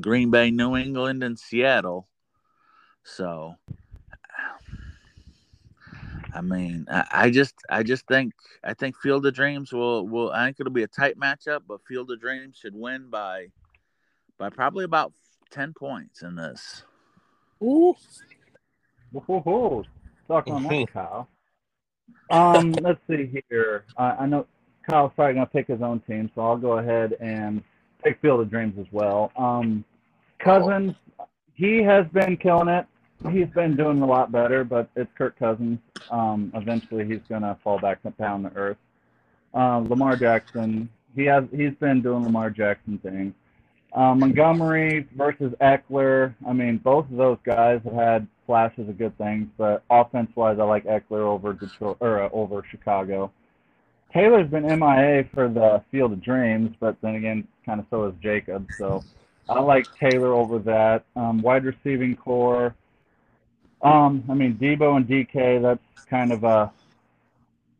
Green 0.00 0.30
Bay, 0.30 0.50
New 0.50 0.76
England, 0.76 1.22
and 1.22 1.38
Seattle. 1.38 2.08
So, 3.04 3.54
I 6.34 6.40
mean, 6.40 6.86
I, 6.90 7.04
I 7.12 7.30
just, 7.30 7.54
I 7.68 7.82
just 7.82 8.06
think, 8.06 8.32
I 8.64 8.74
think 8.74 8.96
Field 8.96 9.26
of 9.26 9.34
Dreams 9.34 9.72
will, 9.72 10.06
will. 10.06 10.30
I 10.30 10.46
think 10.46 10.56
it'll 10.60 10.72
be 10.72 10.82
a 10.82 10.88
tight 10.88 11.18
matchup, 11.18 11.60
but 11.68 11.80
Field 11.86 12.10
of 12.10 12.20
Dreams 12.20 12.56
should 12.60 12.74
win 12.74 13.10
by, 13.10 13.48
by 14.38 14.50
probably 14.50 14.84
about 14.84 15.12
ten 15.50 15.72
points 15.74 16.22
in 16.22 16.34
this. 16.34 16.84
Ooh. 17.62 17.94
Whoa, 19.12 19.84
talk 20.26 20.48
on 20.48 20.62
that, 20.62 20.86
Kyle. 20.92 21.28
Um, 22.30 22.72
let's 22.82 23.00
see 23.08 23.30
here. 23.50 23.84
I, 23.96 24.10
I 24.10 24.26
know 24.26 24.46
Kyle's 24.88 25.12
probably 25.14 25.34
going 25.34 25.46
to 25.46 25.52
pick 25.52 25.68
his 25.68 25.82
own 25.82 26.00
team, 26.00 26.30
so 26.34 26.40
I'll 26.42 26.56
go 26.56 26.78
ahead 26.78 27.16
and 27.20 27.62
pick 28.02 28.20
Field 28.20 28.40
of 28.40 28.50
Dreams 28.50 28.74
as 28.80 28.86
well. 28.90 29.30
Um, 29.36 29.84
Cousins, 30.38 30.94
he 31.54 31.82
has 31.82 32.06
been 32.12 32.36
killing 32.36 32.68
it. 32.68 32.86
He's 33.30 33.48
been 33.48 33.76
doing 33.76 34.02
a 34.02 34.06
lot 34.06 34.32
better, 34.32 34.64
but 34.64 34.88
it's 34.96 35.10
Kirk 35.16 35.38
Cousins. 35.38 35.78
Um, 36.10 36.50
eventually, 36.54 37.04
he's 37.04 37.20
to 37.42 37.56
fall 37.62 37.78
back 37.78 37.98
down 38.18 38.42
to 38.42 38.52
earth. 38.56 38.78
Uh, 39.54 39.78
Lamar 39.78 40.16
Jackson, 40.16 40.88
he 41.14 41.24
has 41.26 41.44
he's 41.54 41.74
been 41.74 42.02
doing 42.02 42.24
Lamar 42.24 42.50
Jackson 42.50 42.98
things. 42.98 43.34
Um, 43.94 44.20
Montgomery 44.20 45.06
versus 45.16 45.52
Ekeler. 45.60 46.34
I 46.48 46.52
mean, 46.52 46.78
both 46.78 47.10
of 47.10 47.16
those 47.16 47.38
guys 47.44 47.80
have 47.84 47.92
had 47.92 48.26
flashes 48.46 48.88
of 48.88 48.96
good 48.96 49.16
things, 49.18 49.48
but 49.58 49.82
offense-wise, 49.90 50.58
I 50.58 50.64
like 50.64 50.84
Ekeler 50.84 51.20
over 51.20 51.52
Detroit 51.52 51.98
or 52.00 52.22
uh, 52.22 52.30
over 52.32 52.64
Chicago. 52.70 53.30
Taylor's 54.12 54.50
been 54.50 54.64
MIA 54.64 55.24
for 55.32 55.48
the 55.48 55.82
Field 55.90 56.12
of 56.12 56.22
Dreams, 56.22 56.74
but 56.80 56.96
then 57.02 57.14
again, 57.16 57.46
kind 57.64 57.80
of 57.80 57.86
so 57.90 58.04
is 58.06 58.14
Jacob. 58.22 58.66
So 58.78 59.02
I 59.48 59.60
like 59.60 59.86
Taylor 59.98 60.32
over 60.32 60.58
that. 60.60 61.04
Um, 61.16 61.40
wide 61.40 61.64
receiving 61.64 62.16
corps. 62.16 62.74
Um, 63.82 64.24
I 64.28 64.34
mean, 64.34 64.56
Deebo 64.56 64.96
and 64.96 65.06
DK. 65.06 65.60
That's 65.60 66.04
kind 66.06 66.32
of 66.32 66.44
a 66.44 66.72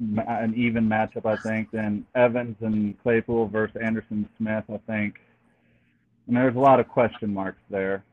an 0.01 0.55
even 0.57 0.89
matchup, 0.89 1.27
I 1.27 1.37
think. 1.37 1.71
Then 1.71 2.07
Evans 2.15 2.57
and 2.61 3.01
Claypool 3.03 3.49
versus 3.49 3.77
Anderson 3.83 4.29
Smith. 4.37 4.65
I 4.73 4.79
think. 4.87 5.21
And 6.27 6.37
there's 6.37 6.57
a 6.57 6.61
lot 6.61 6.81
of 6.81 6.89
question 6.89 7.33
marks 7.35 7.61
there. 7.71 8.05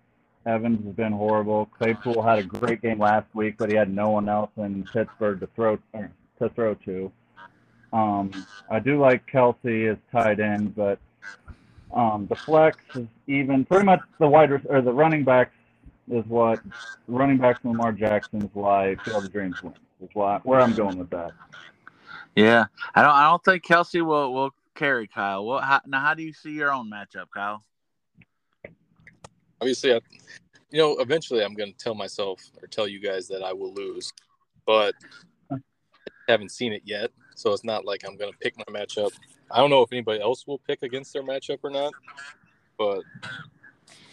Evans 0.45 0.83
has 0.85 0.95
been 0.95 1.11
horrible. 1.11 1.67
Claypool 1.77 2.21
had 2.21 2.39
a 2.39 2.43
great 2.43 2.81
game 2.81 2.99
last 2.99 3.27
week, 3.33 3.55
but 3.57 3.69
he 3.69 3.75
had 3.75 3.93
no 3.93 4.09
one 4.09 4.29
else 4.29 4.51
in 4.57 4.83
Pittsburgh 4.91 5.39
to 5.41 5.47
throw 5.55 5.77
to 5.93 6.49
throw 6.55 6.73
to. 6.75 7.11
Um, 7.91 8.31
I 8.69 8.79
do 8.79 8.99
like 8.99 9.29
Kelce 9.31 9.91
as 9.91 9.97
tight 10.11 10.39
end, 10.39 10.75
but 10.75 10.99
um, 11.93 12.27
the 12.27 12.35
flex 12.35 12.77
is 12.95 13.07
even. 13.27 13.65
Pretty 13.65 13.85
much 13.85 14.01
the 14.19 14.27
wide 14.27 14.51
or 14.51 14.81
the 14.81 14.93
running 14.93 15.23
backs 15.23 15.53
is 16.09 16.25
what 16.27 16.59
running 17.07 17.37
backs 17.37 17.59
from 17.61 17.71
Lamar 17.71 17.91
Jackson 17.91 18.41
is 18.41 18.49
why 18.53 18.95
Field 19.05 19.25
of 19.25 19.31
Dreams 19.31 19.61
wins. 19.61 19.77
Is 20.01 20.09
why 20.13 20.39
where 20.43 20.61
I'm 20.61 20.73
going 20.73 20.97
with 20.97 21.09
that. 21.09 21.31
Yeah, 22.35 22.65
I 22.95 23.01
don't. 23.01 23.11
I 23.11 23.23
don't 23.23 23.43
think 23.43 23.65
Kelce 23.65 24.03
will 24.05 24.33
will 24.33 24.51
carry 24.75 25.07
Kyle. 25.07 25.45
Well, 25.45 25.59
how, 25.59 25.81
now 25.85 25.99
how 25.99 26.13
do 26.13 26.23
you 26.23 26.33
see 26.33 26.51
your 26.51 26.71
own 26.71 26.89
matchup, 26.89 27.25
Kyle? 27.33 27.63
Obviously, 29.61 29.93
I, 29.93 29.99
you 30.71 30.79
know, 30.79 30.97
eventually 30.99 31.43
I'm 31.43 31.53
going 31.53 31.73
to 31.73 31.77
tell 31.77 31.95
myself 31.95 32.41
or 32.61 32.67
tell 32.67 32.87
you 32.87 33.01
guys 33.01 33.27
that 33.27 33.43
I 33.43 33.51
will 33.51 33.73
lose, 33.73 34.13
but 34.65 34.93
I 35.51 35.57
haven't 36.29 36.51
seen 36.51 36.71
it 36.71 36.83
yet. 36.85 37.11
So 37.35 37.51
it's 37.51 37.65
not 37.65 37.85
like 37.85 38.05
I'm 38.07 38.15
going 38.15 38.31
to 38.31 38.37
pick 38.37 38.55
my 38.57 38.79
matchup. 38.79 39.11
I 39.51 39.57
don't 39.57 39.69
know 39.69 39.81
if 39.81 39.91
anybody 39.91 40.21
else 40.21 40.47
will 40.47 40.59
pick 40.59 40.83
against 40.83 41.11
their 41.11 41.23
matchup 41.23 41.59
or 41.63 41.71
not, 41.71 41.93
but 42.77 43.01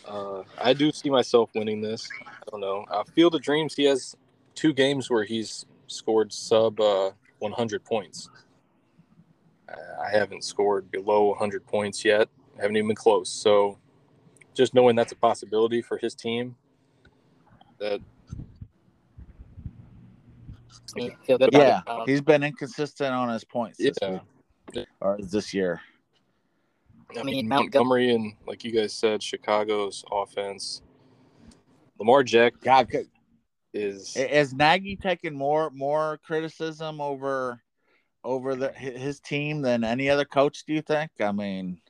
uh, 0.07 0.43
I 0.59 0.73
do 0.73 0.93
see 0.93 1.11
myself 1.11 1.51
winning 1.55 1.81
this. 1.81 2.09
I 2.27 2.51
don't 2.51 2.61
know. 2.61 2.85
Uh, 2.91 3.05
Field 3.15 3.35
of 3.35 3.43
Dreams, 3.43 3.75
he 3.75 3.85
has 3.85 4.17
two 4.55 4.73
games 4.73 5.11
where 5.11 5.25
he's 5.25 5.67
scored 5.87 6.33
sub 6.33 6.81
uh, 6.81 7.11
100 7.39 7.85
points. 7.85 8.31
I 9.69 10.09
haven't 10.11 10.45
scored 10.45 10.91
below 10.91 11.27
100 11.31 11.67
points 11.67 12.05
yet. 12.05 12.29
I 12.59 12.63
haven't 12.63 12.77
even 12.77 12.89
been 12.89 12.97
close. 12.97 13.29
So 13.29 13.79
just 14.55 14.75
knowing 14.75 14.97
that's 14.97 15.13
a 15.13 15.17
possibility 15.17 15.83
for 15.83 15.99
his 15.99 16.15
team, 16.15 16.57
that 17.79 18.01
feel 20.97 21.39
Yeah, 21.53 21.83
it. 21.87 22.09
he's 22.09 22.21
been 22.21 22.43
inconsistent 22.43 23.13
on 23.13 23.29
his 23.29 23.45
points 23.45 23.79
this 23.79 23.99
Yeah. 24.01 24.21
or 25.01 25.19
this 25.21 25.53
year. 25.53 25.81
I 27.15 27.21
I 27.21 27.23
mean, 27.23 27.37
mean, 27.37 27.49
Mount 27.49 27.65
Montgomery 27.67 28.15
and 28.15 28.35
like 28.47 28.65
you 28.65 28.73
guys 28.73 28.93
said, 28.93 29.23
Chicago's 29.23 30.05
offense. 30.11 30.83
Lamar 31.99 32.23
Jack 32.23 32.55
God, 32.61 32.91
could- 32.91 33.09
is 33.73 34.17
is 34.17 34.55
Nagy 34.55 34.97
taking 34.97 35.35
more 35.35 35.71
more 35.71 36.19
criticism 36.25 37.01
over 37.01 37.61
over 38.25 38.57
the 38.57 38.73
his 38.73 39.21
team 39.21 39.61
than 39.63 39.85
any 39.85 40.09
other 40.11 40.25
coach? 40.25 40.65
Do 40.67 40.73
you 40.73 40.83
think? 40.83 41.11
I 41.21 41.31
mean, 41.33 41.81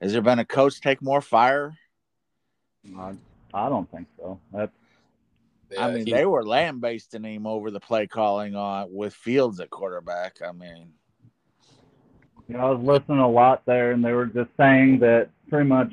has 0.00 0.12
there 0.12 0.22
been 0.22 0.38
a 0.38 0.44
coach 0.44 0.80
take 0.80 1.02
more 1.02 1.20
fire? 1.20 1.76
I, 2.98 3.14
I 3.52 3.68
don't 3.68 3.90
think 3.90 4.08
so. 4.18 4.40
That's 4.52 4.72
I 5.78 5.90
mean, 5.90 6.06
he- 6.06 6.12
they 6.12 6.26
were 6.26 6.44
lambasting 6.44 7.24
him 7.24 7.46
over 7.46 7.70
the 7.70 7.80
play 7.80 8.06
calling 8.06 8.54
on 8.54 8.92
with 8.92 9.14
Fields 9.14 9.60
at 9.60 9.70
quarterback. 9.70 10.40
I 10.42 10.52
mean, 10.52 10.92
You 12.48 12.56
know, 12.56 12.60
I 12.60 12.70
was 12.70 12.84
listening 12.84 13.20
a 13.20 13.28
lot 13.28 13.62
there, 13.66 13.92
and 13.92 14.04
they 14.04 14.12
were 14.12 14.26
just 14.26 14.50
saying 14.56 14.98
that 15.00 15.28
pretty 15.48 15.68
much 15.68 15.92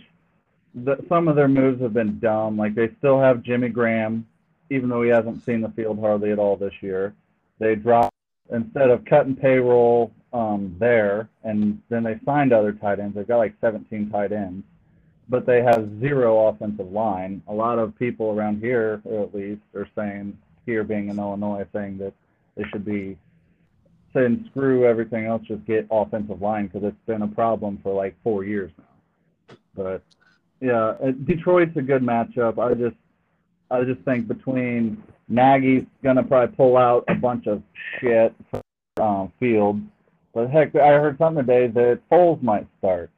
the, 0.75 0.97
some 1.07 1.27
of 1.27 1.35
their 1.35 1.47
moves 1.47 1.81
have 1.81 1.93
been 1.93 2.19
dumb. 2.19 2.57
Like 2.57 2.75
they 2.75 2.89
still 2.99 3.19
have 3.19 3.43
Jimmy 3.43 3.69
Graham, 3.69 4.27
even 4.69 4.89
though 4.89 5.01
he 5.01 5.09
hasn't 5.09 5.45
seen 5.45 5.61
the 5.61 5.69
field 5.69 5.99
hardly 5.99 6.31
at 6.31 6.39
all 6.39 6.55
this 6.55 6.73
year. 6.81 7.13
They 7.59 7.75
dropped 7.75 8.15
instead 8.51 8.89
of 8.89 9.05
cutting 9.05 9.35
payroll 9.35 10.11
um, 10.33 10.75
there, 10.79 11.29
and 11.43 11.81
then 11.89 12.03
they 12.03 12.19
signed 12.25 12.53
other 12.53 12.73
tight 12.73 12.99
ends. 12.99 13.15
They've 13.15 13.27
got 13.27 13.37
like 13.37 13.55
17 13.61 14.09
tight 14.09 14.31
ends, 14.31 14.65
but 15.29 15.45
they 15.45 15.61
have 15.61 15.99
zero 15.99 16.47
offensive 16.47 16.91
line. 16.91 17.41
A 17.47 17.53
lot 17.53 17.79
of 17.79 17.97
people 17.97 18.31
around 18.31 18.59
here, 18.59 19.01
at 19.05 19.33
least, 19.33 19.61
are 19.75 19.87
saying 19.95 20.37
here 20.65 20.83
being 20.83 21.09
in 21.09 21.19
Illinois, 21.19 21.65
saying 21.73 21.97
that 21.99 22.13
they 22.55 22.63
should 22.71 22.85
be 22.85 23.17
saying 24.13 24.45
screw 24.49 24.85
everything 24.85 25.25
else, 25.25 25.43
just 25.43 25.65
get 25.65 25.87
offensive 25.91 26.41
line 26.41 26.67
because 26.67 26.83
it's 26.83 27.05
been 27.05 27.21
a 27.21 27.27
problem 27.27 27.79
for 27.81 27.93
like 27.93 28.15
four 28.23 28.43
years 28.43 28.71
now. 28.77 29.55
But 29.75 30.03
yeah, 30.59 30.93
uh, 31.03 31.11
Detroit's 31.25 31.75
a 31.77 31.81
good 31.81 32.01
matchup. 32.03 32.59
I 32.59 32.73
just, 32.73 32.95
I 33.69 33.83
just 33.83 34.01
think 34.01 34.27
between 34.27 35.01
Nagy's 35.27 35.85
gonna 36.03 36.23
probably 36.23 36.55
pull 36.55 36.77
out 36.77 37.05
a 37.07 37.15
bunch 37.15 37.47
of 37.47 37.63
shit 37.99 38.35
from 38.49 38.61
um, 39.03 39.31
Fields, 39.39 39.81
but 40.33 40.49
heck, 40.49 40.75
I 40.75 40.89
heard 40.89 41.17
something 41.17 41.45
today 41.45 41.67
that 41.67 41.99
Foles 42.09 42.41
might 42.41 42.67
start. 42.79 43.09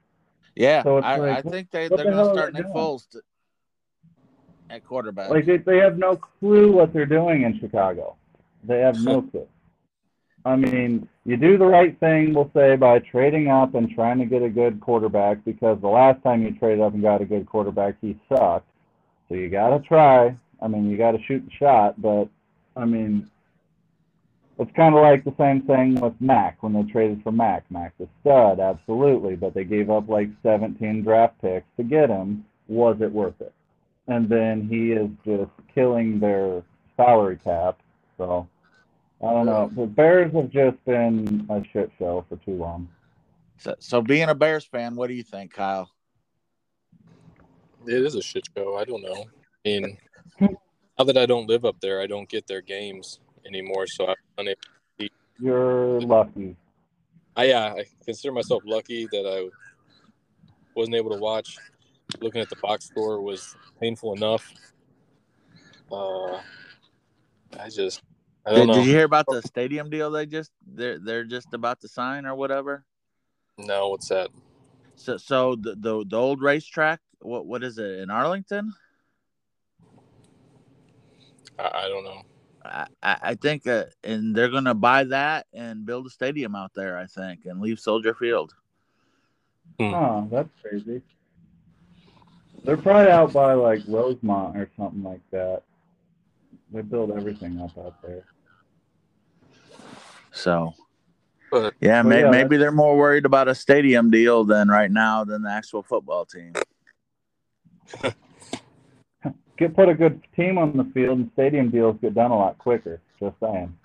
yeah, 0.56 0.84
So 0.84 0.98
I, 0.98 1.18
like, 1.18 1.46
I 1.46 1.50
think 1.50 1.72
they 1.72 1.88
they're 1.88 1.98
the 1.98 2.12
to 2.12 2.32
start 2.34 2.54
Nick 2.54 2.64
doing? 2.64 2.76
Foles 2.76 3.10
to, 3.10 3.22
at 4.70 4.84
quarterback. 4.86 5.30
Like 5.30 5.46
they, 5.46 5.58
they 5.58 5.78
have 5.78 5.98
no 5.98 6.16
clue 6.16 6.72
what 6.72 6.94
they're 6.94 7.06
doing 7.06 7.44
in 7.44 7.60
Chicago. 7.60 8.16
They 8.64 8.80
have 8.80 9.00
no 9.02 9.22
clue. 9.32 9.48
I 10.46 10.56
mean, 10.56 11.08
you 11.26 11.38
do 11.38 11.58
the 11.58 11.66
right 11.66 11.98
thing, 12.00 12.34
we'll 12.34 12.52
say, 12.54 12.76
by 12.76 13.00
trading 13.00 13.48
up 13.48 13.76
and 13.76 13.90
trying 13.90 14.20
to 14.20 14.26
get 14.26 14.44
a 14.44 14.50
good 14.50 14.82
quarterback 14.82 15.44
because 15.46 15.80
the 15.80 15.88
last 15.88 16.22
time 16.22 16.44
you 16.44 16.52
traded 16.54 16.82
up 16.82 16.94
and 16.94 17.02
got 17.02 17.22
a 17.22 17.26
good 17.26 17.46
quarterback, 17.46 17.96
he 18.02 18.18
sucked. 18.28 18.68
So 19.30 19.36
you 19.36 19.50
got 19.50 19.70
to 19.70 19.80
try. 19.88 20.36
I 20.62 20.68
mean, 20.68 20.90
you 20.90 20.98
got 20.98 21.12
to 21.12 21.24
shoot 21.24 21.44
the 21.46 21.52
shot, 21.58 22.02
but 22.02 22.28
I 22.76 22.86
mean, 22.86 23.30
it's 24.60 24.72
kind 24.76 24.96
of 24.96 25.02
like 25.02 25.24
the 25.24 25.34
same 25.40 25.62
thing 25.62 25.96
with 26.00 26.14
Mack 26.20 26.62
when 26.62 26.74
they 26.74 26.84
traded 26.84 27.24
for 27.24 27.32
Mack. 27.32 27.64
Mack's 27.72 28.00
a 28.02 28.08
stud, 28.22 28.60
absolutely, 28.60 29.36
but 29.36 29.54
they 29.54 29.64
gave 29.64 29.90
up 29.90 30.10
like 30.10 30.30
17 30.44 31.04
draft 31.04 31.42
picks 31.42 31.66
to 31.78 31.84
get 31.84 32.10
him. 32.10 32.46
Was 32.68 32.98
it 33.02 33.12
worth 33.12 33.40
it? 33.40 33.54
And 34.08 34.28
then 34.28 34.68
he 34.70 34.92
is 34.92 35.10
just 35.26 35.52
killing 35.74 36.20
their 36.20 36.64
salary 36.98 37.40
cap. 37.44 37.80
So 38.18 38.48
I 39.24 39.32
don't 39.32 39.46
know. 39.46 39.72
The 39.76 39.86
Bears 39.86 40.34
have 40.34 40.50
just 40.50 40.84
been 40.86 41.48
a 41.50 41.64
shit 41.72 41.92
show 41.98 42.26
for 42.28 42.36
too 42.38 42.56
long. 42.56 42.90
so, 43.58 43.76
so 43.80 44.02
being 44.02 44.30
a 44.30 44.36
Bears 44.36 44.66
fan, 44.66 44.96
what 44.96 45.08
do 45.08 45.14
you 45.14 45.24
think, 45.24 45.54
Kyle? 45.54 45.90
it 47.88 48.04
is 48.04 48.16
a 48.16 48.22
shit 48.22 48.48
show. 48.56 48.78
I 48.78 48.86
don't 48.86 49.02
know. 49.02 49.26
I 49.66 49.70
mean, 49.70 49.98
now 50.40 51.06
that 51.06 51.18
I 51.18 51.26
don't 51.26 51.48
live 51.48 51.66
up 51.66 51.80
there, 51.82 52.02
I 52.02 52.08
don't 52.08 52.28
get 52.30 52.48
their 52.48 52.62
games 52.62 53.20
anymore. 53.46 53.88
So 53.88 54.08
I'm 54.08 54.16
unable. 54.38 54.60
You're 55.40 56.00
lucky. 56.02 56.56
I 57.36 57.46
yeah, 57.46 57.74
I 57.74 57.86
consider 58.06 58.32
myself 58.32 58.64
lucky 58.66 59.08
that 59.12 59.26
I 59.26 59.50
wasn't 60.76 60.96
able 60.96 61.12
to 61.12 61.18
watch. 61.18 61.58
Looking 62.22 62.42
at 62.42 62.50
the 62.50 62.56
box 62.58 62.86
score 62.86 63.22
was 63.22 63.56
painful 63.80 64.14
enough. 64.14 64.52
Uh, 65.92 66.40
I 67.60 67.70
just 67.70 68.02
I 68.02 68.04
don't 68.06 68.13
Did, 68.48 68.68
know. 68.68 68.74
did 68.74 68.86
you 68.86 68.92
hear 68.92 69.06
about 69.06 69.26
the 69.28 69.42
stadium 69.42 69.90
deal 69.90 70.12
they 70.12 70.26
just 70.26 70.52
they're 70.66 71.00
they're 71.00 71.24
just 71.24 71.54
about 71.54 71.80
to 71.82 71.88
sign 71.88 72.26
or 72.26 72.36
whatever? 72.36 72.84
No, 73.58 73.90
what's 73.90 74.10
that? 74.10 74.30
So 74.96 75.18
so 75.18 75.56
the 75.56 75.76
the, 75.76 76.06
the 76.08 76.18
old 76.18 76.42
racetrack, 76.42 77.00
what 77.20 77.46
what 77.46 77.64
is 77.64 77.78
it 77.78 78.00
in 78.00 78.10
Arlington? 78.10 78.74
I, 81.58 81.72
I 81.74 81.88
don't 81.88 82.04
know. 82.04 82.22
I, 82.66 82.88
I 83.02 83.18
I 83.22 83.36
think, 83.36 83.66
uh, 83.66 83.86
and 84.04 84.36
they're 84.36 84.50
gonna 84.50 84.74
buy 84.74 85.06
that 85.06 85.48
and 85.54 85.86
build 85.86 86.08
a 86.08 86.10
stadium 86.10 86.56
out 86.56 86.74
there. 86.74 86.98
I 86.98 87.06
think, 87.06 87.46
and 87.46 87.62
leave 87.62 87.80
Soldier 87.80 88.14
Field. 88.14 88.54
Oh, 89.80 90.28
that's 90.30 90.50
crazy. 90.62 91.02
They're 92.64 92.78
probably 92.78 93.12
out 93.12 93.34
by 93.34 93.54
like 93.54 93.82
Rosemont 93.88 94.58
or 94.58 94.70
something 94.78 95.04
like 95.04 95.22
that. 95.32 95.64
They 96.72 96.82
build 96.82 97.12
everything 97.12 97.60
up 97.60 97.78
out 97.78 98.02
there. 98.02 98.26
So, 100.34 100.74
But 101.52 101.76
yeah, 101.80 102.02
Well, 102.02 102.10
may, 102.10 102.22
yeah, 102.22 102.30
maybe 102.32 102.58
they're 102.58 102.72
more 102.72 102.98
worried 102.98 103.26
about 103.26 103.48
a 103.48 103.56
stadium 103.56 104.10
deal 104.10 104.44
than 104.44 104.68
right 104.68 104.92
now 104.92 105.24
than 105.24 105.44
the 105.44 105.52
actual 105.52 105.84
football 105.84 106.26
team. 106.26 106.54
Get 109.56 109.76
put 109.76 109.88
a 109.88 109.94
good 109.94 110.20
team 110.36 110.58
on 110.58 110.76
the 110.76 110.84
field 110.96 111.20
and 111.20 111.30
stadium 111.34 111.70
deals 111.70 111.96
get 112.02 112.16
done 112.16 112.32
a 112.32 112.36
lot 112.36 112.58
quicker. 112.58 113.00
Just 113.20 113.36
saying. 113.40 113.78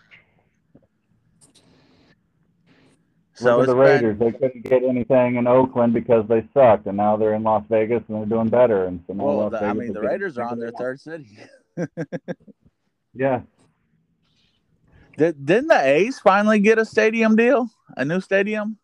So 3.34 3.44
Look 3.44 3.55
at 3.55 3.61
it's 3.61 3.68
the 3.68 3.76
Raiders. 3.76 4.18
They 4.18 4.32
couldn't 4.32 4.64
get 4.64 4.82
anything 4.82 5.36
in 5.36 5.46
Oakland 5.46 5.92
because 5.92 6.26
they 6.26 6.49
sucked, 6.55 6.86
and 6.86 6.96
now 6.96 7.18
they're 7.18 7.34
in 7.34 7.42
Las 7.42 7.64
Vegas 7.68 8.03
and 8.09 8.16
they're 8.16 8.24
doing 8.24 8.49
better. 8.49 8.86
And 8.86 9.05
so 9.07 9.12
well. 9.12 9.51
The, 9.51 9.62
I 9.62 9.74
mean, 9.74 9.92
the 9.92 10.01
Raiders 10.01 10.38
are 10.38 10.49
on 10.49 10.59
their 10.59 10.72
third 10.72 11.01
city. 11.01 11.38
Yeah, 13.14 13.40
Did, 15.18 15.44
didn't 15.44 15.68
the 15.68 15.80
A's 15.84 16.20
finally 16.20 16.60
get 16.60 16.78
a 16.78 16.84
stadium 16.84 17.34
deal? 17.34 17.68
A 17.96 18.04
new 18.04 18.20
stadium? 18.20 18.78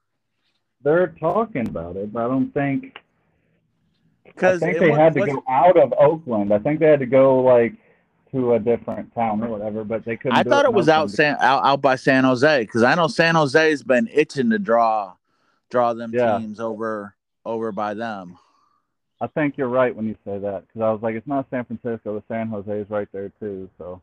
they're 0.83 1.15
talking 1.19 1.67
about 1.67 1.97
it, 1.97 2.13
but 2.13 2.27
I 2.27 2.29
don't 2.29 2.53
think. 2.53 2.99
Because 4.25 4.63
I 4.63 4.67
think 4.67 4.81
they 4.81 4.93
had 4.93 5.15
to 5.15 5.25
go 5.25 5.43
out 5.49 5.79
of 5.79 5.95
Oakland. 5.99 6.53
I 6.53 6.59
think 6.59 6.81
they 6.81 6.87
had 6.87 6.99
to 6.99 7.07
go 7.07 7.41
like 7.41 7.73
to 8.33 8.55
a 8.55 8.59
different 8.59 9.15
town 9.15 9.43
or 9.43 9.49
whatever, 9.49 9.85
but 9.85 10.05
they 10.05 10.17
couldn't. 10.17 10.37
I 10.37 10.43
do 10.43 10.51
thought 10.51 10.65
it 10.65 10.69
it 10.69 10.71
in 10.71 10.75
was 10.77 10.89
out, 10.89 11.11
San, 11.11 11.37
out 11.41 11.65
out 11.65 11.81
by 11.81 11.97
San 11.97 12.25
Jose 12.25 12.61
because 12.63 12.83
I 12.83 12.95
know 12.95 13.07
San 13.07 13.35
Jose's 13.35 13.83
been 13.83 14.09
itching 14.13 14.51
to 14.51 14.59
draw 14.59 15.15
draw 15.71 15.95
them 15.95 16.11
Yeah. 16.13 16.39
teams 16.39 16.61
over 16.61 17.15
over 17.47 17.73
by 17.73 17.95
them. 17.95 18.37
I 19.21 19.27
think 19.29 19.57
you're 19.57 19.69
right 19.69 19.95
when 19.95 20.07
you 20.07 20.17
say 20.25 20.39
that 20.39 20.67
because 20.67 20.83
I 20.83 20.91
was 20.91 21.01
like, 21.01 21.15
it's 21.15 21.27
not 21.27 21.47
San 21.49 21.65
Francisco. 21.65 22.15
The 22.17 22.23
San 22.29 22.49
Jose 22.49 22.71
is 22.71 22.91
right 22.91 23.09
there 23.13 23.31
too. 23.41 23.71
So 23.79 24.03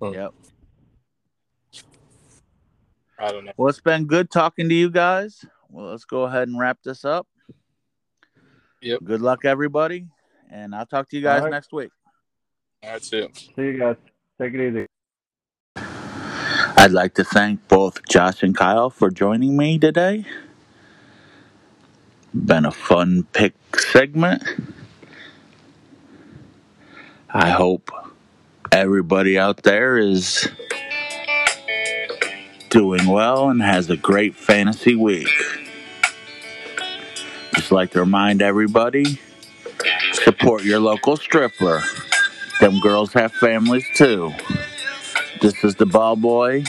Yep. 0.00 0.34
I 3.22 3.30
don't 3.30 3.44
know. 3.44 3.52
Well, 3.56 3.68
it's 3.68 3.80
been 3.80 4.06
good 4.06 4.32
talking 4.32 4.68
to 4.68 4.74
you 4.74 4.90
guys. 4.90 5.44
Well, 5.70 5.90
let's 5.90 6.04
go 6.04 6.22
ahead 6.22 6.48
and 6.48 6.58
wrap 6.58 6.78
this 6.82 7.04
up. 7.04 7.28
Yep. 8.80 9.04
Good 9.04 9.20
luck, 9.20 9.44
everybody, 9.44 10.08
and 10.50 10.74
I'll 10.74 10.86
talk 10.86 11.08
to 11.10 11.16
you 11.16 11.22
guys 11.22 11.38
All 11.38 11.44
right. 11.44 11.52
next 11.52 11.72
week. 11.72 11.90
That's 12.82 13.12
it. 13.12 13.36
see 13.36 13.52
you 13.58 13.78
guys. 13.78 13.94
Take 14.40 14.54
it 14.54 14.68
easy. 14.68 14.86
I'd 16.76 16.90
like 16.90 17.14
to 17.14 17.22
thank 17.22 17.68
both 17.68 18.04
Josh 18.08 18.42
and 18.42 18.56
Kyle 18.56 18.90
for 18.90 19.08
joining 19.08 19.56
me 19.56 19.78
today. 19.78 20.26
Been 22.34 22.64
a 22.64 22.72
fun 22.72 23.28
pick 23.32 23.54
segment. 23.78 24.42
I 27.30 27.50
hope 27.50 27.92
everybody 28.72 29.38
out 29.38 29.62
there 29.62 29.96
is 29.96 30.48
doing 32.72 33.06
well 33.06 33.50
and 33.50 33.60
has 33.60 33.90
a 33.90 33.96
great 33.98 34.34
fantasy 34.34 34.96
week. 34.96 35.28
Just 37.54 37.70
like 37.70 37.90
to 37.90 38.00
remind 38.00 38.40
everybody 38.40 39.20
support 40.12 40.64
your 40.64 40.80
local 40.80 41.18
stripper. 41.18 41.82
Them 42.60 42.80
girls 42.80 43.12
have 43.12 43.32
families 43.32 43.84
too. 43.94 44.32
This 45.42 45.62
is 45.62 45.74
the 45.74 45.84
ball 45.84 46.16
boy 46.16 46.64